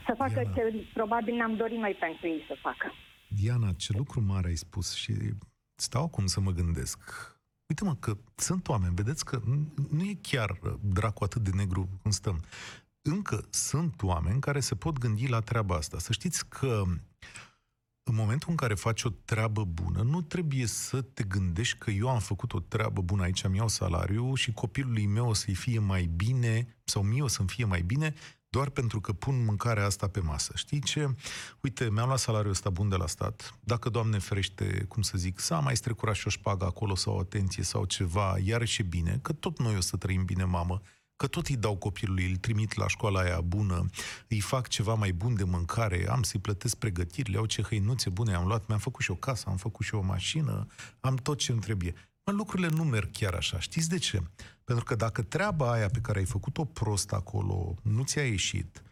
să 0.05 0.13
facă 0.17 0.41
Diana. 0.41 0.53
ce 0.55 0.85
probabil 0.93 1.33
ne-am 1.35 1.55
dorit 1.55 1.77
noi 1.77 1.95
pentru 1.99 2.27
ei 2.27 2.43
să 2.47 2.55
facă. 2.61 2.93
Diana, 3.27 3.71
ce 3.77 3.93
lucru 3.97 4.21
mare 4.21 4.47
ai 4.47 4.55
spus 4.55 4.95
și 4.95 5.13
stau 5.75 6.03
acum 6.03 6.25
să 6.25 6.39
mă 6.39 6.51
gândesc. 6.51 6.99
Uite-mă 7.67 7.95
că 7.95 8.17
sunt 8.35 8.67
oameni, 8.67 8.95
vedeți 8.95 9.25
că 9.25 9.39
n- 9.39 9.89
nu 9.89 10.03
e 10.03 10.17
chiar 10.21 10.59
uh, 10.63 10.73
dracu 10.81 11.23
atât 11.23 11.43
de 11.43 11.51
negru 11.53 11.89
cum 12.01 12.11
stăm. 12.11 12.43
Încă 13.01 13.47
sunt 13.49 14.01
oameni 14.01 14.39
care 14.39 14.59
se 14.59 14.75
pot 14.75 14.97
gândi 14.97 15.27
la 15.27 15.39
treaba 15.39 15.75
asta. 15.75 15.99
Să 15.99 16.11
știți 16.11 16.47
că 16.47 16.83
în 18.03 18.15
momentul 18.15 18.49
în 18.49 18.55
care 18.55 18.73
faci 18.73 19.03
o 19.03 19.09
treabă 19.09 19.63
bună, 19.63 20.01
nu 20.01 20.21
trebuie 20.21 20.65
să 20.65 21.01
te 21.01 21.23
gândești 21.23 21.77
că 21.77 21.91
eu 21.91 22.09
am 22.09 22.19
făcut 22.19 22.53
o 22.53 22.59
treabă 22.59 23.01
bună, 23.01 23.23
aici 23.23 23.47
mi 23.47 23.57
iau 23.57 23.67
salariu 23.67 24.35
și 24.35 24.51
copilului 24.51 25.05
meu 25.05 25.27
o 25.27 25.33
să-i 25.33 25.53
fie 25.53 25.79
mai 25.79 26.05
bine 26.05 26.77
sau 26.83 27.03
mie 27.03 27.21
o 27.21 27.27
să-mi 27.27 27.47
fie 27.47 27.65
mai 27.65 27.81
bine 27.81 28.13
doar 28.53 28.69
pentru 28.69 29.01
că 29.01 29.13
pun 29.13 29.43
mâncarea 29.43 29.85
asta 29.85 30.07
pe 30.07 30.19
masă. 30.19 30.51
Știi 30.55 30.81
ce? 30.81 31.15
Uite, 31.61 31.89
mi-am 31.89 32.07
luat 32.07 32.19
salariul 32.19 32.51
ăsta 32.51 32.69
bun 32.69 32.89
de 32.89 32.95
la 32.95 33.07
stat. 33.07 33.59
Dacă, 33.59 33.89
Doamne 33.89 34.19
ferește, 34.19 34.85
cum 34.87 35.01
să 35.01 35.17
zic, 35.17 35.39
s-a 35.39 35.59
mai 35.59 35.75
strecurat 35.75 36.15
și 36.15 36.27
o 36.27 36.29
șpagă 36.29 36.65
acolo 36.65 36.95
sau 36.95 37.15
o 37.15 37.19
atenție 37.19 37.63
sau 37.63 37.85
ceva, 37.85 38.35
iarăși 38.43 38.81
e 38.81 38.83
bine, 38.83 39.19
că 39.21 39.33
tot 39.33 39.59
noi 39.59 39.75
o 39.75 39.81
să 39.81 39.97
trăim 39.97 40.25
bine, 40.25 40.43
mamă, 40.43 40.81
că 41.15 41.27
tot 41.27 41.47
îi 41.47 41.57
dau 41.57 41.75
copilului, 41.75 42.29
îl 42.29 42.35
trimit 42.35 42.75
la 42.75 42.87
școala 42.87 43.19
aia 43.19 43.41
bună, 43.41 43.85
îi 44.27 44.39
fac 44.39 44.67
ceva 44.67 44.93
mai 44.93 45.11
bun 45.11 45.35
de 45.35 45.43
mâncare, 45.43 46.09
am 46.09 46.23
să-i 46.23 46.39
plătesc 46.39 46.75
pregătirile, 46.75 47.37
au 47.37 47.45
ce 47.45 47.61
hăinuțe 47.61 48.09
bune 48.09 48.33
am 48.33 48.47
luat, 48.47 48.67
mi-am 48.67 48.79
făcut 48.79 49.03
și 49.03 49.11
o 49.11 49.15
casă, 49.15 49.45
am 49.49 49.57
făcut 49.57 49.85
și 49.85 49.95
o 49.95 50.01
mașină, 50.01 50.67
am 50.99 51.15
tot 51.15 51.37
ce 51.37 51.51
îmi 51.51 51.61
trebuie. 51.61 51.93
Mă, 52.25 52.31
lucrurile 52.31 52.67
nu 52.67 52.83
merg 52.83 53.11
chiar 53.11 53.33
așa. 53.33 53.59
Știți 53.59 53.89
de 53.89 53.97
ce? 53.97 54.23
Pentru 54.63 54.83
că 54.83 54.95
dacă 54.95 55.21
treaba 55.21 55.71
aia 55.71 55.87
pe 55.87 55.99
care 55.99 56.19
ai 56.19 56.25
făcut-o 56.25 56.65
prost 56.65 57.11
acolo 57.11 57.75
nu 57.81 58.03
ți-a 58.03 58.25
ieșit, 58.25 58.83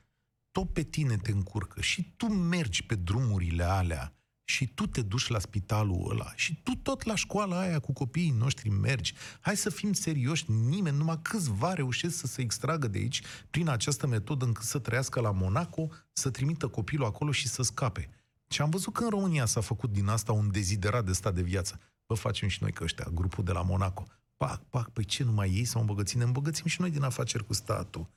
tot 0.52 0.74
pe 0.74 0.84
tine 0.84 1.18
te 1.18 1.32
încurcă 1.32 1.82
și 1.82 2.14
tu 2.18 2.26
mergi 2.26 2.84
pe 2.84 2.96
drumurile 2.96 3.64
alea 3.64 4.14
și 4.44 4.68
tu 4.68 4.88
te 4.88 5.02
duci 5.02 5.28
la 5.28 5.40
spitalul 5.40 6.10
ăla 6.10 6.34
și 6.36 6.62
tu 6.64 6.76
tot 6.76 7.04
la 7.04 7.16
școala 7.16 7.60
aia 7.60 7.80
cu 7.80 7.94
copiii 7.94 8.30
noștri 8.38 8.70
mergi. 8.70 9.14
Hai 9.40 9.58
să 9.58 9.70
fim 9.70 9.94
serioși, 9.94 10.52
nimeni, 10.52 10.98
numai 10.98 11.20
câțiva 11.22 11.74
reușesc 11.74 12.18
să 12.18 12.28
se 12.28 12.42
extragă 12.42 12.88
de 12.88 12.98
aici 12.98 13.22
prin 13.50 13.68
această 13.68 14.08
metodă 14.08 14.46
încât 14.46 14.64
să 14.64 14.80
trăiască 14.80 15.20
la 15.20 15.32
Monaco, 15.32 15.90
să 16.12 16.30
trimită 16.30 16.68
copilul 16.68 17.06
acolo 17.06 17.32
și 17.32 17.48
să 17.48 17.62
scape. 17.62 18.10
Și 18.48 18.62
am 18.62 18.70
văzut 18.70 18.94
că 18.94 19.04
în 19.04 19.10
România 19.10 19.46
s-a 19.46 19.62
făcut 19.62 19.92
din 19.92 20.08
asta 20.08 20.32
un 20.32 20.52
deziderat 20.52 21.06
de 21.06 21.14
stat 21.14 21.34
de 21.34 21.42
viață. 21.42 21.80
Vă 22.12 22.18
facem 22.18 22.48
și 22.48 22.58
noi 22.62 22.72
că 22.72 22.84
ăștia, 22.84 23.08
grupul 23.14 23.44
de 23.44 23.52
la 23.52 23.62
Monaco. 23.62 24.04
Pac, 24.38 24.62
pac, 24.70 24.90
păi 24.90 25.04
ce 25.04 25.24
numai 25.24 25.50
ei 25.50 25.64
s-au 25.64 25.82
îmbogățit, 25.82 26.18
ne 26.18 26.24
îmbogățim 26.24 26.66
și 26.66 26.82
noi 26.82 26.90
din 26.90 27.04
afaceri 27.04 27.46
cu 27.46 27.54
statul. 27.54 28.08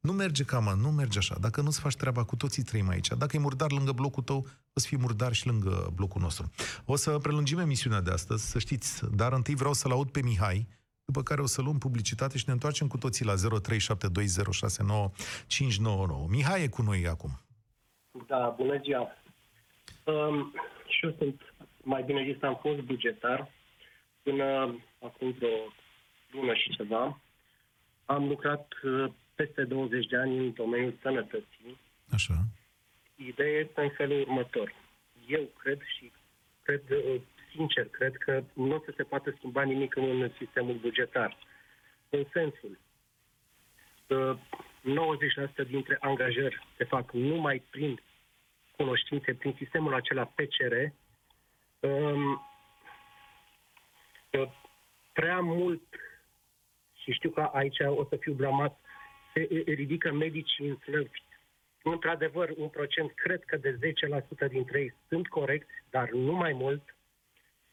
Nu 0.00 0.12
merge 0.12 0.44
cam, 0.44 0.78
nu 0.78 0.90
merge 0.90 1.18
așa. 1.18 1.36
Dacă 1.40 1.60
nu-ți 1.60 1.80
faci 1.80 1.94
treaba, 1.94 2.24
cu 2.24 2.36
toții 2.36 2.62
trăim 2.62 2.88
aici. 2.88 3.08
Dacă 3.08 3.36
e 3.36 3.38
murdar 3.38 3.70
lângă 3.70 3.92
blocul 3.92 4.22
tău, 4.22 4.46
o 4.72 4.80
să 4.80 4.86
fie 4.86 4.96
murdar 4.96 5.32
și 5.32 5.46
lângă 5.46 5.92
blocul 5.94 6.20
nostru. 6.20 6.50
O 6.84 6.96
să 6.96 7.18
prelungim 7.18 7.58
emisiunea 7.58 8.00
de 8.00 8.10
astăzi, 8.10 8.50
să 8.50 8.58
știți, 8.58 9.14
dar 9.16 9.32
întâi 9.32 9.54
vreau 9.54 9.72
să-l 9.72 9.90
aud 9.90 10.10
pe 10.10 10.22
Mihai, 10.22 10.68
după 11.04 11.22
care 11.22 11.40
o 11.40 11.46
să 11.46 11.62
luăm 11.62 11.78
publicitate 11.78 12.38
și 12.38 12.44
ne 12.46 12.52
întoarcem 12.52 12.86
cu 12.86 12.98
toții 12.98 13.24
la 13.24 13.34
0372069599. 13.34 13.40
Mihai 16.28 16.62
e 16.62 16.68
cu 16.68 16.82
noi 16.82 17.08
acum. 17.08 17.30
Da, 18.26 18.54
bună 18.56 18.80
ziua. 18.82 19.08
Um, 20.04 20.52
și 20.86 21.06
eu 21.06 21.14
sunt, 21.18 21.40
mai 21.84 22.02
bine 22.02 22.32
zis, 22.32 22.42
am 22.42 22.58
fost 22.60 22.80
bugetar 22.80 23.50
până 24.22 24.44
acum 24.98 25.30
vreo 25.30 25.72
lună 26.30 26.54
și 26.54 26.70
ceva. 26.70 27.20
Am 28.04 28.28
lucrat 28.28 28.72
uh, 28.82 29.12
peste 29.34 29.64
20 29.64 30.06
de 30.06 30.16
ani 30.16 30.38
în 30.38 30.52
domeniul 30.52 30.98
sănătății. 31.02 31.78
Așa. 32.10 32.34
Ideea 33.16 33.60
este 33.60 33.80
în 33.80 33.90
felul 33.90 34.20
următor. 34.20 34.74
Eu 35.26 35.50
cred 35.58 35.80
și 35.96 36.12
cred, 36.62 36.82
uh, 36.90 37.20
sincer, 37.54 37.88
cred 37.88 38.16
că 38.16 38.42
nu 38.52 38.74
o 38.74 38.78
să 38.84 38.92
se 38.96 39.02
poată 39.02 39.34
schimba 39.36 39.62
nimic 39.62 39.96
în 39.96 40.30
sistemul 40.38 40.74
bugetar. 40.74 41.36
În 42.08 42.24
sensul, 42.32 42.78
uh, 44.06 44.38
90% 44.84 45.64
dintre 45.68 45.96
angajări 46.00 46.66
se 46.76 46.84
fac 46.84 47.12
numai 47.12 47.62
prin 47.70 48.00
cunoștințe, 48.76 49.34
prin 49.34 49.54
sistemul 49.56 49.94
acela 49.94 50.24
PCR. 50.24 50.74
Um, 51.84 52.46
uh, 54.30 54.48
prea 55.12 55.40
mult, 55.40 55.82
și 57.02 57.12
știu 57.12 57.30
că 57.30 57.40
aici 57.40 57.80
o 57.80 58.04
să 58.04 58.16
fiu 58.16 58.32
blamat, 58.32 58.80
se 59.32 59.62
ridică 59.66 60.12
medicii 60.12 60.68
în 60.68 60.76
slăvi. 60.76 61.22
Într-adevăr, 61.82 62.50
un 62.56 62.68
procent, 62.68 63.12
cred 63.14 63.44
că 63.44 63.56
de 63.56 63.78
10% 64.46 64.48
dintre 64.48 64.80
ei 64.80 64.94
sunt 65.08 65.28
corect, 65.28 65.68
dar 65.90 66.10
nu 66.10 66.32
mai 66.32 66.52
mult. 66.52 66.96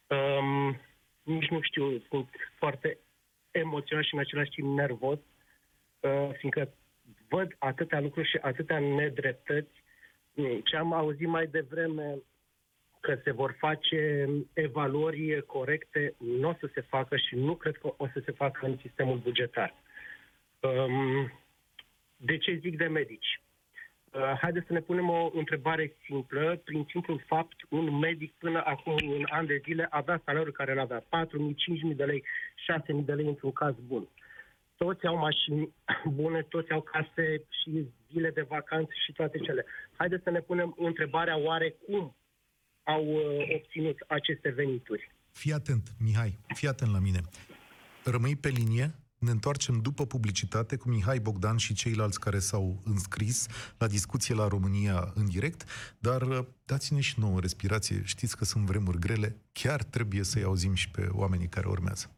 Um, 0.08 0.80
nici 1.24 1.50
nu 1.50 1.62
știu, 1.62 2.00
sunt 2.10 2.30
foarte 2.58 2.98
emoționat 3.52 4.04
și 4.04 4.14
în 4.14 4.20
același 4.20 4.50
timp 4.50 4.78
nervos, 4.78 5.20
uh, 6.00 6.30
fiindcă 6.38 6.74
văd 7.30 7.56
atâtea 7.58 8.00
lucruri 8.00 8.30
și 8.30 8.38
atâtea 8.42 8.80
nedreptăți. 8.80 9.84
Mm, 10.34 10.60
Ce 10.60 10.76
am 10.76 10.94
auzit 10.94 11.28
mai 11.28 11.48
devreme, 11.48 12.18
că 13.02 13.20
se 13.24 13.32
vor 13.32 13.56
face 13.60 14.30
evaluări 14.54 15.44
corecte, 15.46 16.14
nu 16.18 16.50
o 16.50 16.54
să 16.60 16.70
se 16.74 16.82
facă 16.82 17.18
și 17.18 17.36
nu 17.36 17.56
cred 17.56 17.78
că 17.78 17.94
o 17.98 18.08
să 18.14 18.22
se 18.26 18.32
facă 18.32 18.66
în 18.66 18.78
sistemul 18.82 19.18
bugetar. 19.18 19.74
Um, 20.60 21.32
de 22.18 22.38
ce 22.38 22.60
zic 22.62 22.78
de 22.78 22.86
medici? 22.86 23.42
Uh, 24.14 24.34
haideți 24.42 24.66
să 24.66 24.74
ne 24.74 24.80
punem 24.80 25.10
o 25.10 25.30
întrebare 25.34 25.96
simplă. 26.06 26.62
Prin 26.64 26.86
simplul 26.90 27.24
fapt, 27.28 27.56
un 27.70 27.98
medic 27.98 28.34
până 28.38 28.62
acum 28.66 28.96
un 29.08 29.26
an 29.30 29.46
de 29.46 29.62
zile 29.64 29.88
avea 29.90 30.22
salariul 30.26 30.52
care 30.52 30.72
îl 30.72 30.80
avea 30.80 31.00
4.000, 31.00 31.06
5.000 31.90 31.96
de 31.96 32.04
lei, 32.04 32.24
6.000 33.00 33.06
de 33.06 33.14
lei 33.14 33.26
într-un 33.26 33.52
caz 33.52 33.76
bun. 33.88 34.08
Toți 34.78 35.06
au 35.06 35.18
mașini 35.18 35.74
bune, 36.20 36.42
toți 36.42 36.72
au 36.72 36.82
case 36.82 37.44
și 37.50 37.88
zile 38.12 38.30
de 38.30 38.42
vacanță 38.42 38.92
și 39.06 39.12
toate 39.12 39.38
cele. 39.38 39.66
Haideți 39.98 40.24
să 40.24 40.30
ne 40.30 40.40
punem 40.40 40.76
întrebarea 40.78 41.38
oare 41.38 41.76
cum 41.86 42.16
au 42.84 43.06
uh, 43.06 43.56
obținut 43.56 43.98
aceste 44.08 44.50
venituri. 44.50 45.12
Fii 45.32 45.54
atent, 45.54 45.92
Mihai, 46.00 46.40
fii 46.56 46.68
atent 46.68 46.92
la 46.92 47.00
mine. 47.00 47.22
Rămâi 48.04 48.36
pe 48.36 48.50
linie, 48.50 48.96
ne 49.18 49.32
întoarcem 49.32 49.80
după 49.82 50.06
publicitate 50.06 50.76
cu 50.76 50.90
Mihai 50.90 51.20
Bogdan 51.20 51.58
și 51.58 51.74
ceilalți 51.74 52.20
care 52.20 52.40
s-au 52.40 52.82
înscris 52.86 53.48
la 53.78 53.88
discuție 53.88 54.36
la 54.36 54.48
România 54.48 55.12
în 55.16 55.30
direct, 55.30 55.64
dar 56.00 56.22
uh, 56.22 56.46
dați-ne 56.66 57.00
și 57.00 57.20
nouă 57.20 57.40
respirație. 57.40 58.02
Știți 58.04 58.38
că 58.38 58.46
sunt 58.46 58.66
vremuri 58.66 59.00
grele, 59.00 59.36
chiar 59.52 59.84
trebuie 59.84 60.24
să-i 60.24 60.44
auzim 60.44 60.74
și 60.74 60.90
pe 60.92 61.08
oamenii 61.12 61.48
care 61.48 61.68
urmează. 61.68 62.16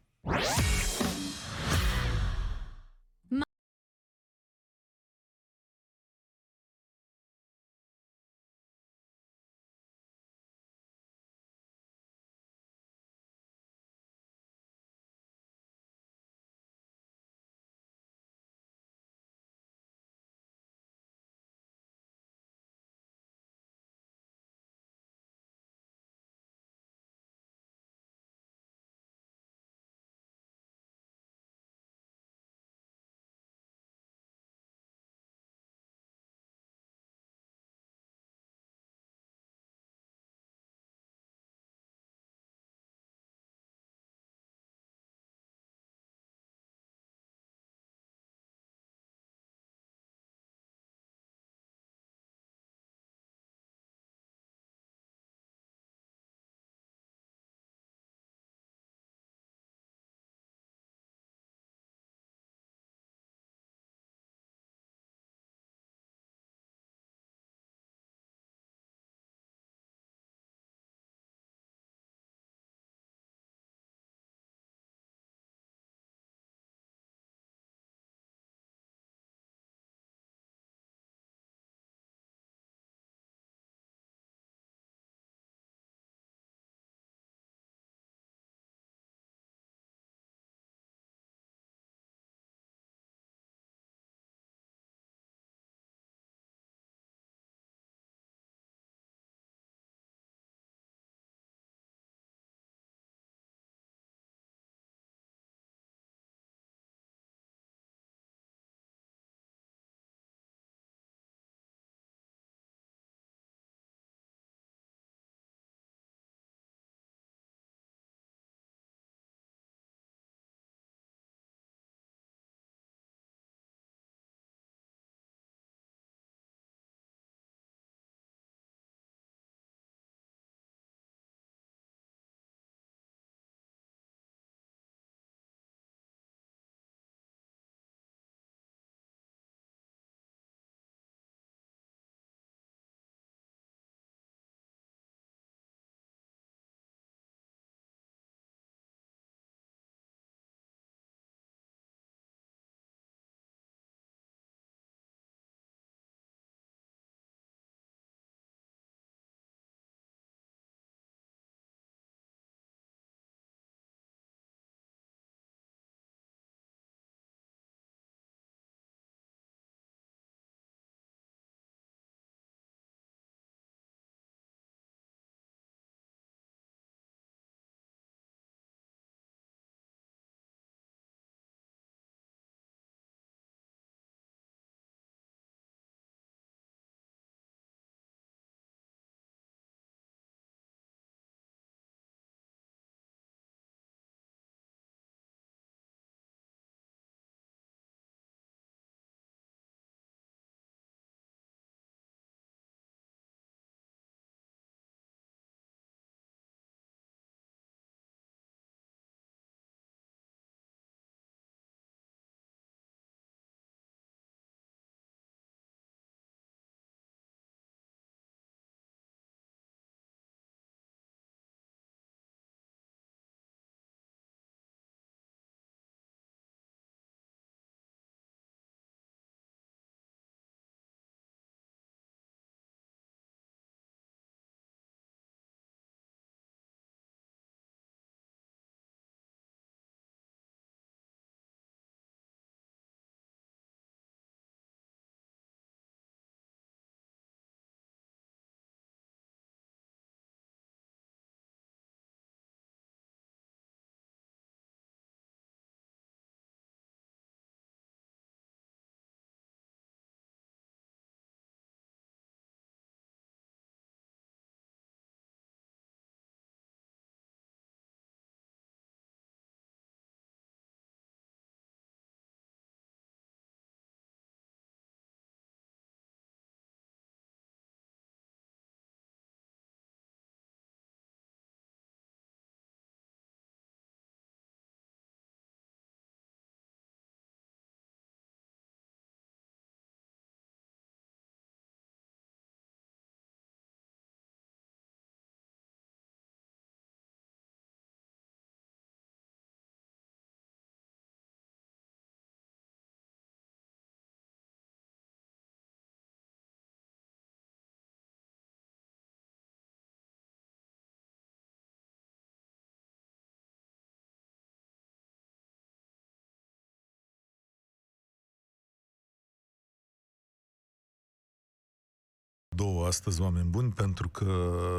Două 322.64 322.86
astăzi, 322.86 323.20
oameni 323.20 323.48
buni, 323.48 323.72
pentru 323.72 324.08
că 324.08 324.26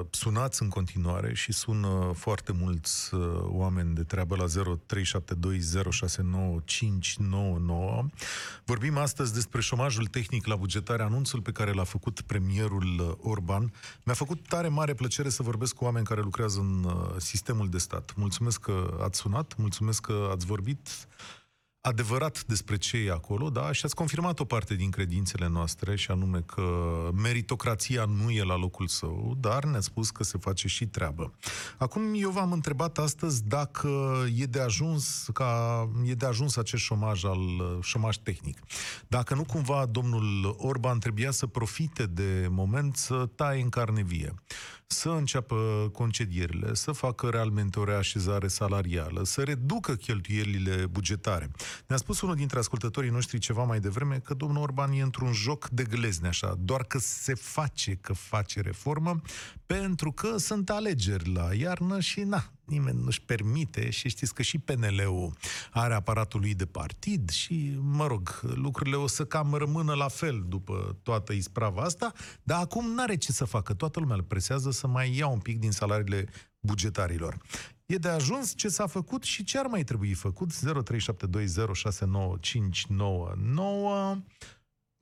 sunați 0.10 0.62
în 0.62 0.70
continuare 0.70 1.34
și 1.34 1.52
sună 1.54 2.12
foarte 2.16 2.52
mulți 2.52 3.14
uh, 3.14 3.22
oameni 3.42 3.96
de 3.96 4.04
treabă 4.04 4.36
la 4.36 4.46
0372069599. 4.46 4.50
Vorbim 8.64 8.98
astăzi 8.98 9.34
despre 9.34 9.62
șomajul 9.62 10.06
tehnic 10.06 10.46
la 10.46 10.56
bugetare, 10.56 11.04
anunțul 11.04 11.42
pe 11.42 11.52
care 11.52 11.72
l-a 11.72 11.84
făcut 11.84 12.22
premierul 12.22 13.00
uh, 13.00 13.12
Orban. 13.32 13.74
Mi-a 14.04 14.16
făcut 14.16 14.48
tare 14.48 14.68
mare 14.68 14.94
plăcere 14.94 15.30
să 15.30 15.44
vorbesc 15.44 15.76
cu 15.76 15.84
oameni 15.84 16.06
care 16.06 16.22
lucrează 16.22 16.60
în 16.60 16.84
uh, 16.84 17.16
sistemul 17.18 17.70
de 17.70 17.78
stat. 17.78 18.14
Mulțumesc 18.16 18.60
că 18.60 18.98
ați 19.02 19.20
sunat, 19.20 19.54
mulțumesc 19.58 20.02
că 20.02 20.30
ați 20.32 20.46
vorbit 20.46 20.90
adevărat 21.86 22.44
despre 22.44 22.78
ce 22.78 22.98
e 22.98 23.12
acolo, 23.12 23.50
da, 23.50 23.72
și 23.72 23.86
ați 23.86 23.96
confirmat 23.96 24.40
o 24.40 24.46
parte 24.46 24.76
din 24.76 24.90
credințele 24.90 25.48
noastre, 25.48 25.96
și 25.96 26.12
anume 26.12 26.40
că 26.40 26.64
meritocrația 27.14 28.06
nu 28.06 28.30
e 28.30 28.44
la 28.44 28.58
locul 28.58 28.88
său, 28.88 29.38
dar 29.40 29.64
ne-a 29.64 29.80
spus 29.80 30.10
că 30.10 30.24
se 30.24 30.38
face 30.38 30.68
și 30.68 30.86
treabă. 30.86 31.34
Acum, 31.78 32.02
eu 32.16 32.30
v-am 32.30 32.52
întrebat 32.52 32.98
astăzi 32.98 33.44
dacă 33.44 33.90
e 34.36 34.46
de 34.46 34.62
ajuns 34.62 35.28
ca 35.34 35.90
e 36.06 36.14
de 36.14 36.26
ajuns 36.26 36.58
acest 36.58 36.84
șomaj 36.84 37.24
al 37.24 37.40
șomaj 37.82 38.18
tehnic. 38.18 38.60
Dacă 39.08 39.36
nu 39.36 39.44
cumva 39.44 39.86
domnul 39.86 40.56
Orban 40.58 41.00
trebuia 41.00 41.32
să 41.32 41.48
profite 41.48 42.06
de 42.06 42.48
moment 42.50 42.96
să 42.96 43.30
taie 43.36 43.62
în 43.62 43.70
carne 43.70 44.04
vie 44.04 44.34
să 44.88 45.10
înceapă 45.10 45.90
concedierile, 45.94 46.74
să 46.74 46.92
facă 46.92 47.30
realmente 47.30 47.80
o 47.80 47.84
reașezare 47.84 48.48
salarială, 48.48 49.24
să 49.24 49.44
reducă 49.44 49.94
cheltuielile 49.94 50.86
bugetare. 50.86 51.52
Ne-a 51.88 51.98
spus 51.98 52.22
unul 52.22 52.36
dintre 52.36 52.60
ascultătorii 52.60 53.10
noștri 53.10 53.40
ceva 53.40 53.64
mai 53.64 53.80
devreme 53.80 54.20
că 54.20 54.34
domnul 54.34 54.62
Orban 54.62 54.92
e 54.92 55.02
într-un 55.02 55.34
joc 55.34 55.70
de 55.70 55.84
glezne 55.84 56.28
așa, 56.28 56.56
doar 56.60 56.84
că 56.84 56.98
se 57.00 57.34
face 57.34 57.96
că 58.02 58.14
face 58.14 58.62
reformă, 58.62 59.22
pentru 59.66 60.12
că 60.12 60.38
sunt 60.38 60.70
alegeri 60.70 61.34
la 61.34 61.54
iarnă 61.54 62.00
și 62.00 62.20
na, 62.20 62.55
nimeni 62.66 63.02
nu-și 63.04 63.22
permite 63.22 63.90
și 63.90 64.10
știți 64.10 64.34
că 64.34 64.42
și 64.42 64.58
PNL-ul 64.58 65.34
are 65.72 65.94
aparatul 65.94 66.40
lui 66.40 66.54
de 66.54 66.66
partid 66.66 67.30
și, 67.30 67.78
mă 67.82 68.08
rog, 68.08 68.42
lucrurile 68.42 68.96
o 68.96 69.08
să 69.08 69.26
cam 69.26 69.54
rămână 69.54 69.94
la 69.94 70.08
fel 70.08 70.46
după 70.48 70.98
toată 71.04 71.34
isprava 71.34 71.82
asta, 71.82 72.14
dar 72.44 72.62
acum 72.62 72.94
n-are 72.94 73.16
ce 73.16 73.32
să 73.32 73.46
facă. 73.46 73.74
Toată 73.74 74.00
lumea 74.00 74.16
îl 74.16 74.24
presează 74.24 74.72
să 74.72 74.88
mai 74.88 75.16
ia 75.18 75.28
un 75.28 75.40
pic 75.40 75.60
din 75.60 75.72
salariile 75.72 76.28
bugetarilor. 76.60 77.38
E 77.86 77.96
de 77.96 78.08
ajuns 78.08 78.54
ce 78.56 78.68
s-a 78.68 78.88
făcut 78.88 79.24
și 79.24 79.44
ce 79.44 79.58
ar 79.60 79.66
mai 79.66 79.84
trebui 79.84 80.14
făcut? 80.14 80.52
0372069599 80.54 80.58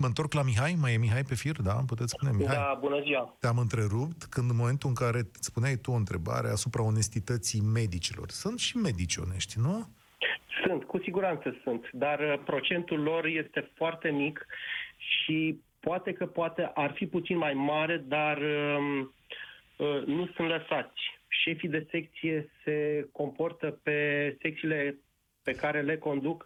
Mă 0.03 0.09
întorc 0.09 0.33
la 0.33 0.43
Mihai, 0.43 0.75
mai 0.81 0.93
e 0.93 0.97
Mihai 0.97 1.23
pe 1.23 1.35
fir, 1.35 1.55
da? 1.61 1.73
Puteți 1.87 2.13
spune, 2.15 2.31
Mihai? 2.37 2.55
Da, 2.55 2.77
bună 2.79 3.01
ziua. 3.01 3.35
Te-am 3.39 3.57
întrerupt 3.57 4.23
când 4.23 4.49
în 4.49 4.55
momentul 4.55 4.89
în 4.89 4.95
care 4.95 5.19
îți 5.19 5.47
spuneai 5.51 5.75
tu 5.75 5.91
o 5.91 6.01
întrebare 6.03 6.47
asupra 6.47 6.83
onestității 6.83 7.61
medicilor. 7.61 8.29
Sunt 8.29 8.59
și 8.59 8.77
medici 8.77 9.17
onești, 9.17 9.59
nu? 9.59 9.87
Sunt, 10.65 10.83
cu 10.83 10.99
siguranță 11.03 11.55
sunt, 11.63 11.89
dar 11.91 12.19
uh, 12.19 12.39
procentul 12.45 12.99
lor 12.99 13.25
este 13.25 13.71
foarte 13.75 14.09
mic 14.09 14.45
și 14.97 15.59
poate 15.79 16.13
că 16.13 16.25
poate 16.25 16.71
ar 16.73 16.91
fi 16.95 17.05
puțin 17.05 17.37
mai 17.37 17.53
mare, 17.53 17.97
dar 17.97 18.37
um, 18.37 19.13
uh, 19.77 20.03
nu 20.05 20.27
sunt 20.35 20.47
lăsați. 20.47 21.01
Șefii 21.27 21.69
de 21.69 21.87
secție 21.91 22.49
se 22.63 23.07
comportă 23.11 23.79
pe 23.83 23.97
secțiile 24.41 24.97
pe 25.43 25.51
care 25.51 25.81
le 25.81 25.97
conduc 25.97 26.45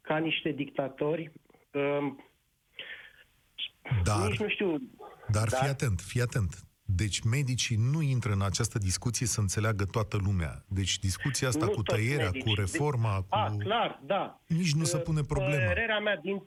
ca 0.00 0.16
niște 0.16 0.50
dictatori. 0.50 1.32
Uh, 1.72 2.14
Dar, 4.04 4.28
Nici 4.28 4.38
nu 4.38 4.48
știu. 4.48 4.76
dar 5.28 5.48
Da. 5.48 5.56
fii 5.56 5.68
atent, 5.68 6.00
fii 6.00 6.20
atent. 6.20 6.64
Deci 6.86 7.20
medicii 7.20 7.76
nu 7.76 8.02
intră 8.02 8.32
în 8.32 8.42
această 8.42 8.78
discuție 8.78 9.26
să 9.26 9.40
înțeleagă 9.40 9.84
toată 9.84 10.16
lumea. 10.24 10.64
Deci 10.68 10.98
discuția 10.98 11.48
asta 11.48 11.64
Nu 11.64 11.70
cu 11.70 11.82
toți 11.82 11.98
tăierea, 12.00 12.24
medici. 12.24 12.42
cu 12.44 12.54
reforma, 12.54 13.16
cu... 13.16 13.26
A, 13.30 13.54
clar, 13.58 14.00
da. 14.06 14.40
Nici 14.46 14.72
nu 14.74 14.84
se 14.84 14.96
Uh, 14.96 15.02
pune 15.02 15.20
problema. 15.22 15.66
Părerea 15.66 15.98
mea, 15.98 16.16
din 16.16 16.34
uh, 16.34 16.42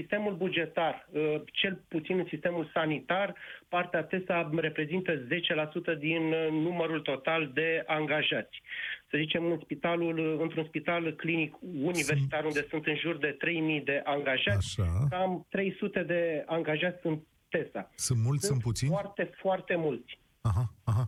sistemul 0.00 0.34
bugetar, 0.34 1.08
uh, 1.10 1.40
cel 1.52 1.74
puțin 1.88 2.18
în 2.18 2.26
sistemul 2.28 2.70
sanitar, 2.74 3.34
partea 3.68 4.02
TESA 4.02 4.50
reprezintă 4.56 5.12
10% 5.16 5.98
din 5.98 6.22
uh, 6.32 6.48
numărul 6.50 7.00
total 7.00 7.50
de 7.54 7.82
angajați. 7.86 8.62
Să 9.10 9.16
zicem, 9.16 9.44
în 9.44 9.58
spitalul, 9.62 10.18
uh, 10.18 10.40
într-un 10.40 10.64
spital 10.64 11.12
clinic 11.12 11.54
universitar, 11.82 12.44
unde 12.44 12.66
sunt 12.70 12.86
în 12.86 12.96
jur 12.96 13.16
de 13.16 13.36
3.000 13.78 13.84
de 13.84 14.00
angajați, 14.04 14.80
Așa. 14.80 15.06
cam 15.10 15.46
300 15.50 16.02
de 16.02 16.42
angajați 16.46 17.00
sunt 17.00 17.22
TESA. 17.48 17.90
Sunt 17.94 18.18
mulți, 18.24 18.46
sunt 18.46 18.62
puțini? 18.62 18.90
Foarte, 18.90 19.30
foarte 19.36 19.76
mulți. 19.76 20.18
Aha, 20.40 20.64
aha. 20.84 21.04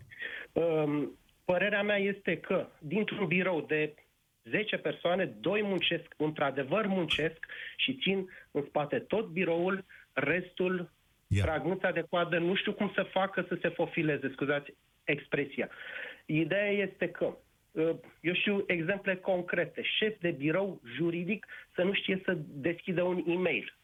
Um, 0.52 1.18
Părerea 1.52 1.82
mea 1.82 1.96
este 1.96 2.36
că 2.36 2.66
dintr-un 2.78 3.26
birou 3.26 3.60
de 3.60 3.94
10 4.50 4.76
persoane, 4.76 5.24
doi 5.24 5.62
muncesc, 5.62 6.14
într-adevăr 6.16 6.86
muncesc 6.86 7.46
și 7.76 7.98
țin 8.02 8.28
în 8.50 8.64
spate 8.68 8.98
tot 8.98 9.26
biroul, 9.26 9.84
restul 10.12 10.90
Ia. 11.26 11.44
trag 11.44 11.64
nuța 11.64 11.90
de 11.90 12.06
coadă, 12.10 12.38
nu 12.38 12.54
știu 12.54 12.72
cum 12.72 12.92
să 12.94 13.02
facă 13.02 13.44
să 13.48 13.58
se 13.60 13.68
fofileze, 13.68 14.30
scuzați 14.32 14.74
expresia. 15.04 15.68
Ideea 16.26 16.70
este 16.70 17.08
că, 17.08 17.36
uh, 17.70 17.90
eu 18.20 18.34
știu 18.34 18.64
exemple 18.66 19.16
concrete, 19.16 19.82
șef 19.82 20.20
de 20.20 20.30
birou 20.30 20.82
juridic 20.96 21.46
să 21.74 21.82
nu 21.82 21.92
știe 21.92 22.20
să 22.24 22.36
deschidă 22.46 23.02
un 23.02 23.24
e-mail. 23.26 23.76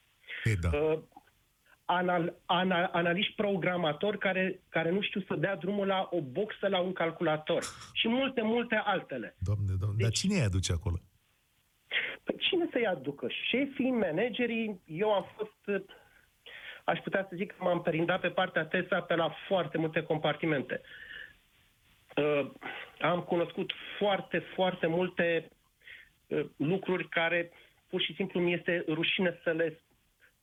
E, 0.43 0.53
da. 0.61 0.69
Uh, 1.87 1.95
anal, 1.95 2.35
ana, 2.45 2.85
analiști 2.85 3.33
programatori 3.33 4.17
care, 4.17 4.59
care 4.69 4.89
nu 4.91 5.01
știu 5.01 5.21
să 5.21 5.35
dea 5.35 5.55
drumul 5.55 5.87
la 5.87 6.07
o 6.11 6.21
boxă, 6.21 6.67
la 6.67 6.79
un 6.79 6.93
calculator 6.93 7.63
și 7.93 8.07
multe, 8.07 8.41
multe 8.41 8.75
altele. 8.75 9.35
Doamne, 9.39 9.73
doamne. 9.79 9.97
Dar 9.99 10.09
deci- 10.09 10.19
cine 10.19 10.35
îi 10.35 10.41
aduce 10.41 10.71
acolo? 10.71 10.95
Păi 12.23 12.35
cine 12.37 12.67
să-i 12.71 12.85
aducă? 12.87 13.27
Șefii, 13.49 13.91
managerii, 13.91 14.81
eu 14.85 15.13
am 15.13 15.25
fost, 15.37 15.77
uh, 15.77 15.83
aș 16.83 16.99
putea 16.99 17.25
să 17.29 17.35
zic 17.35 17.51
că 17.51 17.63
m-am 17.63 17.81
perindat 17.81 18.19
pe 18.19 18.29
partea 18.29 18.65
TESA 18.65 19.01
pe 19.01 19.15
la 19.15 19.35
foarte 19.47 19.77
multe 19.77 20.01
compartimente. 20.03 20.81
Uh, 22.15 22.51
am 23.01 23.21
cunoscut 23.21 23.71
foarte, 23.97 24.39
foarte 24.39 24.87
multe 24.87 25.49
uh, 26.27 26.45
lucruri 26.57 27.09
care 27.09 27.51
pur 27.89 28.01
și 28.01 28.13
simplu 28.13 28.39
mi 28.39 28.53
este 28.53 28.83
rușine 28.87 29.39
să 29.43 29.51
le, 29.51 29.79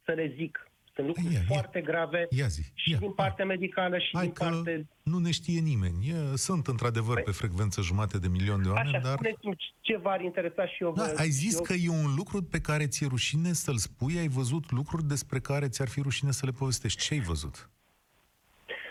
să 0.05 0.13
le 0.13 0.33
zic. 0.37 0.72
Sunt 0.95 1.07
lucruri 1.07 1.33
Ia, 1.33 1.39
ia. 1.39 1.45
foarte 1.47 1.81
grave 1.81 2.27
Ia 2.31 2.47
zi, 2.47 2.63
și 2.75 2.91
ia, 2.91 2.99
din 2.99 3.13
partea 3.13 3.45
medicală 3.45 3.99
și 3.99 4.09
Hai 4.13 4.25
din 4.25 4.33
că 4.33 4.45
partea... 4.45 4.81
nu 5.03 5.19
ne 5.19 5.31
știe 5.31 5.61
nimeni. 5.61 6.09
E, 6.09 6.37
sunt 6.37 6.67
într-adevăr 6.67 7.21
Păi- 7.21 7.25
pe 7.25 7.31
frecvență 7.31 7.81
jumate 7.81 8.19
de 8.19 8.29
milion 8.29 8.63
de 8.63 8.69
oameni, 8.69 8.89
Așa, 8.89 8.99
dar... 8.99 9.13
spuneți-mi 9.13 9.57
ce 9.81 9.97
v-ar 9.97 10.21
interesa 10.21 10.67
și 10.67 10.83
eu. 10.83 10.93
Da, 10.93 11.03
vă- 11.05 11.15
ai 11.19 11.29
zis 11.29 11.55
eu... 11.55 11.63
că 11.63 11.73
e 11.73 11.89
un 11.89 12.15
lucru 12.17 12.43
pe 12.43 12.61
care 12.61 12.87
ți-e 12.87 13.07
rușine 13.07 13.53
să-l 13.53 13.77
spui, 13.77 14.19
ai 14.19 14.29
văzut 14.29 14.71
lucruri 14.71 15.05
despre 15.05 15.41
care 15.41 15.69
ți-ar 15.69 15.89
fi 15.89 16.01
rușine 16.01 16.31
să 16.31 16.47
le 16.47 16.53
povestești. 16.53 17.03
Ce 17.03 17.15
ai 17.15 17.21
văzut? 17.21 17.71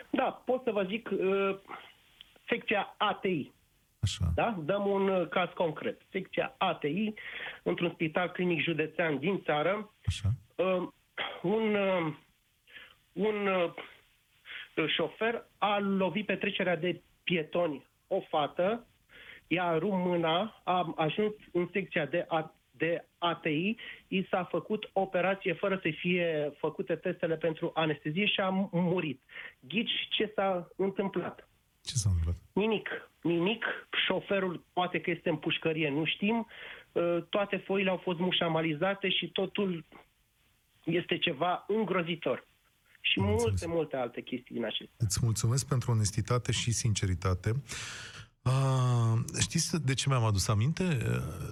Da, 0.09 0.41
pot 0.45 0.63
să 0.63 0.71
vă 0.71 0.83
zic 0.89 1.09
uh, 1.11 1.57
secția 2.49 2.95
ATI. 2.97 3.51
Așa. 3.99 4.31
Da? 4.35 4.59
Dăm 4.65 4.85
un 4.87 5.07
uh, 5.09 5.27
caz 5.27 5.49
concret. 5.55 6.01
Secția 6.11 6.55
ATI, 6.57 7.13
într-un 7.63 7.91
spital 7.93 8.29
clinic 8.29 8.61
județean 8.63 9.19
din 9.19 9.41
țară, 9.45 9.91
Așa. 10.05 10.29
uh, 10.55 10.87
un, 11.41 11.75
uh, 11.75 12.13
un 13.13 13.47
uh, 13.47 13.73
șofer 14.87 15.45
a 15.57 15.79
lovit 15.79 16.25
pe 16.25 16.35
trecerea 16.35 16.75
de 16.75 17.01
pietoni 17.23 17.89
o 18.07 18.19
fată, 18.29 18.87
ea 19.47 19.65
a 19.65 19.77
rupt 19.77 20.05
mâna, 20.05 20.61
a 20.63 20.93
ajuns 20.95 21.33
în 21.51 21.69
secția 21.71 22.05
de, 22.05 22.25
a, 22.27 22.53
de 22.71 23.05
ATI, 23.17 23.75
i 24.07 24.27
s-a 24.29 24.43
făcut 24.43 24.89
operație 24.93 25.53
fără 25.53 25.79
să 25.81 25.89
fie 25.99 26.53
făcute 26.57 26.95
testele 26.95 27.35
pentru 27.35 27.71
anestezie 27.73 28.25
și 28.25 28.39
a 28.39 28.49
murit. 28.71 29.21
Ghici 29.59 30.07
ce 30.09 30.31
s-a 30.35 30.67
întâmplat? 30.75 31.49
Ce 31.83 31.93
s-a 31.95 32.09
întâmplat? 32.09 32.35
Nimic, 32.53 33.11
nimic. 33.21 33.65
Șoferul 34.05 34.63
poate 34.73 35.01
că 35.01 35.09
este 35.09 35.29
în 35.29 35.37
pușcărie, 35.37 35.89
nu 35.89 36.05
știm. 36.05 36.47
Uh, 36.91 37.17
Toate 37.29 37.57
foile 37.57 37.89
au 37.89 37.97
fost 37.97 38.19
mușamalizate 38.19 39.09
și 39.09 39.27
totul 39.27 39.85
este 40.83 41.17
ceva 41.17 41.65
îngrozitor. 41.67 42.47
Și 43.01 43.19
Am 43.19 43.25
multe, 43.25 43.49
înțeles. 43.49 43.73
multe 43.73 43.95
alte 43.95 44.21
chestii 44.21 44.55
din 44.55 44.65
acestea. 44.65 44.95
Îți 44.97 45.19
mulțumesc 45.21 45.67
pentru 45.67 45.91
onestitate 45.91 46.51
și 46.51 46.71
sinceritate. 46.71 47.61
Uh, 48.43 49.19
știți 49.39 49.85
de 49.85 49.93
ce 49.93 50.09
mi-am 50.09 50.23
adus 50.23 50.47
aminte? 50.47 50.97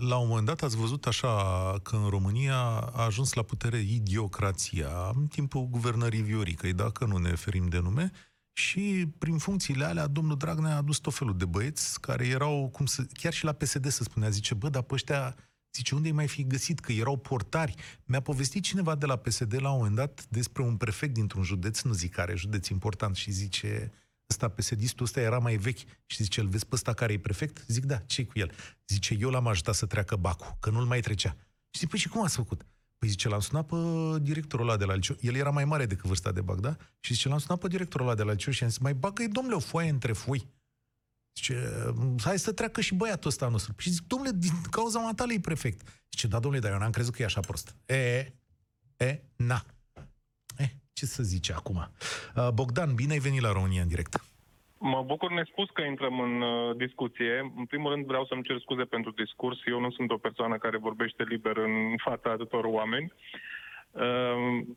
La 0.09 0.17
un 0.17 0.27
moment 0.27 0.45
dat 0.45 0.61
ați 0.61 0.77
văzut 0.77 1.05
așa 1.05 1.35
că 1.83 1.95
în 1.95 2.09
România 2.09 2.57
a 2.93 3.05
ajuns 3.05 3.33
la 3.33 3.43
putere 3.43 3.77
idiocrația 3.77 5.11
în 5.15 5.27
timpul 5.27 5.65
guvernării 5.65 6.21
Vioricăi, 6.21 6.73
dacă 6.73 7.05
nu 7.05 7.17
ne 7.17 7.29
ferim 7.35 7.67
de 7.67 7.79
nume, 7.79 8.11
și 8.53 9.05
prin 9.17 9.37
funcțiile 9.37 9.85
alea 9.85 10.07
domnul 10.07 10.37
Dragnea 10.37 10.73
a 10.73 10.77
adus 10.77 10.97
tot 10.97 11.13
felul 11.13 11.37
de 11.37 11.45
băieți 11.45 12.01
care 12.01 12.27
erau, 12.27 12.69
cum 12.71 12.85
să, 12.85 13.05
chiar 13.13 13.33
și 13.33 13.43
la 13.43 13.51
PSD 13.53 13.85
să 13.87 14.03
spunea, 14.03 14.29
zice, 14.29 14.53
bă, 14.53 14.69
dar 14.69 14.81
pe 14.81 14.93
ăștia 14.93 15.35
Zice, 15.73 15.95
unde 15.95 16.11
mai 16.11 16.27
fi 16.27 16.47
găsit? 16.47 16.79
Că 16.79 16.91
erau 16.91 17.17
portari. 17.17 17.75
Mi-a 18.05 18.19
povestit 18.19 18.63
cineva 18.63 18.95
de 18.95 19.05
la 19.05 19.15
PSD 19.15 19.61
la 19.61 19.71
un 19.71 19.77
moment 19.77 19.95
dat 19.95 20.25
despre 20.29 20.61
un 20.61 20.77
prefect 20.77 21.13
dintr-un 21.13 21.43
județ, 21.43 21.81
nu 21.81 21.93
zic 21.93 22.13
care, 22.13 22.35
județ 22.35 22.67
important, 22.67 23.15
și 23.15 23.31
zice, 23.31 23.91
ăsta 24.29 24.49
PSD-istul 24.49 25.05
ăsta 25.05 25.21
era 25.21 25.39
mai 25.39 25.55
vechi 25.57 25.79
și 26.05 26.23
zice, 26.23 26.41
îl 26.41 26.47
vezi 26.47 26.65
pe 26.65 26.75
ăsta 26.75 26.93
care 26.93 27.13
e 27.13 27.19
prefect? 27.19 27.63
Zic, 27.67 27.85
da, 27.85 27.97
ce 27.97 28.25
cu 28.25 28.39
el? 28.39 28.51
Zice, 28.87 29.17
eu 29.19 29.29
l-am 29.29 29.47
ajutat 29.47 29.75
să 29.75 29.85
treacă 29.85 30.15
bacul, 30.15 30.57
că 30.59 30.69
nu-l 30.69 30.85
mai 30.85 30.99
trecea. 30.99 31.35
Și 31.69 31.79
zic, 31.79 31.89
păi 31.89 31.99
și 31.99 32.07
cum 32.07 32.23
ați 32.23 32.35
făcut? 32.35 32.65
Păi 32.97 33.09
zice, 33.09 33.27
l-am 33.27 33.39
sunat 33.39 33.65
pe 33.65 33.75
directorul 34.21 34.67
ăla 34.67 34.77
de 34.77 34.85
la 34.85 34.93
liceu. 34.93 35.15
El 35.19 35.35
era 35.35 35.49
mai 35.49 35.65
mare 35.65 35.85
decât 35.85 36.05
vârsta 36.05 36.31
de 36.31 36.41
bac, 36.41 36.59
da? 36.59 36.75
Și 36.99 37.13
zice, 37.13 37.27
l-am 37.27 37.37
sunat 37.37 37.59
pe 37.59 37.67
directorul 37.67 38.05
ăla 38.05 38.15
de 38.15 38.23
la 38.23 38.31
liceu 38.31 38.53
și 38.53 38.63
am 38.63 38.69
zis, 38.69 38.77
mai 38.77 38.93
bagă-i, 38.93 39.27
domnule, 39.27 39.55
o 39.55 39.59
foaie 39.59 39.89
între 39.89 40.13
foi. 40.13 40.47
Zice, 41.39 41.55
hai 42.23 42.37
să 42.37 42.53
treacă 42.53 42.81
și 42.81 42.95
băiatul 42.95 43.29
ăsta 43.29 43.47
nostru. 43.49 43.73
Și 43.77 43.89
zic, 43.89 44.07
domnule, 44.07 44.31
din 44.35 44.51
cauza 44.71 44.99
matale 44.99 45.33
e 45.33 45.39
prefect. 45.39 45.79
Zice, 46.11 46.27
da, 46.27 46.39
domnule, 46.39 46.63
dar 46.63 46.71
eu 46.71 46.79
n-am 46.79 46.91
crezut 46.91 47.13
că 47.13 47.21
e 47.21 47.25
așa 47.25 47.39
prost. 47.39 47.75
E, 47.85 47.95
e, 49.05 49.21
na. 49.37 49.59
E, 50.57 50.65
ce 50.93 51.05
să 51.05 51.23
zice 51.23 51.53
acum? 51.53 51.77
Uh, 52.35 52.49
Bogdan, 52.53 52.95
bine 52.95 53.11
ai 53.11 53.25
venit 53.27 53.41
la 53.41 53.51
România 53.51 53.81
în 53.81 53.87
direct. 53.87 54.13
Mă 54.77 55.03
bucur 55.05 55.31
nespus 55.31 55.69
că 55.73 55.81
intrăm 55.81 56.19
în 56.19 56.41
uh, 56.41 56.75
discuție. 56.77 57.53
În 57.57 57.65
primul 57.65 57.91
rând 57.91 58.05
vreau 58.05 58.25
să-mi 58.25 58.43
cer 58.43 58.59
scuze 58.59 58.83
pentru 58.83 59.11
discurs. 59.11 59.57
Eu 59.65 59.79
nu 59.79 59.91
sunt 59.91 60.11
o 60.11 60.17
persoană 60.17 60.57
care 60.57 60.77
vorbește 60.77 61.23
liber 61.23 61.57
în 61.57 61.75
fața 61.97 62.29
atâtor 62.31 62.63
oameni. 62.63 63.13
Uh, 63.13 63.58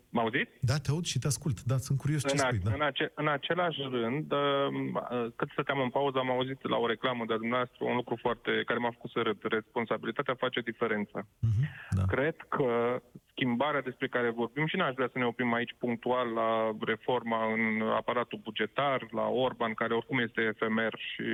mă 0.09 0.21
auziți? 0.21 0.51
Da, 0.61 0.77
te 0.77 0.91
aud 0.91 1.05
și 1.05 1.19
te 1.19 1.27
ascult. 1.27 1.63
Da, 1.63 1.77
sunt 1.77 1.99
curios 1.99 2.21
ce 2.21 2.33
în, 2.33 2.39
spui. 2.39 2.59
Da. 2.59 2.75
în, 2.75 2.81
ace- 2.81 3.13
în 3.15 3.29
același 3.29 3.81
rând, 3.91 4.33
uh, 4.33 4.39
uh, 4.41 5.27
cât 5.37 5.49
stăteam 5.51 5.81
în 5.81 5.89
pauză, 5.89 6.19
am 6.19 6.31
auzit 6.31 6.69
la 6.69 6.77
o 6.77 6.87
reclamă 6.87 7.25
de-a 7.27 7.37
dumneavoastră 7.37 7.85
un 7.85 7.95
lucru 7.95 8.17
foarte 8.21 8.63
care 8.67 8.79
m-a 8.79 8.91
făcut 8.91 9.11
să 9.11 9.21
râd. 9.21 9.39
Responsabilitatea 9.43 10.35
face 10.35 10.61
diferența. 10.61 11.27
Mhm, 11.39 11.69
da. 11.91 12.03
Cred 12.03 12.37
că 12.49 13.01
schimbarea 13.31 13.83
despre 13.83 14.09
care 14.09 14.31
vorbim 14.31 14.67
și 14.67 14.77
n-aș 14.77 14.95
vrea 14.95 15.09
să 15.13 15.19
ne 15.19 15.27
oprim 15.27 15.53
aici 15.53 15.75
punctual 15.79 16.29
la 16.29 16.77
reforma 16.81 17.53
în 17.53 17.89
aparatul 17.89 18.41
bugetar, 18.43 19.07
la 19.11 19.27
Orban, 19.29 19.75
care 19.75 19.95
oricum 19.95 20.19
este 20.19 20.41
efemer 20.41 20.93
și 20.97 21.25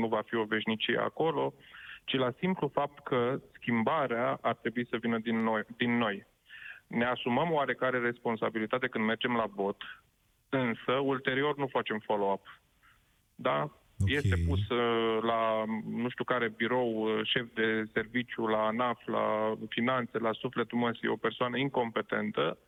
nu 0.00 0.06
va 0.06 0.22
fi 0.26 0.34
o 0.34 0.44
veșnicie 0.44 0.98
acolo, 0.98 1.54
ci 2.04 2.14
la 2.14 2.32
simplu 2.38 2.68
fapt 2.68 3.02
că 3.04 3.40
schimbarea 3.54 4.38
ar 4.40 4.54
trebui 4.54 4.86
să 4.90 4.96
vină 5.00 5.18
din 5.18 5.42
noi. 5.42 5.62
Din 5.76 5.96
noi. 5.96 6.26
Ne 6.86 7.04
asumăm 7.04 7.52
oarecare 7.52 7.98
responsabilitate 7.98 8.88
când 8.88 9.04
mergem 9.04 9.36
la 9.36 9.46
vot, 9.54 9.82
însă 10.48 10.92
ulterior 10.92 11.56
nu 11.56 11.66
facem 11.66 11.98
follow-up. 11.98 12.60
Da? 13.34 13.62
Ok. 14.00 14.08
Este 14.08 14.36
pus 14.48 14.68
uh, 14.68 15.18
la 15.22 15.64
nu 15.86 16.08
știu 16.08 16.24
care 16.24 16.48
birou, 16.48 17.02
uh, 17.02 17.20
șef 17.24 17.46
de 17.54 17.84
serviciu, 17.92 18.46
la 18.46 18.66
ANAF, 18.66 19.06
la 19.06 19.54
finanțe, 19.68 20.18
la 20.18 20.32
sufletul 20.32 20.78
măsii, 20.78 21.08
o 21.08 21.16
persoană 21.16 21.56
incompetentă, 21.56 22.58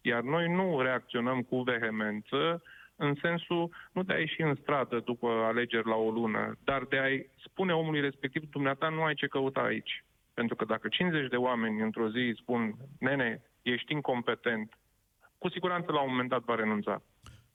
iar 0.00 0.22
noi 0.22 0.54
nu 0.54 0.80
reacționăm 0.80 1.42
cu 1.42 1.60
vehemență 1.60 2.62
în 2.96 3.14
sensul 3.22 3.70
nu 3.92 4.02
de 4.02 4.12
a 4.12 4.18
ieși 4.18 4.40
în 4.42 4.54
stradă 4.54 5.00
după 5.00 5.28
alegeri 5.28 5.88
la 5.88 5.94
o 5.94 6.10
lună, 6.10 6.56
dar 6.64 6.84
de 6.84 6.98
a-i 6.98 7.30
spune 7.44 7.72
omului 7.72 8.00
respectiv, 8.00 8.50
dumneata 8.50 8.88
nu 8.88 9.02
ai 9.02 9.14
ce 9.14 9.26
căuta 9.26 9.60
aici. 9.60 10.04
Pentru 10.34 10.56
că 10.56 10.64
dacă 10.64 10.88
50 10.88 11.28
de 11.28 11.36
oameni 11.36 11.80
într-o 11.80 12.10
zi 12.10 12.16
îi 12.16 12.36
spun, 12.40 12.74
nene, 12.98 13.42
ești 13.72 13.92
incompetent, 13.92 14.78
cu 15.38 15.48
siguranță 15.48 15.92
la 15.92 16.00
un 16.02 16.10
moment 16.10 16.28
dat 16.28 16.42
va 16.44 16.54
renunța. 16.54 17.02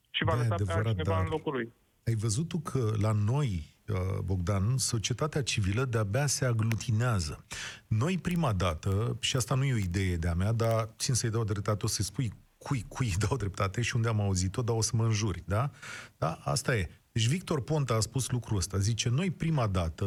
Și 0.10 0.24
va 0.24 0.32
Da, 0.32 0.38
e 0.38 0.42
lăsa 0.42 0.56
pe 0.56 0.62
adevărat, 0.62 0.86
altcineva 0.86 1.16
dar- 1.16 1.24
în 1.24 1.30
locul 1.30 1.54
lui. 1.54 1.74
Ai 2.06 2.16
văzut 2.16 2.48
tu 2.48 2.58
că 2.60 2.94
la 3.02 3.12
noi, 3.12 3.76
uh, 3.88 4.20
Bogdan, 4.24 4.78
societatea 4.78 5.44
civilă 5.44 5.86
de-abia 5.86 6.26
se 6.26 6.46
aglutinează. 6.46 7.46
Noi 7.88 8.18
prima 8.18 8.54
dată, 8.54 9.18
și 9.20 9.36
asta 9.36 9.56
nu 9.56 9.64
e 9.64 9.74
o 9.74 9.78
idee 9.78 10.16
de-a 10.16 10.34
mea, 10.34 10.52
dar 10.52 10.90
țin 10.98 11.14
să-i 11.14 11.30
dau 11.30 11.44
dreptate, 11.44 11.86
o 11.86 11.88
să 11.88 12.04
spui 12.04 12.32
cui, 12.58 12.86
cui 12.88 13.06
îi 13.06 13.28
dau 13.28 13.38
dreptate 13.44 13.82
și 13.82 13.96
unde 13.96 14.08
am 14.08 14.22
auzit-o, 14.22 14.62
dar 14.62 14.76
o 14.76 14.82
să 14.82 14.92
mă 14.96 15.04
înjuri, 15.04 15.44
da? 15.46 15.70
Da, 16.18 16.40
asta 16.44 16.76
e. 16.76 16.90
Deci 17.14 17.28
Victor 17.28 17.62
Ponta 17.64 17.94
a 17.94 18.00
spus 18.00 18.30
lucrul 18.30 18.58
ăsta. 18.58 18.78
Zice, 18.78 19.10
noi 19.10 19.32
prima 19.32 19.68
dată, 19.68 20.06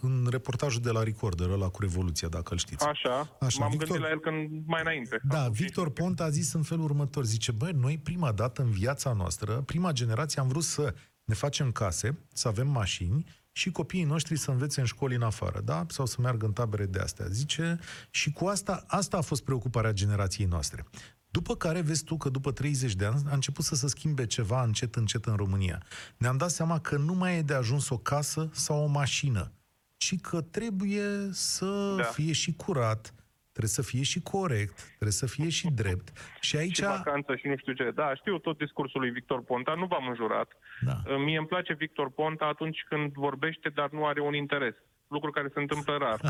în 0.00 0.26
reportajul 0.30 0.80
de 0.80 0.90
la 0.90 1.02
Recorder, 1.02 1.48
ăla 1.48 1.68
cu 1.68 1.80
Revoluția, 1.80 2.28
dacă 2.28 2.52
îl 2.52 2.58
știți. 2.58 2.84
Așa, 2.86 3.36
Așa, 3.40 3.58
m-am 3.60 3.70
Victor- 3.70 3.86
gândit 3.88 4.04
la 4.06 4.10
el 4.10 4.20
când 4.20 4.62
mai 4.66 4.80
înainte. 4.80 5.20
Da, 5.28 5.40
Acum 5.40 5.52
Victor 5.52 5.90
Ponta 5.90 6.24
a 6.24 6.28
zis 6.30 6.52
în 6.52 6.62
felul 6.62 6.84
următor. 6.84 7.24
Zice, 7.24 7.52
băi, 7.52 7.72
noi 7.72 7.98
prima 7.98 8.32
dată 8.32 8.62
în 8.62 8.70
viața 8.70 9.12
noastră, 9.12 9.52
prima 9.66 9.92
generație 9.92 10.40
am 10.40 10.48
vrut 10.48 10.62
să 10.62 10.94
ne 11.24 11.34
facem 11.34 11.72
case, 11.72 12.18
să 12.32 12.48
avem 12.48 12.68
mașini 12.68 13.24
și 13.52 13.70
copiii 13.70 14.04
noștri 14.04 14.36
să 14.36 14.50
învețe 14.50 14.80
în 14.80 14.86
școli 14.86 15.14
în 15.14 15.22
afară, 15.22 15.60
da? 15.60 15.84
Sau 15.88 16.06
să 16.06 16.16
meargă 16.20 16.46
în 16.46 16.52
tabere 16.52 16.86
de 16.86 16.98
astea. 16.98 17.26
Zice, 17.26 17.78
și 18.10 18.30
cu 18.32 18.46
asta, 18.46 18.84
asta 18.86 19.16
a 19.16 19.20
fost 19.20 19.44
preocuparea 19.44 19.92
generației 19.92 20.46
noastre. 20.46 20.84
După 21.32 21.56
care 21.56 21.80
vezi 21.80 22.04
tu 22.04 22.16
că 22.16 22.28
după 22.28 22.52
30 22.52 22.94
de 22.94 23.04
ani 23.04 23.22
a 23.30 23.34
început 23.34 23.64
să 23.64 23.74
se 23.74 23.88
schimbe 23.88 24.26
ceva 24.26 24.62
încet, 24.62 24.94
încet 24.94 25.24
în 25.24 25.36
România. 25.36 25.82
Ne-am 26.16 26.36
dat 26.36 26.50
seama 26.50 26.78
că 26.80 26.96
nu 26.96 27.14
mai 27.14 27.36
e 27.36 27.42
de 27.42 27.54
ajuns 27.54 27.88
o 27.88 27.96
casă 27.98 28.48
sau 28.52 28.82
o 28.82 28.86
mașină, 28.86 29.52
ci 29.96 30.20
că 30.20 30.40
trebuie 30.40 31.28
să 31.30 31.94
Da. 31.96 32.02
fie 32.02 32.32
și 32.32 32.54
curat, 32.56 33.14
trebuie 33.50 33.70
să 33.70 33.82
fie 33.82 34.02
și 34.02 34.20
corect, 34.20 34.74
trebuie 34.86 35.12
să 35.12 35.26
fie 35.26 35.48
și 35.48 35.70
drept. 35.70 36.12
Și 36.40 36.56
aici... 36.56 36.74
și 36.76 36.82
vacanță 36.82 37.36
și 37.36 37.46
nu 37.46 37.56
știu 37.56 37.72
ce. 37.72 37.90
Da, 37.94 38.14
știu 38.14 38.38
tot 38.38 38.58
discursul 38.58 39.00
lui 39.00 39.10
Victor 39.10 39.42
Ponta, 39.42 39.74
nu 39.74 39.86
v-am 39.86 40.06
înjurat. 40.08 40.52
Da. 40.80 41.16
Mie 41.16 41.38
îmi 41.38 41.46
place 41.46 41.72
Victor 41.74 42.10
Ponta 42.10 42.44
atunci 42.44 42.84
când 42.88 43.12
vorbește, 43.12 43.68
dar 43.68 43.90
nu 43.90 44.06
are 44.06 44.20
un 44.20 44.34
interes. 44.34 44.74
Lucru 45.08 45.30
care 45.30 45.48
se 45.54 45.60
întâmplă 45.60 45.96
rar. 45.96 46.20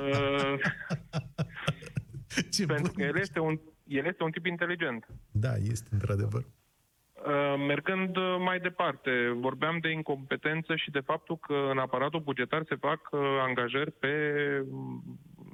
Uh, 0.00 0.54
Ce 2.54 2.66
pentru 2.66 2.92
bun 2.92 2.94
că 2.94 3.02
el 3.02 3.16
este, 3.16 3.38
un, 3.38 3.60
el 3.88 4.04
este 4.04 4.22
un 4.22 4.30
tip 4.30 4.46
inteligent. 4.46 5.06
Da, 5.30 5.54
este 5.56 5.88
într-adevăr. 5.92 6.42
Uh, 7.26 7.54
Mergând 7.66 8.16
uh, 8.16 8.36
mai 8.38 8.58
departe, 8.60 9.10
vorbeam 9.34 9.78
de 9.78 9.90
incompetență 9.90 10.76
și 10.76 10.90
de 10.90 11.00
faptul 11.00 11.36
că 11.36 11.68
în 11.70 11.78
aparatul 11.78 12.20
bugetar 12.20 12.62
se 12.68 12.74
fac 12.74 13.08
uh, 13.10 13.20
angajări 13.46 13.90
pe, 13.90 14.12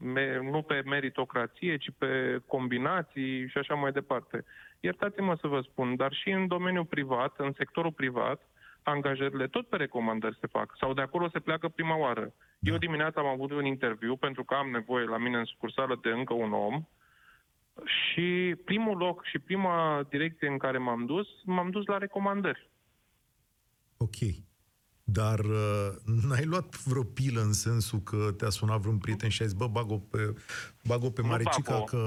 me, 0.01 0.41
nu 0.51 0.63
pe 0.63 0.83
meritocrație, 0.85 1.77
ci 1.77 1.91
pe 1.99 2.41
combinații 2.47 3.49
și 3.49 3.59
așa 3.59 3.75
mai 3.75 3.93
departe. 3.93 4.45
Iertați-mă 4.81 5.37
să 5.41 5.47
vă 5.47 5.61
spun, 5.61 5.97
dar 5.97 6.13
și 6.13 6.31
în 6.31 6.47
domeniul 6.47 6.85
privat, 6.85 7.35
în 7.37 7.53
sectorul 7.57 7.93
privat, 7.93 8.41
angajările 8.83 9.47
tot 9.47 9.69
pe 9.69 9.77
recomandări 9.77 10.39
se 10.41 10.47
fac 10.47 10.75
sau 10.79 10.93
de 10.93 11.01
acolo 11.01 11.29
se 11.29 11.39
pleacă 11.39 11.69
prima 11.69 11.97
oară. 11.97 12.33
Da. 12.59 12.71
Eu 12.71 12.77
dimineața 12.77 13.21
am 13.21 13.27
avut 13.27 13.53
un 13.53 13.65
interviu 13.65 14.17
pentru 14.17 14.45
că 14.45 14.55
am 14.55 14.71
nevoie 14.71 15.05
la 15.05 15.19
mine 15.19 15.39
în 15.39 15.45
sucursală 15.45 15.99
de 16.03 16.11
încă 16.11 16.35
un 16.35 16.53
om 16.53 16.87
și 17.85 18.55
primul 18.65 18.97
loc 18.97 19.25
și 19.25 19.39
prima 19.39 20.07
direcție 20.11 20.49
în 20.49 20.59
care 20.59 20.79
m-am 20.79 21.07
dus, 21.07 21.27
m-am 21.45 21.71
dus 21.71 21.87
la 21.87 21.99
recomandări. 21.99 22.71
Ok. 23.97 24.17
Dar 25.05 25.39
uh, 25.39 25.89
n-ai 26.29 26.45
luat 26.45 26.83
vreo 26.85 27.03
pilă 27.03 27.41
în 27.41 27.53
sensul 27.53 27.99
că 27.99 28.33
te-a 28.37 28.49
sunat 28.49 28.81
vreun 28.81 28.99
prieten 28.99 29.29
și 29.29 29.43
ai 29.43 29.49
zis, 29.49 29.57
bă, 29.57 29.67
bag-o 29.67 29.99
pe, 29.99 30.35
bag-o 30.85 31.11
pe 31.11 31.21
Nu 31.21 31.29
Maricica 31.29 31.73
bag-o. 31.73 31.85
că... 31.85 31.99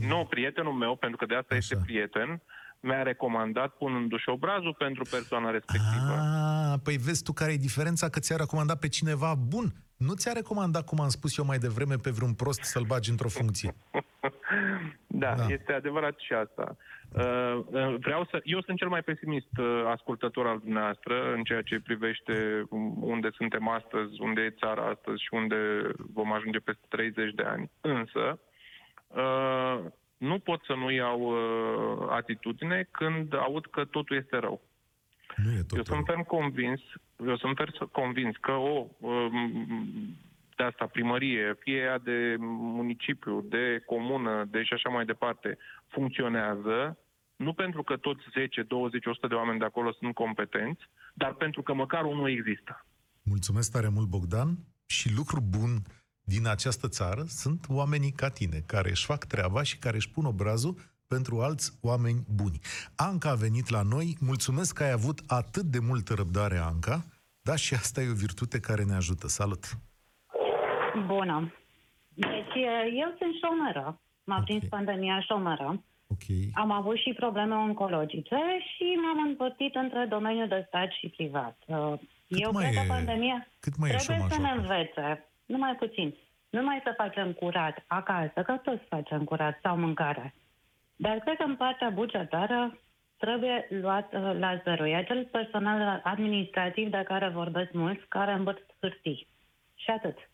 Nu, 0.00 0.26
prietenul 0.30 0.72
meu, 0.72 0.96
pentru 0.96 1.16
că 1.18 1.26
de 1.26 1.34
asta 1.34 1.54
Așa. 1.54 1.58
este 1.58 1.76
prieten, 1.84 2.42
mi-a 2.80 3.02
recomandat 3.02 3.76
punându-și 3.76 4.28
obrazul 4.28 4.74
pentru 4.78 5.04
persoana 5.10 5.50
respectivă. 5.50 6.12
Ah, 6.12 6.78
păi 6.82 6.96
vezi 6.96 7.22
tu 7.22 7.32
care 7.32 7.52
e 7.52 7.56
diferența 7.56 8.08
că 8.08 8.20
ți-a 8.20 8.36
recomandat 8.36 8.78
pe 8.78 8.88
cineva 8.88 9.34
bun. 9.34 9.72
Nu 9.96 10.14
ți-a 10.14 10.32
recomandat, 10.32 10.84
cum 10.84 11.00
am 11.00 11.08
spus 11.08 11.36
eu 11.36 11.44
mai 11.44 11.58
devreme, 11.58 11.96
pe 11.96 12.10
vreun 12.10 12.34
prost 12.34 12.62
să-l 12.62 12.84
bagi 12.84 13.10
într-o 13.10 13.28
funcție. 13.28 13.74
Da, 15.22 15.34
Da. 15.34 15.42
da, 15.42 15.52
este 15.52 15.72
adevărat 15.72 16.18
și 16.18 16.32
asta. 16.32 16.76
Uh, 17.12 17.56
uh, 17.66 17.94
vreau 18.00 18.24
să. 18.30 18.40
Eu 18.44 18.60
sunt 18.60 18.78
cel 18.78 18.88
mai 18.88 19.02
pesimist 19.02 19.58
uh, 19.58 19.82
ascultător 19.86 20.46
al 20.46 20.58
dumneavoastră 20.58 21.32
în 21.34 21.42
ceea 21.42 21.62
ce 21.62 21.80
privește 21.80 22.66
unde 23.00 23.28
suntem 23.32 23.68
astăzi, 23.68 24.20
unde 24.20 24.40
e 24.40 24.58
țara 24.62 24.82
astăzi 24.82 25.22
și 25.22 25.28
unde 25.30 25.56
vom 26.12 26.32
ajunge 26.32 26.58
peste 26.58 26.86
30 26.88 27.34
de 27.34 27.42
ani. 27.42 27.70
Însă, 27.80 28.38
uh, 29.06 29.78
nu 30.16 30.38
pot 30.38 30.60
să 30.64 30.74
nu 30.74 30.90
iau 30.90 31.20
uh, 31.20 32.06
atitudine 32.10 32.88
când 32.90 33.34
aud 33.34 33.66
că 33.66 33.84
totul 33.84 34.16
este 34.16 34.36
rău. 34.36 34.60
Nu 35.36 35.50
e 35.50 35.56
Eu 35.56 35.62
tot 35.82 35.86
sunt 35.86 36.04
ferm 36.06 36.22
convins, 36.22 36.80
eu 37.26 37.36
sunt 37.36 37.56
ferm 37.56 37.90
convins 37.90 38.36
că 38.36 38.52
o 38.52 38.86
um, 38.98 40.16
de 40.56 40.62
asta 40.62 40.86
primărie, 40.86 41.56
fie 41.58 41.76
ea 41.76 41.98
de 41.98 42.36
municipiu, 42.38 43.40
de 43.40 43.82
comună, 43.86 44.44
de 44.50 44.62
și 44.62 44.72
așa 44.72 44.88
mai 44.88 45.04
departe, 45.04 45.58
funcționează, 45.88 46.98
nu 47.36 47.52
pentru 47.52 47.82
că 47.82 47.96
toți 47.96 48.22
10, 48.32 48.62
20, 48.62 49.06
100 49.06 49.26
de 49.26 49.34
oameni 49.34 49.58
de 49.58 49.64
acolo 49.64 49.92
sunt 49.92 50.14
competenți, 50.14 50.82
dar 51.14 51.34
pentru 51.34 51.62
că 51.62 51.74
măcar 51.74 52.04
unul 52.04 52.30
există. 52.30 52.86
Mulțumesc 53.22 53.72
tare 53.72 53.88
mult, 53.88 54.08
Bogdan, 54.08 54.58
și 54.86 55.14
lucru 55.16 55.40
bun 55.40 55.82
din 56.24 56.46
această 56.46 56.88
țară 56.88 57.24
sunt 57.26 57.66
oamenii 57.68 58.12
ca 58.12 58.28
tine, 58.28 58.62
care 58.66 58.90
își 58.90 59.06
fac 59.06 59.24
treaba 59.24 59.62
și 59.62 59.78
care 59.78 59.96
își 59.96 60.10
pun 60.10 60.24
obrazul 60.24 60.76
pentru 61.06 61.40
alți 61.40 61.78
oameni 61.80 62.24
buni. 62.34 62.58
Anca 62.96 63.30
a 63.30 63.34
venit 63.34 63.68
la 63.68 63.82
noi, 63.82 64.16
mulțumesc 64.20 64.74
că 64.74 64.82
ai 64.82 64.90
avut 64.90 65.22
atât 65.26 65.64
de 65.64 65.78
multă 65.78 66.14
răbdare, 66.14 66.56
Anca, 66.56 67.04
da, 67.42 67.56
și 67.56 67.74
asta 67.74 68.02
e 68.02 68.10
o 68.10 68.14
virtute 68.14 68.60
care 68.60 68.84
ne 68.84 68.94
ajută. 68.94 69.28
Salut! 69.28 69.78
Bună. 71.06 71.52
Deci, 72.14 72.54
eu 72.94 73.14
sunt 73.18 73.34
șomeră. 73.44 74.00
M-a 74.24 74.36
Ok. 74.36 74.44
prins 74.44 74.62
pandemia 74.68 75.20
șomeră. 75.20 75.82
Ok. 76.08 76.24
Am 76.54 76.70
avut 76.70 76.96
și 76.96 77.12
probleme 77.12 77.54
oncologice 77.54 78.36
și 78.74 78.98
m-am 79.02 79.26
împărțit 79.26 79.74
între 79.74 80.04
domeniul 80.08 80.48
de 80.48 80.64
stat 80.68 80.90
și 80.90 81.08
privat. 81.08 81.56
Uh, 81.66 81.92
Eu 82.26 82.50
mai 82.52 82.62
cred 82.64 82.74
că 82.74 82.82
e- 82.84 82.88
pandemia 82.88 83.46
Cât 83.60 83.76
mai 83.76 83.90
e 83.90 83.94
trebuie 83.94 84.16
să 84.16 84.34
șomajul 84.34 84.42
ne 84.42 84.48
acum? 84.48 84.60
învețe, 84.62 85.28
numai 85.46 85.74
puțin, 85.74 86.14
numai 86.50 86.80
să 86.84 86.92
facem 86.96 87.32
curat 87.32 87.84
acasă, 87.86 88.42
că 88.42 88.52
toți 88.52 88.84
facem 88.88 89.24
curat 89.24 89.58
sau 89.62 89.76
mâncare. 89.76 90.34
Dar 90.96 91.18
cred 91.18 91.36
că 91.36 91.42
în 91.44 91.56
partea 91.56 91.90
bugetară 91.90 92.78
trebuie 93.16 93.66
luat 93.70 94.12
uh, 94.12 94.36
la 94.38 94.56
zero. 94.64 94.86
E 94.86 94.96
acel 94.96 95.24
personal 95.24 96.00
administrativ 96.04 96.90
de 96.90 97.02
care 97.06 97.28
vorbesc 97.28 97.72
mulți, 97.72 98.06
care 98.08 98.32
îmbăt 98.32 98.66
hârtii. 98.80 99.28
Și 99.74 99.90
atât. 99.90 100.30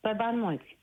Pe 0.00 0.12
bani 0.16 0.36
mulți. 0.36 0.76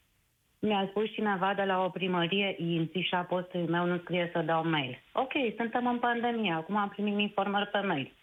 Mi-a 0.59 0.87
spus 0.89 1.11
cineva 1.11 1.53
de 1.53 1.63
la 1.63 1.83
o 1.83 1.89
primărie, 1.89 2.55
INSI 2.57 2.99
și 2.99 3.15
apostolul 3.15 3.69
meu 3.69 3.85
nu 3.85 3.97
scrie 3.97 4.29
să 4.33 4.41
dau 4.41 4.67
mail. 4.67 5.01
Ok, 5.13 5.31
suntem 5.57 5.87
în 5.87 5.99
pandemie, 5.99 6.51
acum 6.51 6.75
am 6.75 6.89
primit 6.89 7.19
informări 7.19 7.67
pe 7.67 7.79
mail. 7.79 8.13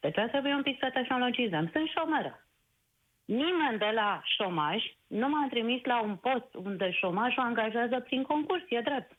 Deci 0.00 0.18
ar 0.18 0.28
trebui 0.28 0.52
un 0.52 0.62
pic 0.62 0.78
să 0.78 0.90
tehnologizăm. 0.92 1.68
Sunt 1.72 1.88
șomeră. 1.88 2.46
Nimeni 3.24 3.78
de 3.78 3.90
la 3.94 4.22
șomaj 4.24 4.82
nu 5.06 5.28
m-a 5.28 5.46
trimis 5.50 5.84
la 5.84 6.02
un 6.02 6.16
post 6.16 6.54
unde 6.54 6.90
șomajul 6.90 7.42
angajează 7.42 8.00
prin 8.00 8.22
concurs, 8.22 8.62
e 8.68 8.80
drept. 8.80 9.12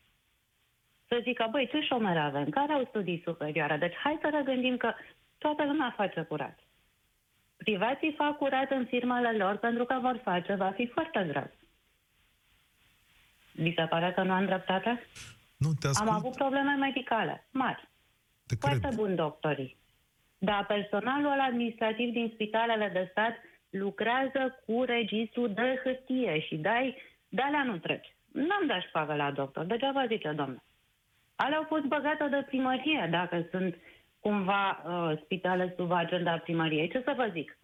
Să 1.08 1.20
zică, 1.24 1.48
băi, 1.52 1.70
ce 1.72 1.82
șomeri 1.82 2.20
avem? 2.20 2.50
Care 2.50 2.74
au 2.74 2.86
studii 2.86 3.22
superioare? 3.26 3.78
Deci 3.78 3.96
hai 3.96 4.18
să 4.22 4.30
regândim 4.30 4.78
că 4.78 4.94
toată 5.38 5.64
lumea 5.66 5.94
face 5.96 6.22
curat. 6.22 6.60
Privații 7.64 8.14
fac 8.18 8.38
curat 8.38 8.72
în 8.72 8.86
firmele 8.86 9.32
lor 9.38 9.58
pentru 9.58 9.86
că 9.86 10.00
vor 10.02 10.20
face, 10.24 10.54
va 10.56 10.72
fi 10.72 10.88
foarte 10.88 11.26
greu. 11.28 11.50
Vi 13.52 13.74
se 13.76 13.86
pare 13.90 14.12
că 14.16 14.24
nu 14.24 14.32
am 14.32 14.46
dreptate? 14.46 15.04
Nu, 15.58 15.70
te 15.80 15.88
ascult, 15.88 16.10
Am 16.10 16.16
avut 16.16 16.36
probleme 16.36 16.74
medicale 16.74 17.48
mari. 17.52 17.88
te 18.48 18.56
Foarte 18.60 18.80
cred. 18.80 18.96
buni 18.96 19.16
doctorii. 19.16 19.78
Dar 20.38 20.66
personalul 20.66 21.40
administrativ 21.40 22.12
din 22.14 22.32
spitalele 22.34 22.90
de 22.94 23.08
stat 23.12 23.36
lucrează 23.70 24.64
cu 24.66 24.84
registru 24.84 25.48
de 25.48 25.82
hârtie 25.84 26.40
și 26.40 26.56
dai, 26.56 26.98
de 27.30 27.42
alea 27.42 27.64
nu 27.64 27.78
treci. 27.78 28.16
N-am 28.32 28.66
dat 28.68 28.82
șpagă 28.82 29.14
la 29.14 29.32
doctor, 29.32 29.66
degeaba 29.66 30.06
zice 30.08 30.32
domnul. 30.32 30.64
Alea 31.36 31.58
au 31.58 31.64
fost 31.64 31.84
băgate 31.84 32.28
de 32.30 32.44
primărie, 32.48 33.08
dacă 33.12 33.46
sunt 33.52 33.76
cumva 34.26 34.64
uh, 34.72 35.20
spitale 35.24 35.74
sub 35.78 35.92
agenda 35.92 36.32
primăriei. 36.38 36.90
Ce 36.90 37.02
să 37.06 37.14
vă 37.16 37.30
zic? 37.34 37.58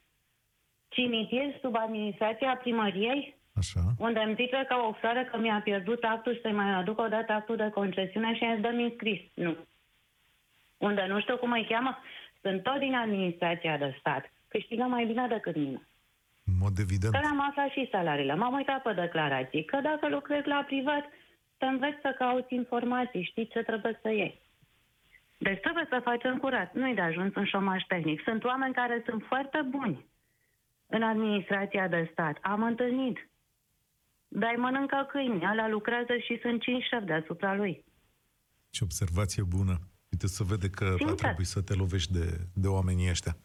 Cimitir 0.88 1.48
sub 1.62 1.76
administrația 1.76 2.58
primăriei, 2.64 3.36
Așa. 3.56 3.80
unde 3.98 4.20
îmi 4.20 4.36
zice 4.42 4.66
ca 4.68 4.78
o 4.90 4.92
floare 5.00 5.24
că 5.32 5.38
mi-a 5.38 5.62
pierdut 5.64 6.04
actul 6.04 6.34
și 6.34 6.42
să-i 6.42 6.60
mai 6.62 6.72
aduc 6.74 7.00
o 7.00 7.08
dată 7.08 7.32
actul 7.32 7.56
de 7.56 7.70
concesiune 7.70 8.36
și 8.36 8.44
îți 8.44 8.62
dăm 8.62 8.80
inscris. 8.80 9.20
Nu. 9.34 9.56
Unde 10.78 11.06
nu 11.08 11.20
știu 11.20 11.38
cum 11.38 11.52
îi 11.52 11.68
cheamă, 11.70 11.98
sunt 12.42 12.64
tot 12.64 12.80
din 12.80 12.96
administrația 12.96 13.78
de 13.78 13.96
stat. 14.00 14.32
Câștigă 14.48 14.84
mai 14.84 15.06
bine 15.06 15.28
decât 15.28 15.56
mine. 15.56 15.82
În 16.46 16.54
mod 16.60 16.74
evident. 16.80 17.14
Că 17.14 17.20
le-am 17.20 17.48
aflat 17.50 17.70
și 17.70 17.90
salariile. 17.92 18.36
M-am 18.36 18.54
uitat 18.54 18.82
pe 18.82 18.94
declarații. 18.94 19.66
Că 19.66 19.80
dacă 19.82 20.08
lucrezi 20.10 20.48
la 20.48 20.64
privat, 20.68 21.04
te 21.58 21.66
înveți 21.66 22.02
să 22.02 22.16
cauți 22.18 22.54
informații, 22.54 23.24
știi 23.24 23.48
ce 23.48 23.60
trebuie 23.60 24.00
să 24.02 24.10
iei. 24.10 24.40
Deci 25.48 25.60
trebuie 25.60 25.86
să 25.90 26.00
facem 26.04 26.38
curat. 26.38 26.74
Nu-i 26.74 26.94
de 26.94 27.02
ajuns 27.02 27.34
în 27.36 27.46
șomaj 27.46 27.82
tehnic. 27.88 28.22
Sunt 28.24 28.44
oameni 28.44 28.74
care 28.74 29.04
sunt 29.06 29.24
foarte 29.28 29.62
buni 29.70 30.06
în 30.88 31.04
administrația 31.04 31.88
de 31.88 32.10
stat. 32.12 32.38
Am 32.42 32.64
întâlnit. 32.64 33.30
Dar 34.28 34.52
îi 34.54 34.62
mănâncă 34.62 35.08
câini. 35.12 35.46
Alea 35.46 35.68
lucrează 35.68 36.14
și 36.18 36.40
sunt 36.42 36.62
cinci 36.62 36.84
șefi 36.84 37.06
deasupra 37.06 37.56
lui. 37.56 37.84
Ce 38.70 38.84
observație 38.84 39.44
bună. 39.44 39.76
Uite, 40.12 40.28
să 40.28 40.44
vede 40.44 40.70
că 40.70 40.86
va 40.86 40.96
Sincer. 40.98 41.16
trebui 41.16 41.46
să 41.46 41.62
te 41.62 41.74
lovești 41.74 42.14
de, 42.14 42.26
de 42.54 42.68
oamenii 42.68 43.10
ăștia. 43.10 43.36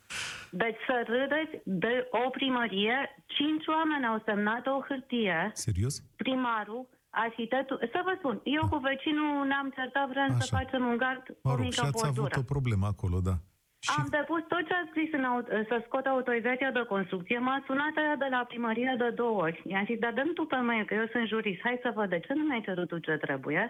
Deci 0.51 0.76
să 0.86 1.05
râdeți 1.07 1.62
de 1.64 2.09
o 2.11 2.30
primărie, 2.30 3.24
cinci 3.26 3.66
oameni 3.66 4.07
au 4.07 4.22
semnat 4.24 4.66
o 4.66 4.80
hârtie, 4.88 5.51
Serios? 5.53 6.01
primarul, 6.16 6.88
arhitectul... 7.27 7.79
Să 7.95 8.01
vă 8.09 8.12
spun, 8.19 8.41
eu 8.59 8.65
cu 8.73 8.77
vecinul 8.91 9.47
ne-am 9.51 9.69
certat, 9.79 10.07
vrem 10.15 10.29
să 10.39 10.45
Așa. 10.47 10.57
facem 10.59 10.83
un 10.93 10.97
gard, 10.97 11.25
Mă 11.43 11.51
o 11.53 11.55
rog, 11.57 11.65
și 11.65 11.71
mică 11.71 11.81
ați 11.87 12.05
avut 12.07 12.21
bordură. 12.21 12.41
o 12.45 12.53
problemă 12.55 12.87
acolo, 12.95 13.19
da. 13.31 13.37
Și 13.85 13.91
Am 13.99 14.07
depus 14.19 14.43
tot 14.53 14.62
ce 14.69 14.75
a 14.81 14.85
scris 14.91 15.11
în 15.19 15.25
aut- 15.31 15.53
să 15.71 15.77
scot 15.87 16.05
autorizația 16.07 16.71
de 16.79 16.85
construcție. 16.95 17.39
M-a 17.47 17.59
sunat 17.67 17.95
aia 18.03 18.17
de 18.25 18.29
la 18.35 18.41
primărie 18.51 18.95
de 19.03 19.11
două 19.21 19.37
ori. 19.47 19.59
I-am 19.73 19.85
zis, 19.91 19.99
dar 20.05 20.12
dăm 20.12 20.31
tu 20.39 20.45
pe 20.53 20.57
mail, 20.69 20.85
că 20.87 20.95
eu 21.01 21.07
sunt 21.15 21.27
jurist. 21.35 21.61
Hai 21.67 21.79
să 21.85 21.91
văd 21.99 22.09
de 22.15 22.21
ce 22.27 22.33
nu 22.39 22.43
mi-ai 22.45 22.67
cerut 22.69 22.89
tu 22.89 22.99
ce 23.07 23.15
trebuie. 23.27 23.62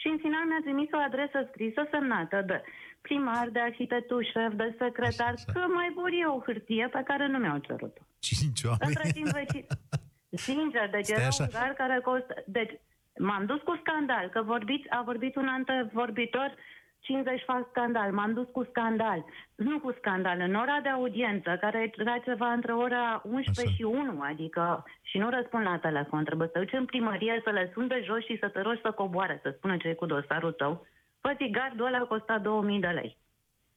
Și 0.00 0.06
în 0.14 0.18
final 0.24 0.44
mi-a 0.48 0.62
trimis 0.66 0.88
o 0.92 1.00
adresă 1.08 1.38
scrisă 1.50 1.82
semnată 1.92 2.38
de 2.50 2.62
primar, 3.06 3.46
de 3.56 3.60
arhitectul 3.60 4.20
șef, 4.32 4.52
de 4.62 4.68
secretar, 4.78 5.32
Așa. 5.38 5.52
că 5.54 5.60
mai 5.78 5.88
vor 5.94 6.10
eu 6.24 6.30
o 6.36 6.42
hârtie 6.46 6.88
pe 6.96 7.02
care 7.10 7.26
nu 7.32 7.38
mi-au 7.38 7.58
cerut-o. 7.66 8.02
cinci 8.18 8.62
oameni. 8.64 8.88
Între 8.90 9.10
timp, 9.16 9.28
vecin... 9.40 9.64
Sincer, 10.36 10.90
deci 10.90 11.04
Stai 11.04 11.18
era 11.18 11.26
așa. 11.26 11.42
un 11.42 11.48
gar 11.52 11.72
care 11.76 12.00
costă... 12.04 12.34
Deci, 12.46 12.80
m-am 13.18 13.46
dus 13.46 13.60
cu 13.60 13.78
scandal, 13.80 14.28
că 14.28 14.42
vorbiți, 14.42 14.88
a 14.90 15.02
vorbit 15.02 15.36
un 15.36 15.48
antevorbitor, 15.48 16.54
50 17.00 17.42
fac 17.46 17.66
scandal, 17.70 18.12
m-am 18.12 18.32
dus 18.32 18.46
cu 18.52 18.64
scandal. 18.70 19.24
Nu 19.54 19.80
cu 19.80 19.94
scandal, 19.98 20.40
în 20.40 20.54
ora 20.54 20.78
de 20.82 20.88
audiență, 20.88 21.56
care 21.60 21.92
era 21.96 22.18
ceva 22.18 22.52
între 22.52 22.72
ora 22.72 23.22
11 23.24 23.60
Așa. 23.66 23.74
și 23.74 23.82
1, 23.82 24.20
adică, 24.20 24.84
și 25.02 25.18
nu 25.18 25.30
răspund 25.30 25.64
la 25.64 25.78
telefon, 25.78 26.24
trebuie 26.24 26.48
să 26.52 26.58
duci 26.58 26.72
în 26.72 26.84
primărie, 26.84 27.40
să 27.44 27.50
le 27.50 27.70
sun 27.74 27.86
de 27.86 28.02
jos 28.04 28.24
și 28.24 28.36
să 28.40 28.48
te 28.48 28.60
rogi 28.60 28.80
să 28.80 28.90
coboare, 28.90 29.40
să 29.42 29.54
spună 29.56 29.76
ce 29.76 29.88
e 29.88 29.94
cu 29.94 30.06
dosarul 30.06 30.52
tău. 30.52 30.86
Păi, 31.20 31.50
gardul 31.52 31.86
ăla 31.86 31.98
costa 31.98 32.38
2000 32.38 32.80
de 32.80 32.86
lei. 32.86 33.18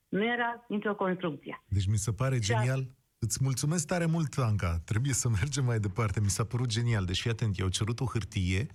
Nu 0.10 0.24
era 0.24 0.66
nicio 0.68 0.96
construcție. 0.96 1.64
Deci 1.68 1.88
mi 1.88 1.98
se 1.98 2.12
pare 2.12 2.40
genial. 2.40 2.84
Îți 3.26 3.38
mulțumesc 3.42 3.86
tare 3.86 4.06
mult, 4.06 4.38
Anca. 4.38 4.82
Trebuie 4.84 5.14
să 5.14 5.30
mergem 5.30 5.66
mai 5.66 5.80
departe. 5.80 6.20
Mi 6.20 6.30
s-a 6.30 6.44
părut 6.44 6.68
genial. 6.68 7.06
Deci, 7.06 7.22
fii 7.22 7.32
atent, 7.32 7.58
i-au 7.58 7.70
cerut 7.70 8.00
o 8.00 8.06
hârtie, 8.06 8.68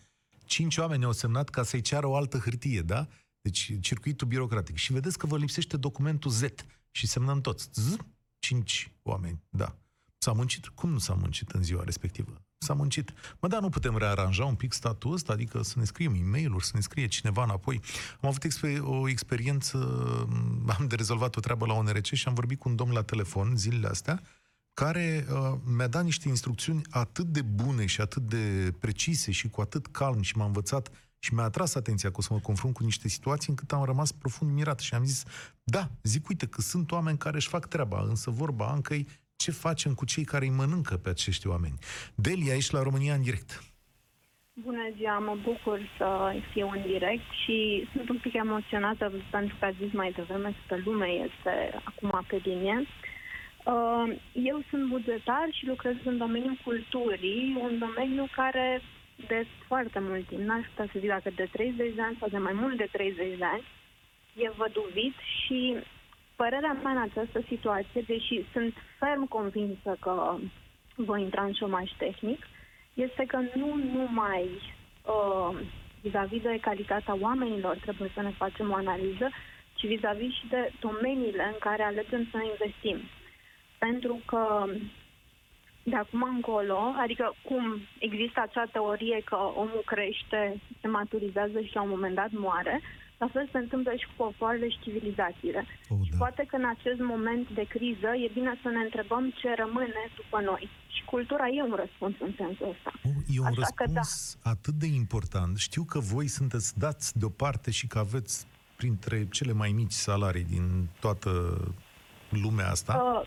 cinci 0.44 0.76
oameni 0.76 1.05
au 1.05 1.12
semnat 1.12 1.48
ca 1.48 1.62
să-i 1.62 1.80
ceară 1.80 2.07
o 2.07 2.16
altă 2.16 2.38
hârtie, 2.38 2.80
da? 2.80 3.07
Deci, 3.40 3.72
circuitul 3.80 4.26
birocratic. 4.26 4.76
Și 4.76 4.92
vedeți 4.92 5.18
că 5.18 5.26
vă 5.26 5.36
lipsește 5.36 5.76
documentul 5.76 6.30
Z. 6.30 6.42
Și 6.90 7.07
semnăm 7.07 7.40
toți. 7.40 7.68
Z, 7.72 7.96
cinci 8.38 8.92
oameni, 9.03 9.42
da. 9.48 9.76
S-a 10.18 10.32
muncit? 10.32 10.66
Cum 10.66 10.90
nu 10.90 10.98
s-a 10.98 11.14
muncit 11.14 11.51
în 11.51 11.62
ziua 11.62 11.84
respectivă? 11.84 12.42
S-a 12.59 12.74
muncit. 12.74 13.12
Mă, 13.40 13.48
da, 13.48 13.61
nu 13.61 13.68
putem 13.68 13.96
rearanja 13.96 14.44
un 14.44 14.55
pic 14.55 14.72
statul 14.72 15.12
ăsta, 15.12 15.32
adică 15.32 15.62
să 15.62 15.78
ne 15.78 15.84
scriem 15.84 16.14
e 16.14 16.22
mail 16.30 16.61
să 16.61 16.70
ne 16.74 16.80
scrie 16.80 17.07
cineva 17.07 17.42
înapoi. 17.42 17.80
Am 18.20 18.28
avut 18.28 18.44
exper- 18.44 18.80
o 18.80 19.09
experiență, 19.09 19.78
am 20.78 20.86
de 20.88 20.94
rezolvat 20.94 21.36
o 21.36 21.40
treabă 21.40 21.66
la 21.66 21.72
ONRC 21.72 22.05
și 22.05 22.28
am 22.28 22.34
vorbit 22.34 22.59
cu 22.59 22.68
un 22.68 22.76
domn 22.76 22.92
la 22.92 23.03
telefon 23.03 23.57
zilele 23.57 23.86
astea, 23.86 24.22
care 24.82 25.24
uh, 25.32 25.58
mi-a 25.76 25.86
dat 25.86 26.04
niște 26.04 26.28
instrucțiuni 26.28 26.80
atât 26.90 27.24
de 27.24 27.42
bune 27.42 27.86
și 27.86 28.00
atât 28.00 28.22
de 28.22 28.72
precise 28.80 29.30
și 29.32 29.48
cu 29.48 29.60
atât 29.60 29.86
calm 29.86 30.22
și 30.22 30.36
m-a 30.36 30.44
învățat 30.44 30.90
și 31.18 31.34
mi-a 31.34 31.44
atras 31.44 31.74
atenția 31.74 32.10
că 32.10 32.16
o 32.18 32.22
să 32.22 32.32
mă 32.32 32.38
confrunt 32.38 32.74
cu 32.74 32.84
niște 32.84 33.08
situații 33.08 33.50
încât 33.50 33.72
am 33.72 33.84
rămas 33.84 34.12
profund 34.12 34.50
mirat 34.52 34.78
și 34.80 34.94
am 34.94 35.04
zis, 35.04 35.24
da, 35.64 35.88
zic, 36.02 36.28
uite 36.28 36.46
că 36.46 36.60
sunt 36.60 36.92
oameni 36.92 37.18
care 37.18 37.36
își 37.36 37.48
fac 37.48 37.66
treaba, 37.66 38.00
însă 38.08 38.30
vorba 38.30 38.66
Ancăi, 38.66 39.06
ce 39.36 39.50
facem 39.50 39.94
cu 39.94 40.04
cei 40.04 40.24
care 40.24 40.44
îi 40.44 40.56
mănâncă 40.56 40.96
pe 40.96 41.08
acești 41.08 41.46
oameni? 41.46 41.78
Delia, 42.14 42.54
ești 42.54 42.74
la 42.74 42.82
România 42.82 43.14
în 43.14 43.22
direct. 43.22 43.70
Bună 44.52 44.86
ziua, 44.96 45.18
mă 45.18 45.36
bucur 45.42 45.78
să 45.98 46.32
fiu 46.52 46.68
în 46.68 46.82
direct 46.82 47.28
și 47.44 47.88
sunt 47.92 48.08
un 48.08 48.18
pic 48.18 48.34
emoționată 48.34 49.12
pentru 49.30 49.56
că 49.58 49.64
ați 49.64 49.76
zis 49.82 49.92
mai 49.92 50.12
devreme 50.16 50.56
că 50.68 50.76
lumea 50.84 51.08
este 51.08 51.80
acum 51.84 52.24
pe 52.28 52.36
linie. 52.44 52.86
Uh, 53.64 54.16
Eu 54.32 54.62
sunt 54.70 54.88
bugetar 54.88 55.48
și 55.50 55.66
lucrez 55.66 55.94
în 56.04 56.18
domeniul 56.18 56.58
culturii, 56.64 57.56
un 57.61 57.78
domeniu 57.78 58.26
care 58.34 58.82
de 59.26 59.46
foarte 59.66 59.98
mult 59.98 60.26
timp, 60.26 60.40
n-aș 60.40 60.66
putea 60.66 60.88
să 60.92 60.98
zic 60.98 61.08
dacă 61.08 61.30
de 61.34 61.48
30 61.52 61.94
de 61.94 62.02
ani 62.02 62.16
sau 62.20 62.28
de 62.28 62.38
mai 62.38 62.52
mult 62.52 62.76
de 62.76 62.88
30 62.92 63.38
de 63.38 63.44
ani, 63.44 63.64
e 64.34 64.50
văduvit 64.56 65.14
și 65.44 65.76
părerea 66.36 66.72
mea 66.82 66.92
în 66.92 67.08
această 67.11 67.40
situație, 67.48 68.00
deși 68.06 68.44
sunt 68.52 68.74
ferm 68.98 69.26
convinsă 69.28 69.96
că 70.00 70.36
voi 70.94 71.22
intra 71.22 71.44
în 71.44 71.52
șomaj 71.52 71.90
tehnic, 71.98 72.46
este 72.94 73.24
că 73.26 73.38
nu 73.54 73.80
numai 73.92 74.44
uh, 75.04 75.58
vis-a-vis 76.00 76.42
de 76.42 76.58
calitatea 76.61 77.16
oamenilor 77.20 77.76
trebuie 77.76 78.11
să 78.14 78.22
ne 78.22 78.30
facem 78.30 78.70
o 78.70 78.74
analiză, 78.74 79.30
ci 79.74 79.86
vis-a-vis 79.86 80.34
și 80.34 80.46
de 80.48 80.72
domeniile 80.80 81.44
în 81.44 81.58
care 81.58 81.82
alegem 81.82 82.28
să 82.30 82.38
investim. 82.52 82.98
Pentru 83.86 84.14
că 84.26 84.42
de 85.82 85.96
acum 85.96 86.22
încolo, 86.22 86.80
adică 87.04 87.34
cum 87.48 87.64
există 87.98 88.38
acea 88.42 88.66
teorie 88.72 89.20
că 89.24 89.36
omul 89.62 89.82
crește, 89.92 90.60
se 90.80 90.88
maturizează 90.88 91.60
și 91.60 91.74
la 91.74 91.82
un 91.82 91.88
moment 91.88 92.14
dat 92.14 92.30
moare, 92.30 92.80
La 93.22 93.28
fel 93.32 93.48
se 93.52 93.58
întâmplă 93.58 93.92
și 94.00 94.06
cu 94.06 94.14
popoarele 94.16 94.68
și 94.68 94.82
civilizațiile. 94.84 95.62
Oh, 95.88 95.98
și 96.06 96.12
poate 96.22 96.42
că 96.48 96.56
în 96.56 96.68
acest 96.76 97.00
moment 97.12 97.46
de 97.58 97.64
criză 97.74 98.10
e 98.24 98.36
bine 98.38 98.52
să 98.62 98.68
ne 98.68 98.82
întrebăm 98.88 99.24
ce 99.40 99.48
rămâne 99.62 100.02
după 100.20 100.38
noi. 100.50 100.68
Și 100.94 101.02
cultura 101.04 101.46
e 101.48 101.62
un 101.62 101.76
răspuns 101.84 102.14
în 102.26 102.32
sensul 102.36 102.68
ăsta. 102.74 102.90
Oh, 103.08 103.18
e 103.34 103.40
un 103.40 103.46
Așa 103.46 103.72
că 103.74 103.84
răspuns 103.84 104.38
atât 104.42 104.74
de 104.74 104.86
important. 104.86 105.58
Știu 105.58 105.82
că 105.92 105.98
voi 105.98 106.26
sunteți 106.26 106.78
dați 106.78 107.18
deoparte 107.18 107.70
și 107.70 107.86
că 107.86 107.98
aveți 107.98 108.46
printre 108.76 109.28
cele 109.30 109.52
mai 109.52 109.70
mici 109.80 109.98
salarii 110.08 110.44
din 110.44 110.88
toată 111.00 111.30
lumea 112.30 112.68
asta. 112.70 112.92
Uh, 112.94 113.20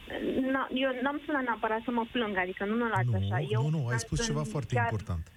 na, 0.52 0.68
eu 0.74 0.90
n-am 1.02 1.22
sunat 1.26 1.44
neapărat 1.44 1.82
să 1.84 1.92
mă 1.92 2.06
plâng, 2.12 2.38
adică 2.38 2.66
nu 2.66 2.76
mă 2.78 2.88
las 2.96 3.06
nu, 3.06 3.18
așa. 3.18 3.46
Eu 3.50 3.70
nu, 3.70 3.78
nu, 3.78 3.88
ai 3.88 4.00
spus 4.00 4.18
sunt 4.18 4.30
ceva 4.30 4.44
foarte 4.44 4.74
chiar, 4.76 4.84
important. 4.84 5.32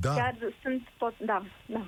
Da, 0.00 0.14
Chiar 0.14 0.36
sunt 0.62 0.82
tot, 0.98 1.14
da, 1.18 1.42
da. 1.66 1.84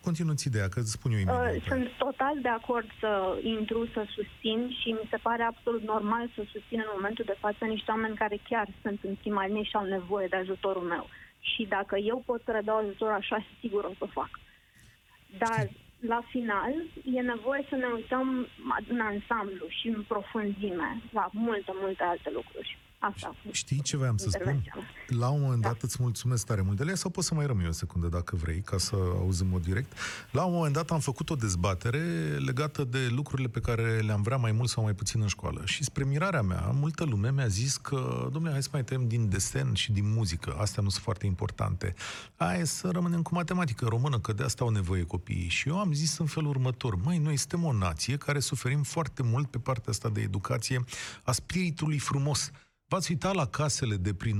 continuați 0.00 0.46
ideea, 0.46 0.68
că 0.68 0.78
îți 0.80 0.90
spun 0.90 1.12
eu 1.12 1.18
imediat. 1.18 1.54
Uh, 1.54 1.62
sunt 1.66 1.88
total 1.98 2.34
de 2.42 2.48
acord 2.48 2.88
să 3.00 3.38
intru, 3.42 3.86
să 3.86 4.06
susțin 4.16 4.70
și 4.80 4.88
mi 4.90 5.08
se 5.10 5.16
pare 5.16 5.42
absolut 5.42 5.82
normal 5.82 6.30
să 6.34 6.42
susțin 6.52 6.78
în 6.78 6.92
momentul 6.96 7.24
de 7.28 7.36
față 7.38 7.64
niște 7.64 7.90
oameni 7.90 8.16
care 8.16 8.38
chiar 8.48 8.68
sunt 8.82 8.98
în 9.02 9.14
prima 9.14 9.46
linie 9.46 9.62
și 9.62 9.76
au 9.76 9.84
nevoie 9.84 10.26
de 10.26 10.36
ajutorul 10.36 10.82
meu. 10.82 11.06
Și 11.40 11.62
dacă 11.68 11.96
eu 11.96 12.22
pot 12.26 12.40
să 12.44 12.50
le 12.52 12.60
dau 12.64 12.76
ajutor 12.76 13.10
așa, 13.10 13.44
sigur 13.60 13.84
o 13.84 13.92
să 13.98 14.06
fac. 14.12 14.30
Dar 15.38 15.68
la 16.00 16.20
final 16.30 16.72
e 17.04 17.20
nevoie 17.20 17.66
să 17.68 17.74
ne 17.76 17.86
uităm 17.86 18.48
în 18.88 19.00
ansamblu 19.00 19.66
și 19.68 19.88
în 19.88 20.02
profunzime 20.02 21.02
la 21.12 21.28
multe, 21.32 21.72
multe 21.74 22.02
alte 22.02 22.30
lucruri. 22.30 22.78
Asta. 23.00 23.34
Știi 23.50 23.82
ce 23.82 23.96
voiam 23.96 24.16
să 24.16 24.28
spun? 24.28 24.40
intervenția 24.40 24.72
mea. 24.76 25.18
La 25.18 25.28
un 25.28 25.40
moment 25.40 25.62
dat 25.62 25.82
îți 25.82 25.96
mulțumesc 26.00 26.46
tare 26.46 26.60
mult 26.60 26.76
de 26.76 26.82
ele, 26.82 26.94
sau 26.94 27.10
pot 27.10 27.24
să 27.24 27.34
mai 27.34 27.46
rămâi 27.46 27.66
o 27.68 27.72
secundă 27.72 28.06
dacă 28.06 28.36
vrei, 28.36 28.60
ca 28.60 28.78
să 28.78 28.94
auzi 28.94 29.42
în 29.42 29.48
mod 29.48 29.62
direct. 29.62 29.92
La 30.30 30.44
un 30.44 30.52
moment 30.52 30.74
dat 30.74 30.90
am 30.90 31.00
făcut 31.00 31.30
o 31.30 31.34
dezbatere 31.34 31.98
legată 32.38 32.84
de 32.84 33.06
lucrurile 33.10 33.48
pe 33.48 33.60
care 33.60 33.98
le-am 33.98 34.22
vrea 34.22 34.36
mai 34.36 34.52
mult 34.52 34.68
sau 34.68 34.82
mai 34.82 34.94
puțin 34.94 35.20
în 35.20 35.26
școală. 35.26 35.62
Și 35.64 35.84
spre 35.84 36.04
mirarea 36.04 36.42
mea, 36.42 36.70
multă 36.74 37.04
lume 37.04 37.32
mi-a 37.32 37.46
zis 37.46 37.76
că, 37.76 38.28
domnule, 38.32 38.52
hai 38.52 38.62
să 38.62 38.68
mai 38.72 38.84
tăiem 38.84 39.08
din 39.08 39.28
desen 39.28 39.74
și 39.74 39.92
din 39.92 40.12
muzică. 40.12 40.56
Astea 40.58 40.82
nu 40.82 40.88
sunt 40.88 41.02
foarte 41.02 41.26
importante. 41.26 41.94
Hai 42.36 42.66
să 42.66 42.90
rămânem 42.90 43.22
cu 43.22 43.34
matematică 43.34 43.86
română, 43.86 44.18
că 44.18 44.32
de 44.32 44.42
asta 44.42 44.64
au 44.64 44.70
nevoie 44.70 45.02
copiii. 45.02 45.48
Și 45.48 45.68
eu 45.68 45.78
am 45.78 45.92
zis 45.92 46.18
în 46.18 46.26
felul 46.26 46.48
următor, 46.48 46.94
măi, 46.94 47.18
noi 47.18 47.36
suntem 47.36 47.64
o 47.64 47.72
nație 47.72 48.16
care 48.16 48.38
suferim 48.38 48.82
foarte 48.82 49.22
mult 49.22 49.50
pe 49.50 49.58
partea 49.58 49.90
asta 49.90 50.08
de 50.08 50.20
educație 50.20 50.84
a 51.22 51.32
spiritului 51.32 51.98
frumos. 51.98 52.50
V-ați 52.90 53.10
uitat 53.10 53.34
la 53.34 53.46
casele 53.46 53.96
de 53.96 54.14
prin, 54.14 54.38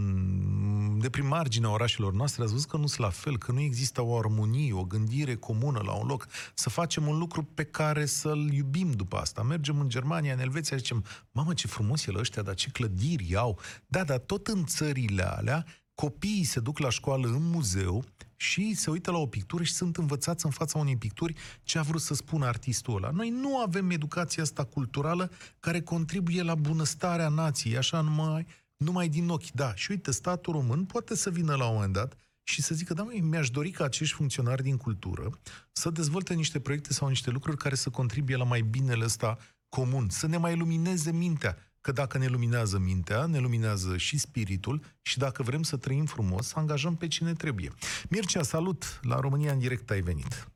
de 1.00 1.10
prin 1.10 1.26
marginea 1.26 1.70
orașelor 1.70 2.12
noastre, 2.12 2.42
ați 2.42 2.52
văzut 2.52 2.68
că 2.68 2.76
nu 2.76 2.86
sunt 2.86 3.00
la 3.00 3.10
fel, 3.10 3.38
că 3.38 3.52
nu 3.52 3.60
există 3.60 4.02
o 4.02 4.18
armonie, 4.18 4.72
o 4.72 4.84
gândire 4.84 5.34
comună 5.34 5.80
la 5.84 5.92
un 5.92 6.06
loc, 6.06 6.26
să 6.54 6.70
facem 6.70 7.06
un 7.06 7.18
lucru 7.18 7.42
pe 7.42 7.64
care 7.64 8.06
să-l 8.06 8.52
iubim 8.52 8.90
după 8.90 9.16
asta. 9.16 9.42
Mergem 9.42 9.80
în 9.80 9.88
Germania, 9.88 10.32
în 10.32 10.40
Elveția, 10.40 10.76
zicem, 10.76 11.04
mamă, 11.32 11.54
ce 11.54 11.66
frumos 11.66 12.06
e 12.06 12.10
la 12.10 12.18
ăștia, 12.18 12.42
dar 12.42 12.54
ce 12.54 12.70
clădiri 12.70 13.36
au. 13.36 13.58
Da, 13.86 14.04
dar 14.04 14.18
tot 14.18 14.46
în 14.46 14.64
țările 14.64 15.22
alea, 15.22 15.66
copiii 16.00 16.44
se 16.44 16.60
duc 16.60 16.78
la 16.78 16.90
școală 16.90 17.26
în 17.26 17.50
muzeu 17.50 18.04
și 18.36 18.74
se 18.74 18.90
uită 18.90 19.10
la 19.10 19.18
o 19.18 19.26
pictură 19.26 19.62
și 19.62 19.72
sunt 19.72 19.96
învățați 19.96 20.44
în 20.44 20.50
fața 20.50 20.78
unei 20.78 20.96
picturi 20.96 21.34
ce 21.62 21.78
a 21.78 21.82
vrut 21.82 22.00
să 22.00 22.14
spună 22.14 22.46
artistul 22.46 22.96
ăla. 22.96 23.10
Noi 23.10 23.30
nu 23.30 23.58
avem 23.58 23.90
educația 23.90 24.42
asta 24.42 24.64
culturală 24.64 25.30
care 25.60 25.80
contribuie 25.80 26.42
la 26.42 26.54
bunăstarea 26.54 27.28
nației, 27.28 27.76
așa 27.76 28.00
numai, 28.00 28.46
numai 28.76 29.08
din 29.08 29.28
ochi. 29.28 29.50
Da, 29.50 29.74
și 29.74 29.90
uite, 29.90 30.10
statul 30.10 30.52
român 30.52 30.84
poate 30.84 31.14
să 31.16 31.30
vină 31.30 31.54
la 31.54 31.66
un 31.66 31.74
moment 31.74 31.92
dat 31.92 32.16
și 32.42 32.62
să 32.62 32.74
zică, 32.74 32.94
da, 32.94 33.02
măi, 33.02 33.20
mi-aș 33.20 33.50
dori 33.50 33.70
ca 33.70 33.84
acești 33.84 34.14
funcționari 34.14 34.62
din 34.62 34.76
cultură 34.76 35.38
să 35.72 35.90
dezvolte 35.90 36.34
niște 36.34 36.60
proiecte 36.60 36.92
sau 36.92 37.08
niște 37.08 37.30
lucruri 37.30 37.56
care 37.56 37.74
să 37.74 37.90
contribuie 37.90 38.36
la 38.36 38.44
mai 38.44 38.60
binele 38.60 39.04
ăsta 39.04 39.38
comun, 39.68 40.08
să 40.08 40.26
ne 40.26 40.36
mai 40.36 40.56
lumineze 40.56 41.12
mintea. 41.12 41.67
Că 41.80 41.92
dacă 41.92 42.18
ne 42.18 42.26
luminează 42.26 42.78
mintea, 42.78 43.26
ne 43.26 43.38
luminează 43.38 43.96
și 43.96 44.18
spiritul 44.18 44.80
și 45.02 45.18
dacă 45.18 45.42
vrem 45.42 45.62
să 45.62 45.76
trăim 45.76 46.04
frumos, 46.04 46.54
angajăm 46.54 46.96
pe 46.96 47.06
cine 47.06 47.32
trebuie. 47.32 47.70
Mircea, 48.10 48.42
salut! 48.42 49.00
La 49.02 49.20
România 49.20 49.52
în 49.52 49.58
direct 49.58 49.90
ai 49.90 50.00
venit. 50.00 50.48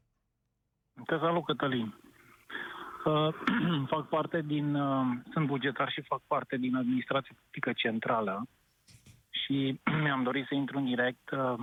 Te 1.06 1.16
salut, 1.18 1.44
Cătălin. 1.44 1.94
Uh, 3.04 3.34
fac 3.92 4.08
parte 4.08 4.42
din, 4.46 4.74
uh, 4.74 5.06
sunt 5.32 5.46
bugetar 5.46 5.90
și 5.90 6.00
fac 6.00 6.20
parte 6.26 6.56
din 6.56 6.76
administrația 6.76 7.34
publică 7.44 7.72
centrală 7.72 8.48
și 9.30 9.80
mi-am 10.02 10.22
dorit 10.22 10.46
să 10.46 10.54
intru 10.54 10.78
în 10.78 10.84
direct 10.84 11.30
uh, 11.30 11.54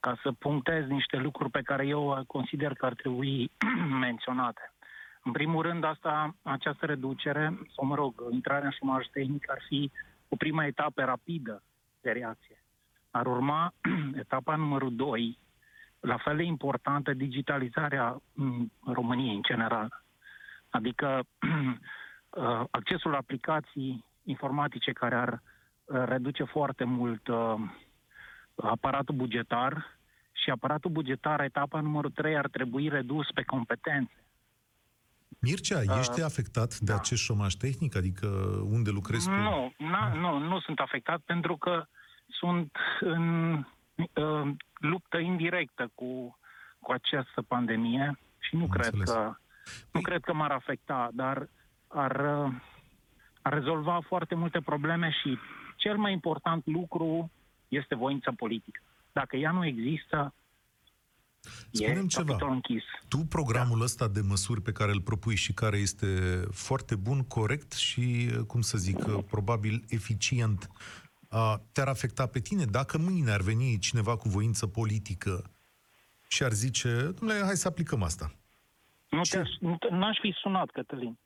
ca 0.00 0.18
să 0.22 0.32
punctez 0.32 0.86
niște 0.86 1.16
lucruri 1.16 1.50
pe 1.50 1.62
care 1.62 1.86
eu 1.86 2.24
consider 2.26 2.72
că 2.72 2.86
ar 2.86 2.94
trebui 2.94 3.50
menționate. 4.06 4.72
În 5.26 5.32
primul 5.32 5.62
rând, 5.62 5.84
asta, 5.84 6.34
această 6.42 6.86
reducere, 6.86 7.58
sau 7.74 7.86
mă 7.86 7.94
rog, 7.94 8.22
intrarea 8.30 8.64
în 8.64 8.70
șomaj 8.70 9.06
tehnic 9.06 9.50
ar 9.50 9.62
fi 9.68 9.90
o 10.28 10.36
prima 10.36 10.66
etapă 10.66 11.04
rapidă 11.04 11.62
de 12.00 12.10
reacție. 12.10 12.62
Ar 13.10 13.26
urma 13.26 13.74
etapa 14.24 14.56
numărul 14.56 14.94
2, 14.94 15.38
la 16.00 16.16
fel 16.16 16.36
de 16.36 16.42
importantă, 16.42 17.12
digitalizarea 17.12 18.22
mm, 18.32 18.72
României 18.84 19.34
în 19.34 19.42
general. 19.42 20.02
Adică 20.70 21.06
uh, 21.40 22.64
accesul 22.70 23.10
la 23.10 23.16
aplicații 23.16 24.04
informatice 24.22 24.92
care 24.92 25.14
ar 25.14 25.32
uh, 25.84 26.02
reduce 26.04 26.44
foarte 26.44 26.84
mult 26.84 27.28
uh, 27.28 27.54
aparatul 28.54 29.14
bugetar 29.14 29.98
și 30.32 30.50
aparatul 30.50 30.90
bugetar, 30.90 31.40
etapa 31.40 31.80
numărul 31.80 32.10
3, 32.10 32.36
ar 32.36 32.48
trebui 32.48 32.88
redus 32.88 33.30
pe 33.34 33.42
competențe. 33.42 34.25
Mircea, 35.40 35.80
ești 35.98 36.22
afectat 36.22 36.78
de 36.78 36.92
acest 36.92 37.22
șomaj 37.22 37.54
tehnic? 37.54 37.96
Adică 37.96 38.26
unde 38.70 38.90
lucrezi 38.90 39.28
tu? 39.28 39.34
Nu, 39.34 39.72
na, 39.78 40.12
nu, 40.14 40.38
nu 40.38 40.60
sunt 40.60 40.78
afectat 40.78 41.20
pentru 41.20 41.56
că 41.56 41.86
sunt 42.26 42.70
în 43.00 43.52
uh, 43.54 44.50
luptă 44.74 45.18
indirectă 45.18 45.90
cu, 45.94 46.38
cu 46.80 46.92
această 46.92 47.42
pandemie 47.42 48.18
și 48.38 48.56
nu 48.56 48.62
Am 48.62 48.68
cred 48.68 48.84
înțeles. 48.84 49.10
că 49.10 49.36
nu 49.92 50.00
cred 50.00 50.20
că 50.20 50.32
m-ar 50.34 50.50
afecta, 50.50 51.10
dar 51.12 51.48
ar, 51.88 52.44
uh, 52.44 52.52
ar 53.42 53.52
rezolva 53.52 54.00
foarte 54.06 54.34
multe 54.34 54.60
probleme 54.60 55.10
și 55.22 55.38
cel 55.76 55.96
mai 55.96 56.12
important 56.12 56.66
lucru 56.66 57.30
este 57.68 57.94
voința 57.94 58.32
politică. 58.36 58.80
Dacă 59.12 59.36
ea 59.36 59.50
nu 59.50 59.66
există, 59.66 60.34
Spune-mi 61.70 62.04
e 62.04 62.06
ceva. 62.06 62.24
capitol 62.26 62.50
închis. 62.50 62.82
Tu 63.08 63.16
programul 63.18 63.80
ăsta 63.82 64.08
de 64.08 64.20
măsuri 64.20 64.60
pe 64.62 64.72
care 64.72 64.92
îl 64.92 65.00
propui 65.00 65.34
și 65.36 65.52
care 65.52 65.76
este 65.76 66.40
foarte 66.52 66.94
bun, 66.94 67.22
corect 67.22 67.72
și, 67.72 68.30
cum 68.46 68.60
să 68.60 68.78
zic, 68.78 69.02
probabil 69.30 69.84
eficient, 69.88 70.70
a, 71.28 71.60
te-ar 71.72 71.88
afecta 71.88 72.26
pe 72.26 72.40
tine? 72.40 72.64
Dacă 72.64 72.98
mâine 72.98 73.30
ar 73.30 73.40
veni 73.40 73.78
cineva 73.78 74.16
cu 74.16 74.28
voință 74.28 74.66
politică 74.66 75.50
și 76.28 76.42
ar 76.42 76.52
zice, 76.52 77.14
domnule, 77.18 77.40
hai 77.44 77.56
să 77.56 77.68
aplicăm 77.68 78.02
asta. 78.02 78.34
Nu 79.10 79.20
te 79.22 79.42
nu 79.60 79.76
te- 79.76 79.94
n-aș 79.94 80.16
fi 80.20 80.34
sunat, 80.42 80.70
Cătălin. 80.70 81.18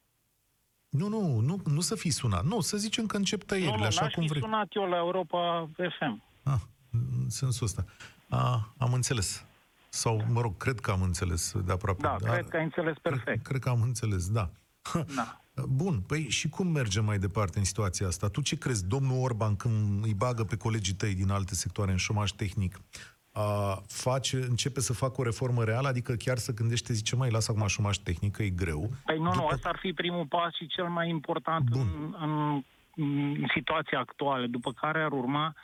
Nu, 0.88 1.08
nu, 1.08 1.38
nu, 1.40 1.60
nu 1.64 1.80
să 1.80 1.94
fii 1.94 2.10
sunat. 2.10 2.44
Nu, 2.44 2.60
să 2.60 2.76
zicem 2.76 3.06
că 3.06 3.16
încep 3.16 3.38
Nu, 3.40 3.44
tăierile, 3.46 3.76
nu, 3.76 3.84
așa 3.84 4.02
n-aș 4.02 4.12
cum 4.12 4.22
fi 4.22 4.28
vrei. 4.28 4.40
sunat 4.42 4.66
eu 4.70 4.82
la 4.88 4.96
Europa 4.96 5.70
FM. 5.98 6.22
Ah, 6.42 6.60
în 6.92 7.28
sensul 7.30 7.66
ăsta. 7.66 7.84
A, 8.28 8.72
am 8.78 8.92
înțeles. 8.92 9.44
Sau, 9.93 10.24
mă 10.32 10.41
rog, 10.41 10.57
cred 10.57 10.80
că 10.80 10.91
am 10.91 11.03
înțeles 11.03 11.55
de 11.64 11.72
aproape. 11.72 12.03
Da, 12.03 12.16
cred 12.16 12.49
că 12.49 12.57
ai 12.57 12.62
înțeles 12.62 12.99
perfect. 13.03 13.45
Cred 13.45 13.61
că 13.61 13.68
am 13.68 13.82
înțeles, 13.82 14.30
da. 14.30 14.51
Da. 15.16 15.41
Bun, 15.68 16.01
păi 16.01 16.28
și 16.28 16.49
cum 16.49 16.66
mergem 16.66 17.05
mai 17.05 17.18
departe 17.18 17.59
în 17.59 17.64
situația 17.64 18.07
asta? 18.07 18.28
Tu 18.28 18.41
ce 18.41 18.59
crezi, 18.59 18.88
domnul 18.88 19.22
Orban, 19.22 19.57
când 19.57 20.05
îi 20.05 20.14
bagă 20.14 20.45
pe 20.45 20.57
colegii 20.57 20.95
tăi 20.95 21.14
din 21.14 21.30
alte 21.30 21.55
sectoare 21.55 21.91
în 21.91 21.97
șomaj 21.97 22.30
tehnic, 22.30 22.80
a, 23.32 23.82
face, 23.86 24.36
începe 24.36 24.80
să 24.80 24.93
facă 24.93 25.20
o 25.20 25.24
reformă 25.24 25.64
reală? 25.64 25.88
Adică 25.88 26.12
chiar 26.12 26.36
să 26.36 26.55
gândește, 26.55 26.93
zice, 26.93 27.16
mai 27.16 27.30
lasă 27.30 27.53
acum 27.53 27.66
șomaj 27.66 27.97
tehnic, 27.97 28.32
că 28.32 28.43
e 28.43 28.49
greu. 28.49 28.91
Păi 29.05 29.18
nu, 29.18 29.34
nu, 29.34 29.47
asta 29.47 29.68
ar 29.68 29.78
fi 29.80 29.93
primul 29.93 30.26
pas 30.26 30.55
și 30.55 30.66
cel 30.66 30.88
mai 30.88 31.09
important 31.09 31.68
în, 31.70 32.14
în, 32.20 32.62
în 32.97 33.47
situația 33.55 33.99
actuală, 33.99 34.47
după 34.47 34.72
care 34.72 35.03
ar 35.03 35.12
urma 35.12 35.55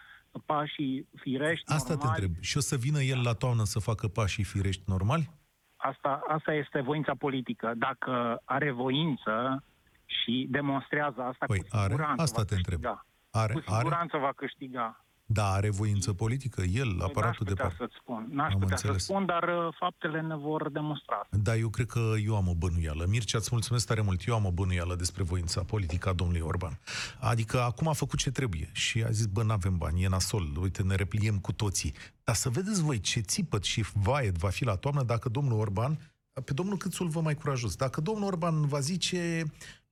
pașii 0.46 1.08
firești, 1.16 1.72
Asta 1.72 1.92
te 1.94 1.98
normali. 2.04 2.22
întreb. 2.24 2.42
Și 2.42 2.56
o 2.56 2.60
să 2.60 2.76
vină 2.76 3.00
el 3.02 3.22
la 3.22 3.32
toamnă 3.32 3.64
să 3.64 3.78
facă 3.78 4.08
pașii 4.08 4.44
firești 4.44 4.82
normali? 4.86 5.30
Asta, 5.76 6.20
asta 6.28 6.52
este 6.52 6.80
voința 6.80 7.14
politică. 7.18 7.72
Dacă 7.76 8.40
are 8.44 8.70
voință 8.70 9.64
și 10.06 10.46
demonstrează 10.50 11.20
asta, 11.20 11.46
Păi, 11.46 11.58
cu 11.58 11.66
are? 11.70 11.88
siguranță 11.88 12.22
Asta 12.22 12.40
va 12.40 12.44
te 12.46 12.54
întreb. 12.54 12.80
câștiga. 12.80 13.06
Are? 13.30 13.52
Cu 13.52 13.62
Are? 13.66 13.76
siguranță 13.78 14.16
va 14.16 14.32
câștiga. 14.36 15.04
Da, 15.28 15.50
are 15.52 15.70
voință 15.70 16.12
politică, 16.12 16.62
el, 16.62 16.94
Păi 16.94 17.06
aparatul 17.08 17.46
de 17.46 17.52
n-aș 17.52 17.58
putea 17.58 17.64
part. 17.64 17.76
să-ți 17.76 17.94
spun. 18.00 18.26
N-aș 18.30 18.52
Am 18.52 18.58
putea 18.58 18.74
înțeles. 18.74 18.96
să 19.04 19.12
spun, 19.12 19.26
dar 19.26 19.42
uh, 19.42 19.74
faptele 19.78 20.20
ne 20.20 20.36
vor 20.36 20.70
demonstra. 20.70 21.26
Da, 21.30 21.56
eu 21.56 21.68
cred 21.68 21.86
că 21.86 22.12
eu 22.24 22.36
am 22.36 22.48
o 22.48 22.54
bănuială. 22.54 23.04
Mircea, 23.08 23.38
îți 23.38 23.48
mulțumesc 23.52 23.86
tare 23.86 24.00
mult. 24.00 24.26
Eu 24.26 24.34
am 24.34 24.44
o 24.44 24.50
bănuială 24.50 24.94
despre 24.94 25.22
voința 25.22 25.62
politică 25.62 26.08
a 26.08 26.12
domnului 26.12 26.42
Orban. 26.42 26.78
Adică 27.20 27.60
acum 27.62 27.88
a 27.88 27.92
făcut 27.92 28.18
ce 28.18 28.30
trebuie 28.30 28.68
și 28.72 29.02
a 29.02 29.10
zis, 29.10 29.26
bă, 29.26 29.42
n-avem 29.42 29.76
bani, 29.76 30.02
e 30.02 30.08
nasol, 30.08 30.46
uite, 30.62 30.82
ne 30.82 30.94
repliem 30.94 31.38
cu 31.38 31.52
toții. 31.52 31.94
Dar 32.24 32.34
să 32.34 32.48
vedeți 32.48 32.82
voi 32.82 33.00
ce 33.00 33.20
țipăt 33.20 33.64
și 33.64 33.84
vaet 33.94 34.36
va 34.36 34.48
fi 34.48 34.64
la 34.64 34.74
toamnă 34.76 35.02
dacă 35.02 35.28
domnul 35.28 35.58
Orban 35.58 35.98
pe 36.44 36.52
domnul 36.52 36.76
Câțu 36.76 37.02
îl 37.02 37.08
vă 37.08 37.20
mai 37.20 37.34
curajos. 37.34 37.76
Dacă 37.76 38.00
domnul 38.00 38.26
Orban 38.26 38.66
va 38.66 38.80
zice, 38.80 39.44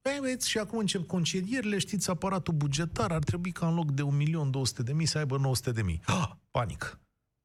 "Băi, 0.09 0.18
băieți, 0.20 0.48
și 0.48 0.59
acum 0.59 0.78
încep 0.78 1.07
concedierile, 1.07 1.78
știți, 1.78 2.11
aparatul 2.11 2.55
bugetar 2.55 3.12
ar 3.12 3.22
trebui 3.22 3.52
ca 3.52 3.68
în 3.68 3.74
loc 3.74 3.90
de 3.90 4.02
1.200.000 4.02 5.02
să 5.05 5.18
aibă 5.18 5.38
900.000. 5.38 6.00
Ah, 6.07 6.30
panic. 6.50 6.98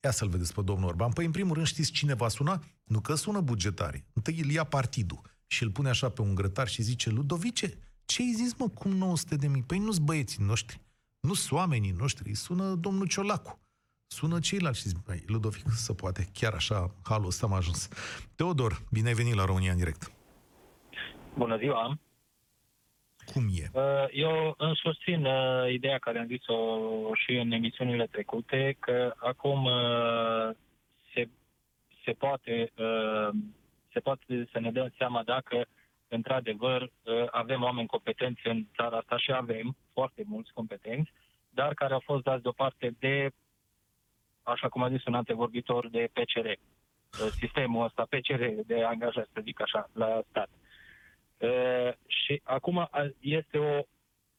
Ia 0.03 0.11
să-l 0.11 0.27
vedeți 0.29 0.53
pe 0.53 0.61
domnul 0.61 0.87
Orban. 0.87 1.11
Păi, 1.11 1.25
în 1.25 1.31
primul 1.31 1.53
rând, 1.53 1.67
știți 1.67 1.91
cine 1.91 2.13
va 2.13 2.27
suna? 2.27 2.63
Nu 2.83 2.99
că 2.99 3.15
sună 3.15 3.41
bugetarii. 3.41 4.05
Întâi 4.13 4.39
îl 4.39 4.49
ia 4.49 4.63
partidul 4.63 5.21
și 5.47 5.63
îl 5.63 5.71
pune 5.71 5.89
așa 5.89 6.09
pe 6.09 6.21
un 6.21 6.35
grătar 6.35 6.67
și 6.67 6.81
zice, 6.81 7.09
Ludovice, 7.09 7.77
ce-ai 8.05 8.33
zis, 8.35 8.53
mă, 8.57 8.67
cum 8.67 8.91
900 8.91 9.35
de 9.35 9.47
mii? 9.47 9.63
Păi 9.63 9.79
nu-s 9.79 9.97
băieții 9.97 10.43
noștri, 10.43 10.81
nu 11.19 11.33
s 11.33 11.49
oamenii 11.49 11.91
noștri, 11.91 12.33
sună 12.33 12.75
domnul 12.75 13.07
Ciolacu, 13.07 13.59
sună 14.07 14.39
ceilalți 14.39 14.79
și 14.79 14.87
zic, 14.87 15.03
băi, 15.03 15.23
Ludovic, 15.27 15.65
să 15.71 15.93
poate, 15.93 16.29
chiar 16.33 16.53
așa, 16.53 16.95
halul 17.03 17.27
ăsta 17.27 17.45
am 17.45 17.53
ajuns. 17.53 17.87
Teodor, 18.35 18.83
bine 18.91 19.07
ai 19.07 19.13
venit 19.13 19.33
la 19.33 19.45
România 19.45 19.71
în 19.71 19.77
direct. 19.77 20.11
Bună 21.37 21.57
ziua! 21.57 21.99
Cum 23.33 23.43
e? 23.53 23.69
Uh, 23.73 24.05
Eu 24.11 24.53
îmi 24.57 24.75
susțin 24.75 25.25
uh, 25.25 25.71
ideea 25.71 25.97
care 25.97 26.19
am 26.19 26.27
zis-o 26.27 26.79
și 27.13 27.35
în 27.35 27.51
emisiunile 27.51 28.05
trecute, 28.05 28.75
că 28.79 29.13
acum 29.17 29.63
uh, 29.65 30.49
se, 31.13 31.29
se 32.03 32.11
poate 32.11 32.71
uh, 32.77 33.29
se 33.93 33.99
poate 33.99 34.47
să 34.51 34.59
ne 34.59 34.71
dăm 34.71 34.93
seama 34.97 35.23
dacă 35.23 35.67
într-adevăr 36.07 36.81
uh, 36.81 37.25
avem 37.31 37.63
oameni 37.63 37.87
competenți 37.87 38.47
în 38.47 38.65
țara 38.75 38.97
asta 38.97 39.17
și 39.17 39.31
avem 39.31 39.75
foarte 39.93 40.23
mulți 40.25 40.53
competenți, 40.53 41.11
dar 41.49 41.73
care 41.73 41.93
au 41.93 42.01
fost 42.05 42.23
dați 42.23 42.41
deoparte 42.41 42.95
de, 42.99 43.29
așa 44.43 44.69
cum 44.69 44.83
a 44.83 44.89
zis 44.89 45.05
un 45.05 45.13
antevorbitor, 45.13 45.89
de 45.89 46.09
PCR. 46.13 46.45
Uh, 46.47 46.57
Sistemul 47.39 47.85
ăsta 47.85 48.07
PCR 48.09 48.43
de 48.65 48.83
angajați, 48.83 49.31
să 49.33 49.41
zic 49.43 49.61
așa, 49.61 49.89
la 49.93 50.21
stat. 50.29 50.49
Uh, 50.51 50.68
și 52.07 52.41
acum 52.43 52.77
a- 52.77 52.89
este 53.19 53.57
o, 53.57 53.79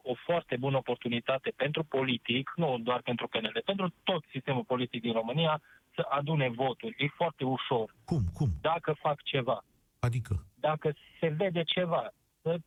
o 0.02 0.14
foarte 0.14 0.56
bună 0.56 0.76
oportunitate 0.76 1.52
pentru 1.56 1.84
politic, 1.84 2.52
nu 2.56 2.78
doar 2.78 3.00
pentru 3.02 3.28
PNL, 3.28 3.62
pentru 3.64 3.94
tot 4.04 4.24
sistemul 4.30 4.64
politic 4.64 5.00
din 5.02 5.12
România, 5.12 5.60
să 5.94 6.06
adune 6.08 6.48
voturi. 6.48 6.94
E 6.98 7.08
foarte 7.08 7.44
ușor. 7.44 7.94
Cum? 8.04 8.20
Cum? 8.34 8.48
Dacă 8.60 8.92
fac 8.92 9.22
ceva. 9.22 9.64
Adică? 9.98 10.46
Dacă 10.54 10.92
se 11.20 11.28
vede 11.28 11.62
ceva. 11.62 12.12
Să- 12.42 12.58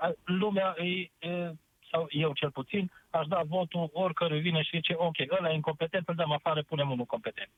a- 0.00 0.12
Lumea, 0.24 0.74
e, 0.78 1.10
e, 1.28 1.52
sau 1.90 2.06
eu 2.10 2.32
cel 2.32 2.50
puțin, 2.50 2.90
aș 3.10 3.26
da 3.26 3.42
votul 3.46 3.90
oricărui 3.92 4.40
vine 4.40 4.62
și 4.62 4.76
zice, 4.76 4.94
ok, 4.96 5.16
ăla 5.38 5.50
e 5.50 5.54
incompetent, 5.54 6.08
îl 6.08 6.14
dăm 6.14 6.30
afară, 6.32 6.62
punem 6.62 6.90
unul 6.90 7.04
competent. 7.04 7.50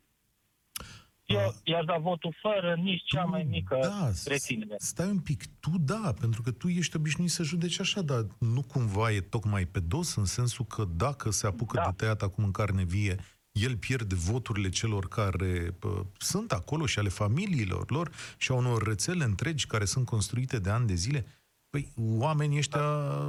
Eu 1.29 1.55
i-aș 1.64 1.85
da 1.85 1.97
votul 1.99 2.35
fără 2.41 2.74
nici 2.83 3.03
cea 3.05 3.24
mai 3.24 3.47
mică 3.49 3.79
da, 3.83 4.11
reținere. 4.26 4.74
Stai 4.79 5.07
un 5.07 5.18
pic, 5.18 5.43
tu 5.61 5.70
da, 5.81 6.14
pentru 6.20 6.43
că 6.43 6.51
tu 6.51 6.68
ești 6.68 6.97
obișnuit 6.97 7.31
să 7.31 7.43
judeci 7.43 7.81
așa, 7.81 8.03
dar 8.03 8.26
nu 8.39 8.62
cumva 8.62 9.12
e 9.12 9.20
tocmai 9.20 9.64
pe 9.64 9.81
dos, 9.81 10.14
în 10.16 10.24
sensul 10.24 10.64
că 10.64 10.85
dacă 10.97 11.31
se 11.31 11.47
apucă 11.47 11.76
da. 11.76 11.83
de 11.85 11.95
tăiat 11.97 12.22
acum 12.22 12.45
în 12.45 12.51
carne 12.51 12.85
vie, 12.85 13.16
el 13.53 13.76
pierde 13.76 14.14
voturile 14.14 14.68
celor 14.68 15.09
care 15.09 15.76
pă, 15.79 16.07
sunt 16.18 16.53
acolo 16.53 16.87
și 16.87 16.99
ale 16.99 17.09
familiilor 17.09 17.91
lor 17.91 18.11
și 18.39 18.53
a 18.53 18.55
unor 18.55 18.83
rețele 18.83 19.24
întregi 19.24 19.66
care 19.66 19.85
sunt 19.85 20.07
construite 20.07 20.59
de 20.59 20.70
ani 20.70 20.87
de 20.87 20.95
zile. 20.95 21.26
Păi, 21.70 21.89
oamenii 22.18 22.59
ăștia 22.59 22.81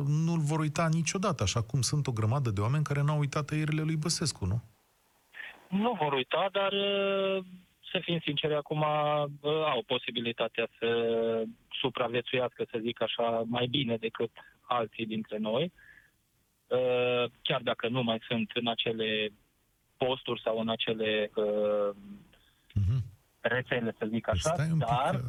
nu-l 0.07 0.39
vor 0.39 0.59
uita 0.59 0.87
niciodată, 0.91 1.43
așa 1.43 1.61
cum 1.61 1.81
sunt 1.81 2.07
o 2.07 2.11
grămadă 2.11 2.49
de 2.49 2.61
oameni 2.61 2.83
care 2.83 3.01
n-au 3.01 3.19
uitat 3.19 3.45
tăierile 3.45 3.81
lui 3.81 3.95
Băsescu, 3.95 4.45
nu? 4.45 4.61
Nu 5.69 5.97
vor 5.99 6.13
uita, 6.13 6.49
dar 6.51 6.71
uh, 6.71 7.45
să 7.91 7.99
fim 8.01 8.19
sinceri, 8.19 8.55
acum 8.55 8.81
uh, 8.81 9.51
au 9.65 9.83
posibilitatea 9.85 10.67
să 10.79 10.89
supraviețuiască, 11.71 12.65
să 12.71 12.77
zic 12.81 13.01
așa, 13.01 13.43
mai 13.45 13.67
bine 13.67 13.97
decât 13.97 14.31
alții 14.61 15.05
dintre 15.05 15.37
noi. 15.37 15.71
Uh, 16.67 17.31
Chiar 17.41 17.61
dacă 17.61 17.87
nu 17.87 18.03
mai 18.03 18.19
sunt 18.27 18.51
în 18.53 18.67
acele 18.67 19.29
posturi 19.97 20.41
sau 20.41 20.59
în 20.59 20.69
acele 20.69 21.31
uh, 21.35 21.89
rețele, 23.39 23.95
să 23.97 24.05
zic 24.05 24.27
așa, 24.27 24.55
dar 24.77 25.21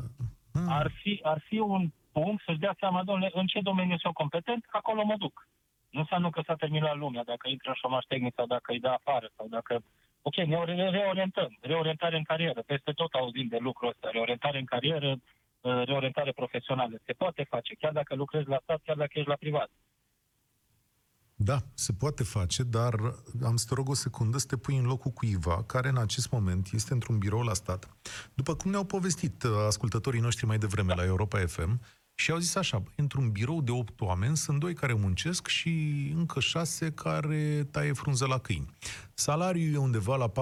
ar 0.68 0.90
fi, 1.02 1.20
ar 1.22 1.42
fi 1.46 1.58
un 1.58 1.90
punct 2.12 2.42
să-și 2.44 2.58
dea 2.58 2.76
seama, 2.78 3.04
domnule, 3.04 3.30
în 3.34 3.46
ce 3.46 3.60
domeniu 3.60 3.98
sunt 3.98 4.14
competent, 4.14 4.64
acolo 4.70 5.04
mă 5.04 5.14
duc. 5.18 5.48
Nu 5.90 6.00
înseamnă 6.00 6.30
că 6.30 6.42
s-a 6.46 6.54
terminat 6.54 6.96
lumea, 6.96 7.22
dacă 7.24 7.48
intră 7.48 7.68
în 7.68 7.74
șomaș 7.74 8.04
tehnic 8.04 8.34
sau 8.34 8.46
dacă 8.46 8.72
îi 8.72 8.80
dă 8.80 8.88
afară 8.88 9.30
sau 9.36 9.46
dacă... 9.48 9.82
Ok, 10.22 10.36
ne 10.36 10.64
re- 10.64 10.90
reorientăm. 10.90 11.56
Reorientare 11.60 12.16
în 12.16 12.22
carieră. 12.22 12.62
Peste 12.66 12.92
tot 12.92 13.12
auzim 13.12 13.46
de 13.46 13.56
lucrul 13.60 13.88
ăsta. 13.88 14.08
Reorientare 14.10 14.58
în 14.58 14.64
carieră, 14.64 15.10
uh, 15.60 15.82
reorientare 15.84 16.32
profesională. 16.32 17.00
Se 17.06 17.12
poate 17.12 17.46
face, 17.48 17.74
chiar 17.74 17.92
dacă 17.92 18.14
lucrezi 18.14 18.48
la 18.48 18.60
stat, 18.62 18.80
chiar 18.84 18.96
dacă 18.96 19.10
ești 19.14 19.28
la 19.28 19.34
privat. 19.34 19.70
Da, 21.42 21.58
se 21.74 21.92
poate 21.92 22.22
face, 22.22 22.62
dar 22.62 22.94
am 23.44 23.56
să 23.56 23.66
te 23.68 23.74
rog 23.74 23.88
o 23.88 23.94
secundă 23.94 24.38
să 24.38 24.46
te 24.46 24.56
pui 24.56 24.76
în 24.76 24.84
locul 24.84 25.10
cuiva 25.10 25.64
care 25.64 25.88
în 25.88 25.96
acest 25.96 26.30
moment 26.30 26.68
este 26.72 26.92
într-un 26.92 27.18
birou 27.18 27.42
la 27.42 27.54
stat. 27.54 27.88
După 28.34 28.54
cum 28.54 28.70
ne-au 28.70 28.84
povestit 28.84 29.42
uh, 29.42 29.50
ascultătorii 29.66 30.20
noștri 30.20 30.46
mai 30.46 30.58
devreme 30.58 30.94
la 30.94 31.04
Europa 31.04 31.38
FM, 31.46 31.80
și 32.20 32.30
au 32.30 32.38
zis 32.38 32.54
așa, 32.54 32.78
bă, 32.78 32.90
într-un 32.94 33.30
birou 33.30 33.62
de 33.62 33.70
8 33.70 34.00
oameni 34.00 34.36
sunt 34.36 34.58
doi 34.58 34.74
care 34.74 34.92
muncesc 34.92 35.46
și 35.46 35.70
încă 36.16 36.40
șase 36.40 36.90
care 36.90 37.68
taie 37.70 37.92
frunză 37.92 38.26
la 38.26 38.38
câini. 38.38 38.74
Salariul 39.14 39.74
e 39.74 39.76
undeva 39.76 40.16
la 40.16 40.28
4-5 40.28 40.32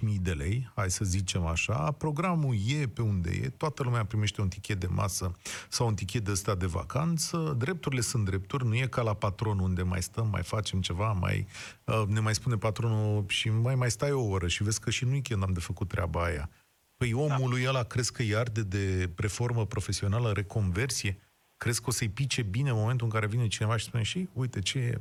mii 0.00 0.18
de 0.18 0.32
lei, 0.32 0.70
hai 0.74 0.90
să 0.90 1.04
zicem 1.04 1.46
așa, 1.46 1.90
programul 1.90 2.56
e 2.80 2.86
pe 2.86 3.02
unde 3.02 3.30
e, 3.42 3.48
toată 3.48 3.82
lumea 3.82 4.04
primește 4.04 4.40
un 4.40 4.48
tichet 4.48 4.80
de 4.80 4.86
masă 4.86 5.32
sau 5.68 5.86
un 5.86 5.94
tichet 5.94 6.24
de 6.24 6.30
ăsta 6.30 6.54
de 6.54 6.66
vacanță, 6.66 7.54
drepturile 7.58 8.00
sunt 8.00 8.24
drepturi, 8.24 8.66
nu 8.66 8.76
e 8.76 8.86
ca 8.86 9.02
la 9.02 9.14
patron 9.14 9.58
unde 9.58 9.82
mai 9.82 10.02
stăm, 10.02 10.28
mai 10.28 10.42
facem 10.42 10.80
ceva, 10.80 11.12
mai 11.12 11.46
uh, 11.84 12.02
ne 12.06 12.20
mai 12.20 12.34
spune 12.34 12.56
patronul 12.56 13.24
și 13.28 13.50
mai 13.50 13.74
mai 13.74 13.90
stai 13.90 14.12
o 14.12 14.22
oră 14.22 14.48
și 14.48 14.62
vezi 14.62 14.80
că 14.80 14.90
și 14.90 15.04
nu 15.04 15.10
weekend 15.10 15.42
am 15.42 15.52
de 15.52 15.60
făcut 15.60 15.88
treaba 15.88 16.24
aia. 16.24 16.50
Păi 16.96 17.12
omului 17.12 17.64
ăla 17.66 17.82
crezi 17.82 18.12
că 18.12 18.22
îi 18.22 18.36
arde 18.36 18.62
de 18.62 19.10
reformă 19.16 19.66
profesională, 19.66 20.32
reconversie? 20.32 21.18
Crezi 21.56 21.80
că 21.80 21.86
o 21.88 21.92
să-i 21.92 22.08
pice 22.08 22.42
bine 22.42 22.70
în 22.70 22.76
momentul 22.76 23.06
în 23.06 23.12
care 23.12 23.26
vine 23.26 23.46
cineva 23.46 23.76
și 23.76 23.84
spune 23.84 24.02
și, 24.02 24.28
uite, 24.32 24.60
ce 24.60 24.78
e, 24.78 24.98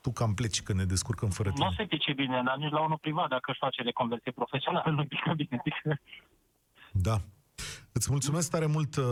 tu 0.00 0.10
cam 0.12 0.34
pleci 0.34 0.62
că 0.62 0.72
ne 0.72 0.84
descurcăm 0.84 1.28
fără 1.28 1.48
Nu 1.48 1.54
tine. 1.54 1.66
o 1.66 1.72
să 1.72 1.84
pice 1.88 2.12
bine, 2.12 2.42
dar 2.44 2.56
nici 2.56 2.70
la 2.70 2.80
unul 2.80 2.98
privat, 3.00 3.28
dacă 3.28 3.50
își 3.50 3.58
face 3.58 3.82
reconversie 3.82 4.32
profesională, 4.32 4.90
nu 4.90 5.04
pică 5.06 5.32
bine. 5.36 5.60
Adică, 5.64 6.00
Da. 6.92 7.20
Îți 7.92 8.10
mulțumesc 8.10 8.50
tare 8.50 8.66
mult, 8.66 8.96
uh, 8.96 9.04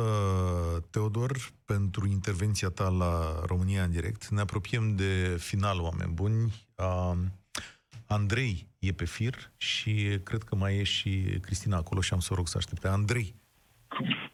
Teodor, 0.91 1.37
pentru 1.64 2.07
intervenția 2.07 2.68
ta 2.68 2.89
la 2.89 3.41
România 3.47 3.82
în 3.82 3.91
direct. 3.91 4.28
Ne 4.28 4.41
apropiem 4.41 4.97
de 4.97 5.37
final, 5.41 5.80
oameni 5.80 6.12
buni. 6.12 6.53
Uh, 8.09 8.17
Andrei 8.17 8.69
e 8.79 8.93
pe 8.93 9.05
fir 9.05 9.35
și 9.57 10.19
cred 10.25 10.43
că 10.43 10.57
mai 10.57 10.77
e 10.77 10.83
și 10.83 11.39
Cristina 11.41 11.77
acolo 11.77 12.01
și 12.01 12.13
am 12.13 12.19
să 12.19 12.29
o 12.33 12.37
rog 12.37 12.47
să 12.47 12.57
aștepte. 12.57 12.89
Andrei, 12.89 13.35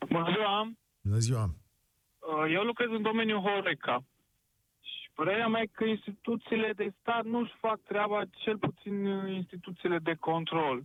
Bună 0.09 0.31
ziua! 0.33 0.71
bună 1.03 1.19
ziua! 1.19 1.45
Uh, 1.45 2.53
Eu 2.53 2.63
lucrez 2.63 2.89
în 2.91 3.03
domeniul 3.03 3.41
Horeca. 3.41 4.05
Și 4.81 5.11
părerea 5.15 5.49
mea 5.49 5.61
e 5.61 5.67
că 5.73 5.85
instituțiile 5.85 6.73
de 6.77 6.93
stat 7.01 7.25
nu-și 7.25 7.53
fac 7.61 7.81
treaba, 7.83 8.23
cel 8.31 8.59
puțin 8.59 9.07
uh, 9.07 9.33
instituțiile 9.35 9.99
de 9.99 10.15
control. 10.21 10.83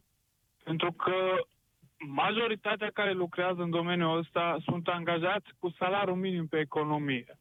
Pentru 0.64 0.92
că 0.92 1.16
majoritatea 2.08 2.90
care 2.94 3.12
lucrează 3.12 3.62
în 3.62 3.70
domeniul 3.70 4.18
ăsta 4.18 4.58
sunt 4.64 4.88
angajați 4.88 5.50
cu 5.60 5.70
salariul 5.78 6.16
minim 6.16 6.48
pe 6.48 6.60
economie. 6.60 7.40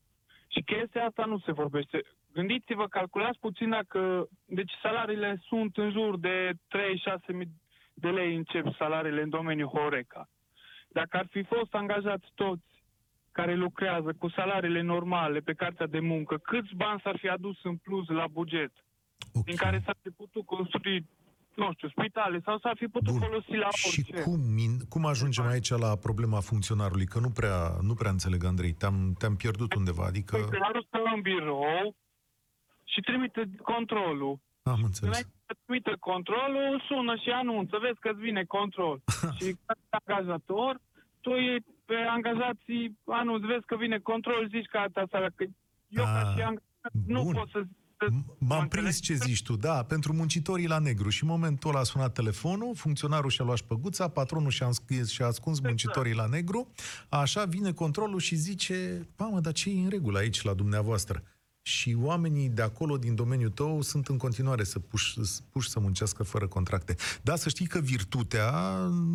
Și 0.49 0.63
chestia 0.63 1.05
asta 1.07 1.25
nu 1.25 1.39
se 1.39 1.53
vorbește. 1.53 2.03
Gândiți-vă, 2.39 2.87
calculați 2.99 3.39
puțin 3.39 3.69
dacă... 3.71 4.29
Deci 4.45 4.73
salariile 4.83 5.41
sunt 5.49 5.77
în 5.77 5.91
jur 5.91 6.19
de 6.19 6.53
3-6 6.53 7.35
mii 7.35 7.51
de 7.95 8.09
lei 8.09 8.37
încep 8.37 8.67
salariile 8.79 9.23
în 9.23 9.29
domeniul 9.29 9.69
Horeca. 9.69 10.29
Dacă 10.89 11.17
ar 11.17 11.27
fi 11.31 11.43
fost 11.43 11.75
angajați 11.75 12.27
toți 12.35 12.69
care 13.33 13.55
lucrează 13.55 14.11
cu 14.19 14.29
salariile 14.29 14.81
normale 14.81 15.39
pe 15.39 15.53
cartea 15.53 15.87
de 15.87 16.01
muncă, 16.01 16.37
câți 16.37 16.75
bani 16.75 17.01
s-ar 17.05 17.17
fi 17.19 17.29
adus 17.29 17.57
în 17.65 17.77
plus 17.77 18.09
la 18.09 18.27
buget? 18.33 18.73
Okay. 19.33 19.43
Din 19.45 19.57
care 19.57 19.83
s-ar 19.85 19.97
fi 20.03 20.11
putut 20.11 20.45
construi, 20.47 21.07
nu 21.55 21.71
știu, 21.73 21.89
spitale 21.89 22.41
sau 22.45 22.59
s-ar 22.59 22.77
fi 22.77 22.87
putut 22.87 23.15
folosi 23.19 23.55
la 23.65 23.69
Și 23.71 23.87
orice. 23.87 24.23
cum, 24.23 24.41
min- 24.59 24.89
cum 24.89 25.07
ajungem 25.07 25.47
aici 25.47 25.71
la 25.71 25.97
problema 25.97 26.41
funcționarului? 26.41 27.07
Că 27.07 27.19
nu 27.19 27.31
prea, 27.31 27.59
nu 27.89 27.95
prea 27.95 28.11
înțeleg, 28.11 28.45
Andrei. 28.45 28.73
Te-am, 28.73 29.15
te-am 29.19 29.37
pierdut 29.37 29.75
undeva. 29.75 30.05
Adică... 30.05 30.37
Funcționarul 30.37 30.85
stă 30.89 30.99
în 31.15 31.21
birou 31.21 31.95
și 32.97 33.03
trimite 33.09 33.43
controlul. 33.73 34.35
Am 34.75 34.81
înțeles. 34.89 35.11
Înainte 35.11 35.39
să 35.47 35.55
trimită 35.65 35.93
controlul, 36.11 36.73
sună 36.89 37.15
și 37.23 37.31
anunță, 37.43 37.75
vezi 37.87 38.03
că-ți 38.05 38.25
vine 38.29 38.45
control. 38.57 38.97
și 39.39 39.47
ca 39.65 39.75
angajator, 39.99 40.73
tu 41.25 41.31
e 41.31 41.55
pe 41.89 41.97
angajații 42.17 42.99
anunți, 43.21 43.47
vezi 43.47 43.67
că 43.71 43.77
vine 43.85 43.99
control, 43.99 44.43
zici 44.55 44.71
că 44.73 44.77
asta 44.79 45.03
seara, 45.11 45.29
că 45.37 45.45
eu 45.99 46.05
ca 46.05 46.23
și 46.33 46.41
angajat 46.51 46.93
nu 47.07 47.23
pot 47.37 47.49
să 47.55 47.61
M-am 48.39 48.69
prins 48.69 49.01
ce 49.01 49.15
zici 49.15 49.43
tu, 49.43 49.57
da, 49.57 49.83
pentru 49.83 50.13
muncitorii 50.13 50.67
la 50.67 50.79
negru. 50.79 51.09
Și 51.09 51.23
în 51.23 51.29
momentul 51.29 51.71
ăla 51.71 51.79
a 51.79 51.83
sunat 51.83 52.13
telefonul, 52.13 52.75
funcționarul 52.75 53.31
și-a 53.31 53.45
luat 53.45 53.57
șpăguța, 53.57 54.09
patronul 54.09 54.51
și-a, 54.51 54.67
înscris, 54.67 55.11
și-a 55.11 55.27
ascuns 55.27 55.57
exact. 55.57 55.69
muncitorii 55.69 56.15
la 56.15 56.27
negru, 56.27 56.71
așa 57.09 57.45
vine 57.45 57.73
controlul 57.73 58.19
și 58.19 58.35
zice, 58.35 59.07
mamă, 59.17 59.41
dar 59.41 59.53
ce 59.53 59.71
e 59.71 59.83
în 59.83 59.89
regulă 59.89 60.19
aici 60.19 60.43
la 60.43 60.55
dumneavoastră? 60.55 61.23
Și 61.67 61.97
oamenii 62.03 62.49
de 62.49 62.63
acolo, 62.63 62.97
din 62.97 63.15
domeniul 63.15 63.51
tău, 63.51 63.81
sunt 63.81 64.07
în 64.07 64.17
continuare 64.17 64.65
să 64.65 64.79
puși, 64.79 65.15
puși 65.53 65.69
să 65.69 65.81
muncească 65.81 66.23
fără 66.23 66.47
contracte. 66.47 66.95
Da, 67.23 67.37
să 67.37 67.49
știi 67.49 67.67
că 67.67 67.79
virtutea 67.79 68.51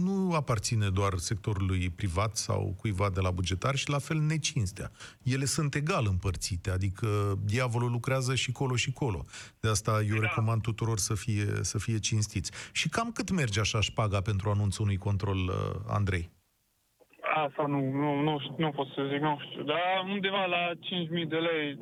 nu 0.04 0.34
aparține 0.34 0.90
doar 0.90 1.18
sectorului 1.18 1.90
privat 1.90 2.36
sau 2.36 2.76
cuiva 2.78 3.10
de 3.10 3.22
la 3.22 3.32
bugetar 3.32 3.76
și 3.76 3.90
la 3.90 4.00
fel 4.00 4.18
necinstea. 4.18 4.92
Ele 5.24 5.46
sunt 5.46 5.76
egal 5.76 6.06
împărțite, 6.10 6.70
adică 6.70 7.08
diavolul 7.46 7.92
lucrează 7.92 8.36
și 8.36 8.52
colo 8.52 8.76
și 8.76 8.92
colo. 8.92 9.26
De 9.60 9.68
asta 9.70 9.92
eu 10.10 10.16
da. 10.16 10.22
recomand 10.22 10.62
tuturor 10.62 10.98
să 10.98 11.16
fie, 11.16 11.46
să 11.62 11.80
fie 11.80 12.00
cinstiți. 12.00 12.52
Și 12.72 12.90
cam 12.90 13.12
cât 13.12 13.32
merge 13.32 13.60
așa 13.60 13.82
șpaga 13.82 14.22
pentru 14.22 14.50
anunțul 14.50 14.84
unui 14.84 14.98
control, 14.98 15.38
uh, 15.38 15.54
Andrei? 15.88 16.30
Asta 17.46 17.66
nu, 17.68 17.80
nu, 17.92 18.22
nu, 18.22 18.56
nu 18.58 18.72
pot 18.72 18.88
să 18.88 19.08
zic, 19.12 19.22
nu 19.22 19.40
știu, 19.50 19.64
dar 19.64 19.78
undeva 20.10 20.46
la 20.46 20.72
5.000 20.74 21.28
de 21.28 21.38
lei 21.38 21.78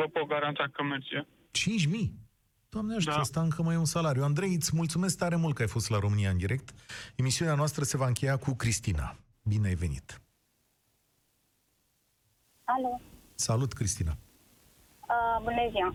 vă 0.00 0.06
pot 0.12 0.28
garanta 0.28 0.64
că 0.72 0.82
merge. 0.82 1.18
5.000? 1.20 1.26
Doamne 2.68 2.94
ajută, 2.94 3.14
da. 3.14 3.20
asta 3.20 3.40
încă 3.40 3.62
mai 3.62 3.74
e 3.74 3.78
un 3.78 3.92
salariu. 3.96 4.22
Andrei, 4.22 4.54
îți 4.54 4.76
mulțumesc 4.76 5.18
tare 5.18 5.36
mult 5.36 5.54
că 5.54 5.62
ai 5.62 5.68
fost 5.68 5.90
la 5.90 5.98
România 5.98 6.30
în 6.30 6.36
direct. 6.36 6.68
Emisiunea 7.16 7.54
noastră 7.54 7.84
se 7.84 7.96
va 7.96 8.06
încheia 8.06 8.36
cu 8.36 8.50
Cristina. 8.54 9.16
Bine 9.42 9.68
ai 9.68 9.74
venit! 9.74 10.20
Alo! 12.64 13.00
Salut, 13.34 13.72
Cristina! 13.72 14.12
Uh, 14.12 15.36
bună 15.42 15.64
ziua! 15.70 15.94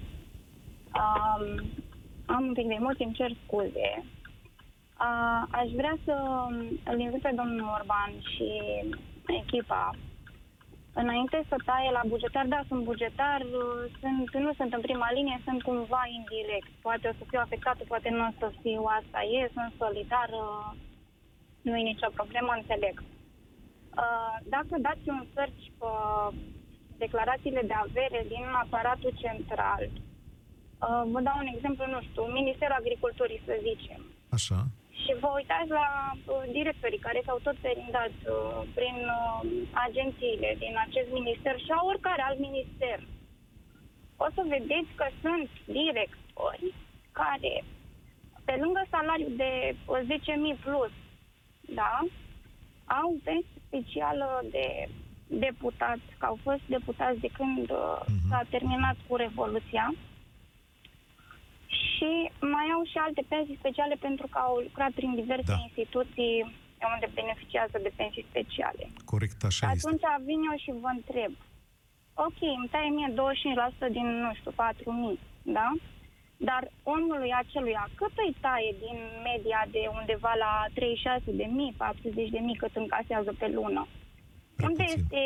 Uh, 1.01 1.63
am 2.25 2.43
un 2.47 2.53
pic 2.53 2.67
de 2.67 2.73
emoții, 2.73 3.05
îmi 3.05 3.13
cer 3.13 3.31
scuze. 3.43 3.89
Uh, 5.05 5.41
aș 5.51 5.69
vrea 5.79 5.97
să 6.05 6.13
îl 6.91 6.99
invit 6.99 7.21
pe 7.21 7.33
domnul 7.35 7.67
Orban 7.79 8.11
și 8.33 8.49
echipa 9.41 9.91
înainte 11.01 11.37
să 11.49 11.55
taie 11.65 11.89
la 11.97 12.03
bugetar, 12.11 12.45
da, 12.53 12.59
sunt 12.69 12.83
bugetar, 12.83 13.39
sunt, 13.99 14.43
nu 14.45 14.51
sunt 14.59 14.71
în 14.73 14.81
prima 14.87 15.09
linie, 15.17 15.37
sunt 15.47 15.61
cumva 15.61 16.03
indirect. 16.17 16.71
Poate 16.87 17.05
o 17.07 17.17
să 17.17 17.23
fiu 17.29 17.39
afectată, 17.41 17.81
poate 17.87 18.09
nu 18.09 18.23
o 18.29 18.31
să 18.39 18.47
fiu, 18.61 18.83
asta 18.99 19.19
e, 19.37 19.51
sunt 19.55 19.71
solidar, 19.81 20.29
nu 21.65 21.77
e 21.77 21.91
nicio 21.91 22.09
problemă, 22.19 22.51
înțeleg. 22.55 22.95
Uh, 24.03 24.35
dacă 24.55 24.73
dați 24.87 25.05
un 25.15 25.23
search 25.33 25.61
pe 25.79 25.91
declarațiile 27.03 27.61
de 27.71 27.75
avere 27.85 28.21
din 28.33 28.45
aparatul 28.63 29.13
central, 29.23 29.83
uh, 29.91 31.03
vă 31.13 31.19
dau 31.27 31.37
un 31.43 31.49
exemplu, 31.55 31.83
nu 31.85 32.01
știu, 32.07 32.23
Ministerul 32.23 32.79
Agriculturii, 32.79 33.41
să 33.45 33.53
zicem. 33.67 34.01
Așa 34.37 34.59
și 35.05 35.19
vă 35.23 35.29
uitați 35.39 35.69
la 35.79 35.87
uh, 36.13 36.43
directorii 36.57 37.05
care 37.07 37.19
s-au 37.25 37.39
tot 37.43 37.57
perindat 37.65 38.15
uh, 38.23 38.61
prin 38.77 38.97
uh, 39.19 39.39
agențiile 39.87 40.49
din 40.63 40.73
acest 40.85 41.09
minister 41.19 41.55
și 41.65 41.71
a 41.77 41.79
oricare 41.91 42.21
alt 42.23 42.39
minister. 42.39 42.97
O 44.25 44.27
să 44.35 44.41
vedeți 44.55 44.91
că 44.99 45.07
sunt 45.23 45.49
directori 45.79 46.67
care, 47.21 47.55
pe 48.47 48.55
lângă 48.63 48.81
salariul 48.89 49.33
de 49.43 49.53
10.000 50.55 50.63
plus, 50.65 50.93
da, 51.79 51.93
au 53.01 53.09
pensie 53.23 53.61
specială 53.67 54.27
de 54.55 54.67
deputați, 55.27 56.07
că 56.17 56.25
au 56.25 56.37
fost 56.43 56.63
deputați 56.67 57.19
de 57.19 57.29
când 57.37 57.65
uh-huh. 57.65 58.05
s-a 58.29 58.41
terminat 58.49 58.97
cu 59.07 59.15
Revoluția, 59.15 59.93
și 61.83 62.11
mai 62.55 62.67
au 62.75 62.83
și 62.91 62.97
alte 62.97 63.23
pensii 63.27 63.61
speciale 63.61 63.95
pentru 63.99 64.27
că 64.31 64.37
au 64.47 64.55
lucrat 64.67 64.91
prin 64.91 65.15
diverse 65.21 65.53
da. 65.55 65.61
instituții 65.65 66.35
unde 66.93 67.07
beneficiază 67.19 67.77
de 67.85 67.91
pensii 67.95 68.25
speciale. 68.31 68.83
Corect, 69.11 69.39
așa 69.49 69.67
Atunci 69.67 69.77
este. 69.77 69.89
Atunci 69.89 70.25
vin 70.27 70.41
eu 70.49 70.57
și 70.63 70.71
vă 70.83 70.91
întreb. 70.99 71.31
Ok, 72.27 72.39
îmi 72.57 72.69
taie 72.73 72.89
mie 72.97 73.09
25% 73.87 73.91
din, 73.97 74.07
nu 74.23 74.31
știu, 74.39 74.51
4.000, 74.51 75.19
da? 75.57 75.69
Dar 76.37 76.63
omului 76.83 77.31
aceluia 77.43 77.83
cât 77.99 78.13
îi 78.25 78.35
taie 78.45 78.71
din 78.85 78.97
media 79.29 79.61
de 79.75 79.81
undeva 79.99 80.33
la 80.45 80.53
36 80.73 81.31
de 81.41 81.47
mii, 81.57 81.73
40 81.77 82.29
de 82.29 82.39
mii 82.47 82.61
cât 82.63 82.75
încasează 82.75 83.31
pe 83.39 83.47
lună? 83.57 83.87
Prea 84.55 84.67
Unde 84.67 84.83
puțin. 84.83 84.97
este 84.97 85.21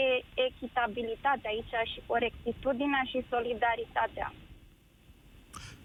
echitabilitatea 0.47 1.49
aici 1.53 1.75
și 1.91 1.99
corectitudinea 2.05 3.03
și 3.11 3.25
solidaritatea? 3.29 4.33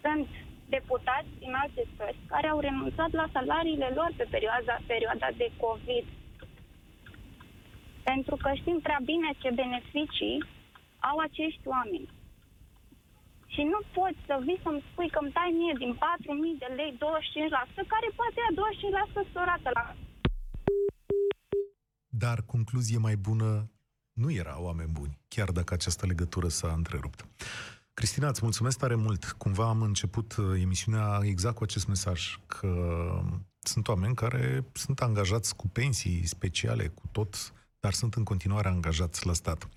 Sunt 0.03 0.29
deputați 0.69 1.31
din 1.39 1.53
alte 1.63 1.83
țări 1.97 2.19
care 2.27 2.49
au 2.49 2.61
renunțat 2.61 3.11
la 3.21 3.27
salariile 3.33 3.91
lor 3.95 4.11
pe 4.17 4.27
perioada, 4.31 4.77
perioada 4.87 5.29
de 5.37 5.49
COVID. 5.65 6.05
Pentru 8.03 8.37
că 8.43 8.49
știm 8.61 8.79
prea 8.87 9.01
bine 9.05 9.31
ce 9.43 9.51
beneficii 9.63 10.45
au 11.11 11.17
acești 11.19 11.67
oameni. 11.75 12.09
Și 13.55 13.63
nu 13.73 13.81
poți 13.97 14.21
să 14.29 14.35
vii 14.47 14.61
să-mi 14.63 14.85
spui 14.91 15.09
că 15.11 15.19
îmi 15.23 15.35
tai 15.37 15.51
mie 15.61 15.75
din 15.83 15.93
4.000 15.95 16.63
de 16.63 16.69
lei 16.79 16.93
25%, 16.93 16.99
care 17.93 18.09
poate 18.19 18.39
ia 18.43 18.53
25% 19.27 19.33
sorată 19.33 19.71
la... 19.79 19.85
Dar 22.09 22.39
concluzie 22.47 22.99
mai 22.99 23.17
bună 23.17 23.71
nu 24.13 24.31
era 24.33 24.61
oameni 24.61 24.93
buni, 24.93 25.19
chiar 25.29 25.51
dacă 25.51 25.75
această 25.75 26.07
legătură 26.07 26.49
s-a 26.49 26.73
întrerupt. 26.77 27.27
Cristina, 27.95 28.29
îți 28.29 28.41
mulțumesc 28.43 28.79
tare 28.79 28.95
mult. 28.95 29.25
Cumva 29.25 29.69
am 29.69 29.83
început 29.83 30.37
uh, 30.37 30.61
emisiunea 30.61 31.21
exact 31.23 31.55
cu 31.55 31.63
acest 31.63 31.87
mesaj, 31.87 32.39
că 32.47 32.69
sunt 33.59 33.89
oameni 33.89 34.15
care 34.15 34.65
sunt 34.73 35.01
angajați 35.01 35.57
cu 35.57 35.69
pensii 35.69 36.27
speciale, 36.27 36.87
cu 36.87 37.03
tot, 37.13 37.53
dar 37.81 37.93
sunt 37.93 38.15
în 38.15 38.25
continuare 38.25 38.69
angajați 38.69 39.27
la 39.27 39.33
stat. 39.33 39.69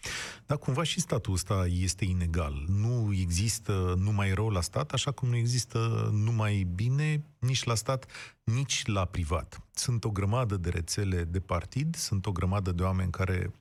Dar 0.46 0.58
cumva 0.58 0.84
și 0.84 1.00
statul 1.00 1.34
ăsta 1.34 1.66
este 1.70 2.06
inegal. 2.06 2.66
Nu 2.68 3.14
există 3.14 3.96
numai 3.98 4.34
rău 4.34 4.50
la 4.50 4.62
stat, 4.62 4.92
așa 4.92 5.12
cum 5.12 5.30
nu 5.30 5.36
există 5.36 6.10
numai 6.12 6.68
bine 6.76 7.24
nici 7.40 7.64
la 7.64 7.76
stat, 7.76 8.06
nici 8.44 8.86
la 8.86 9.06
privat. 9.06 9.62
Sunt 9.72 10.04
o 10.04 10.10
grămadă 10.10 10.58
de 10.58 10.70
rețele 10.70 11.24
de 11.24 11.40
partid, 11.40 11.96
sunt 11.96 12.26
o 12.26 12.32
grămadă 12.32 12.72
de 12.72 12.84
oameni 12.84 13.12
care 13.12 13.52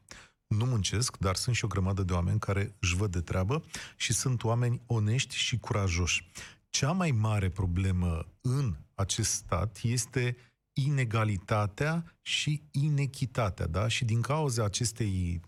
nu 0.47 0.65
muncesc, 0.65 1.17
dar 1.17 1.37
sunt 1.37 1.57
și 1.57 1.65
o 1.65 1.69
grămadă 1.69 2.03
de 2.03 2.13
oameni 2.13 2.39
care 2.39 2.75
își 2.81 2.97
văd 2.97 3.11
de 3.11 3.21
treabă 3.21 3.65
și 3.97 4.13
sunt 4.13 4.45
oameni 4.45 4.83
onești 4.87 5.37
și 5.37 5.59
curajoși. 5.59 6.31
Cea 6.71 6.93
mai 6.93 7.11
mare 7.11 7.49
problemă 7.49 8.27
în 8.41 8.77
acest 8.95 9.31
stat 9.31 9.79
este 9.83 10.37
inegalitatea 10.73 12.19
și 12.23 12.63
inechitatea, 12.71 13.67
da? 13.67 13.89
Și 13.89 14.05
din 14.05 14.21
cauza 14.21 14.65
acestei 14.65 15.41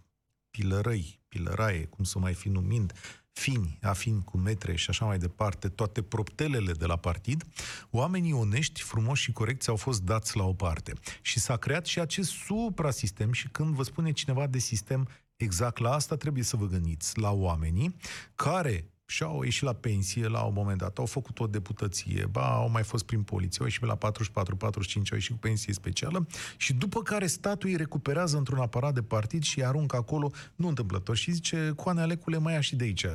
pilărăi, 0.50 1.20
pilăraie, 1.28 1.84
cum 1.84 2.04
să 2.04 2.18
mai 2.18 2.34
fi 2.34 2.48
numind, 2.48 2.92
fini, 3.38 3.78
afini 3.82 4.24
cu 4.24 4.36
metre 4.36 4.76
și 4.76 4.90
așa 4.90 5.04
mai 5.04 5.18
departe, 5.18 5.68
toate 5.68 6.02
proptelele 6.02 6.72
de 6.72 6.86
la 6.86 6.96
partid, 6.96 7.44
oamenii 7.90 8.32
onești, 8.32 8.82
frumoși 8.82 9.22
și 9.22 9.32
corecți 9.32 9.68
au 9.68 9.76
fost 9.76 10.02
dați 10.02 10.36
la 10.36 10.44
o 10.44 10.52
parte. 10.52 10.92
Și 11.20 11.38
s-a 11.38 11.56
creat 11.56 11.86
și 11.86 12.00
acest 12.00 12.30
suprasistem 12.30 13.32
și 13.32 13.48
când 13.48 13.74
vă 13.74 13.82
spune 13.82 14.12
cineva 14.12 14.46
de 14.46 14.58
sistem, 14.58 15.08
exact 15.36 15.78
la 15.78 15.92
asta 15.92 16.16
trebuie 16.16 16.44
să 16.44 16.56
vă 16.56 16.66
gândiți, 16.66 17.18
la 17.18 17.30
oamenii 17.30 17.96
care 18.34 18.90
și 19.10 19.22
au 19.22 19.42
ieșit 19.42 19.62
la 19.62 19.72
pensie 19.72 20.26
la 20.26 20.42
un 20.42 20.52
moment 20.52 20.78
dat, 20.78 20.98
au 20.98 21.06
făcut 21.06 21.40
o 21.40 21.46
deputăție, 21.46 22.26
ba, 22.30 22.54
au 22.54 22.70
mai 22.70 22.82
fost 22.82 23.04
prin 23.04 23.22
poliție, 23.22 23.58
au 23.60 23.66
ieșit 23.66 23.84
la 23.84 23.94
44, 23.94 24.56
45, 24.56 25.10
au 25.10 25.16
ieșit 25.16 25.32
cu 25.32 25.38
pensie 25.38 25.72
specială. 25.72 26.26
Și 26.56 26.72
după 26.72 27.02
care 27.02 27.26
statul 27.26 27.68
îi 27.68 27.76
recuperează 27.76 28.36
într-un 28.36 28.58
aparat 28.58 28.94
de 28.94 29.02
partid 29.02 29.42
și 29.42 29.58
îi 29.58 29.64
aruncă 29.64 29.96
acolo, 29.96 30.30
nu 30.54 30.68
întâmplător, 30.68 31.16
și 31.16 31.30
zice, 31.30 31.72
Coane 31.76 32.00
Alecule, 32.00 32.38
mai 32.38 32.52
ia 32.52 32.60
și 32.60 32.76
de 32.76 32.84
aici 32.84 33.06
5.000, 33.06 33.12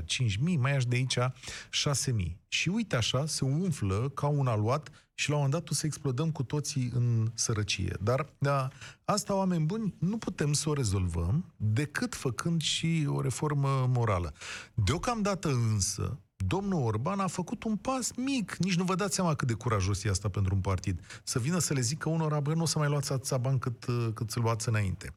mai 0.58 0.72
ia 0.72 0.80
și 0.80 0.88
de 0.88 0.96
aici 0.96 1.18
6.000. 1.18 2.36
Și 2.48 2.70
uite 2.70 2.96
așa, 2.96 3.26
se 3.26 3.46
umflă 3.46 4.12
ca 4.14 4.28
un 4.28 4.48
aluat 4.48 4.90
și 5.14 5.30
la 5.30 5.36
un 5.36 5.42
moment 5.42 5.62
dat 5.62 5.72
o 5.72 5.74
să 5.74 5.86
explodăm 5.86 6.32
cu 6.32 6.44
toții 6.44 6.92
în 6.94 7.32
sărăcie. 7.34 7.98
Dar 8.02 8.34
da, 8.38 8.70
asta, 9.06 9.36
oameni 9.36 9.66
buni, 9.66 9.96
nu 10.00 10.18
putem 10.18 10.54
să 10.54 10.70
o 10.70 10.74
rezolvăm 10.74 11.54
decât 11.58 12.16
făcând 12.16 12.62
și 12.62 13.06
o 13.08 13.22
reformă 13.22 13.86
morală. 13.90 14.34
Deocamdată 14.74 15.50
însă, 15.50 16.20
domnul 16.36 16.82
Orban 16.82 17.20
a 17.20 17.28
făcut 17.28 17.64
un 17.64 17.76
pas 17.76 18.12
mic. 18.16 18.56
Nici 18.56 18.76
nu 18.76 18.84
vă 18.84 18.96
dați 18.96 19.16
seama 19.16 19.36
cât 19.36 19.48
de 19.48 19.54
curajos 19.54 20.04
e 20.04 20.10
asta 20.10 20.30
pentru 20.30 20.56
un 20.56 20.62
partid. 20.62 21.22
Să 21.24 21.40
vină 21.40 21.60
să 21.60 21.74
le 21.74 21.82
zică 21.82 22.10
unora, 22.10 22.40
bă, 22.40 22.54
nu 22.54 22.62
o 22.62 22.66
să 22.66 22.80
mai 22.80 22.88
luați 22.88 23.12
atâția 23.12 23.38
bani 23.38 23.60
cât, 23.60 23.86
cât 24.14 24.32
să 24.32 24.40
luați 24.40 24.68
înainte. 24.68 25.16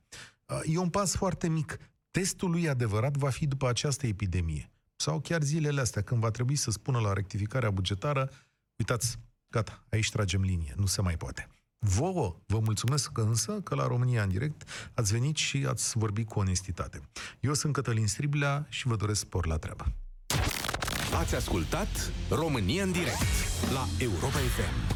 E 0.65 0.79
un 0.79 0.91
pas 0.91 1.15
foarte 1.17 1.49
mic. 1.49 1.79
Testul 2.11 2.51
lui 2.51 2.69
adevărat 2.69 3.17
va 3.17 3.29
fi 3.29 3.47
după 3.47 3.69
această 3.69 4.07
epidemie. 4.07 4.71
Sau 4.97 5.21
chiar 5.21 5.43
zilele 5.43 5.81
astea, 5.81 6.03
când 6.03 6.21
va 6.21 6.31
trebui 6.31 6.57
să 6.57 6.71
spună 6.71 6.99
la 6.99 7.13
rectificarea 7.13 7.71
bugetară, 7.71 8.31
uitați, 8.77 9.19
Gata, 9.49 9.85
aici 9.91 10.11
tragem 10.11 10.43
linie, 10.43 10.75
nu 10.77 10.87
se 10.87 11.03
mai 11.03 11.17
poate. 11.17 11.49
Vouă, 11.79 12.37
vă 12.47 12.59
mulțumesc 12.59 13.19
însă 13.19 13.53
că 13.53 13.75
la 13.75 13.87
România 13.87 14.23
în 14.23 14.29
direct 14.29 14.69
ați 14.95 15.13
venit 15.13 15.37
și 15.37 15.67
ați 15.69 15.99
vorbit 15.99 16.29
cu 16.29 16.39
onestitate. 16.39 17.01
Eu 17.41 17.55
sunt 17.55 17.73
Cătălin 17.73 18.07
Striblea 18.07 18.67
și 18.69 18.87
vă 18.87 18.97
doresc 18.97 19.21
spor 19.21 19.47
la 19.47 19.57
treabă. 19.57 19.93
Ați 21.19 21.35
ascultat 21.35 22.13
România 22.31 22.83
în 22.83 22.93
direct 22.93 23.19
la 23.73 23.87
Europa 23.99 24.39
FM. 24.39 24.96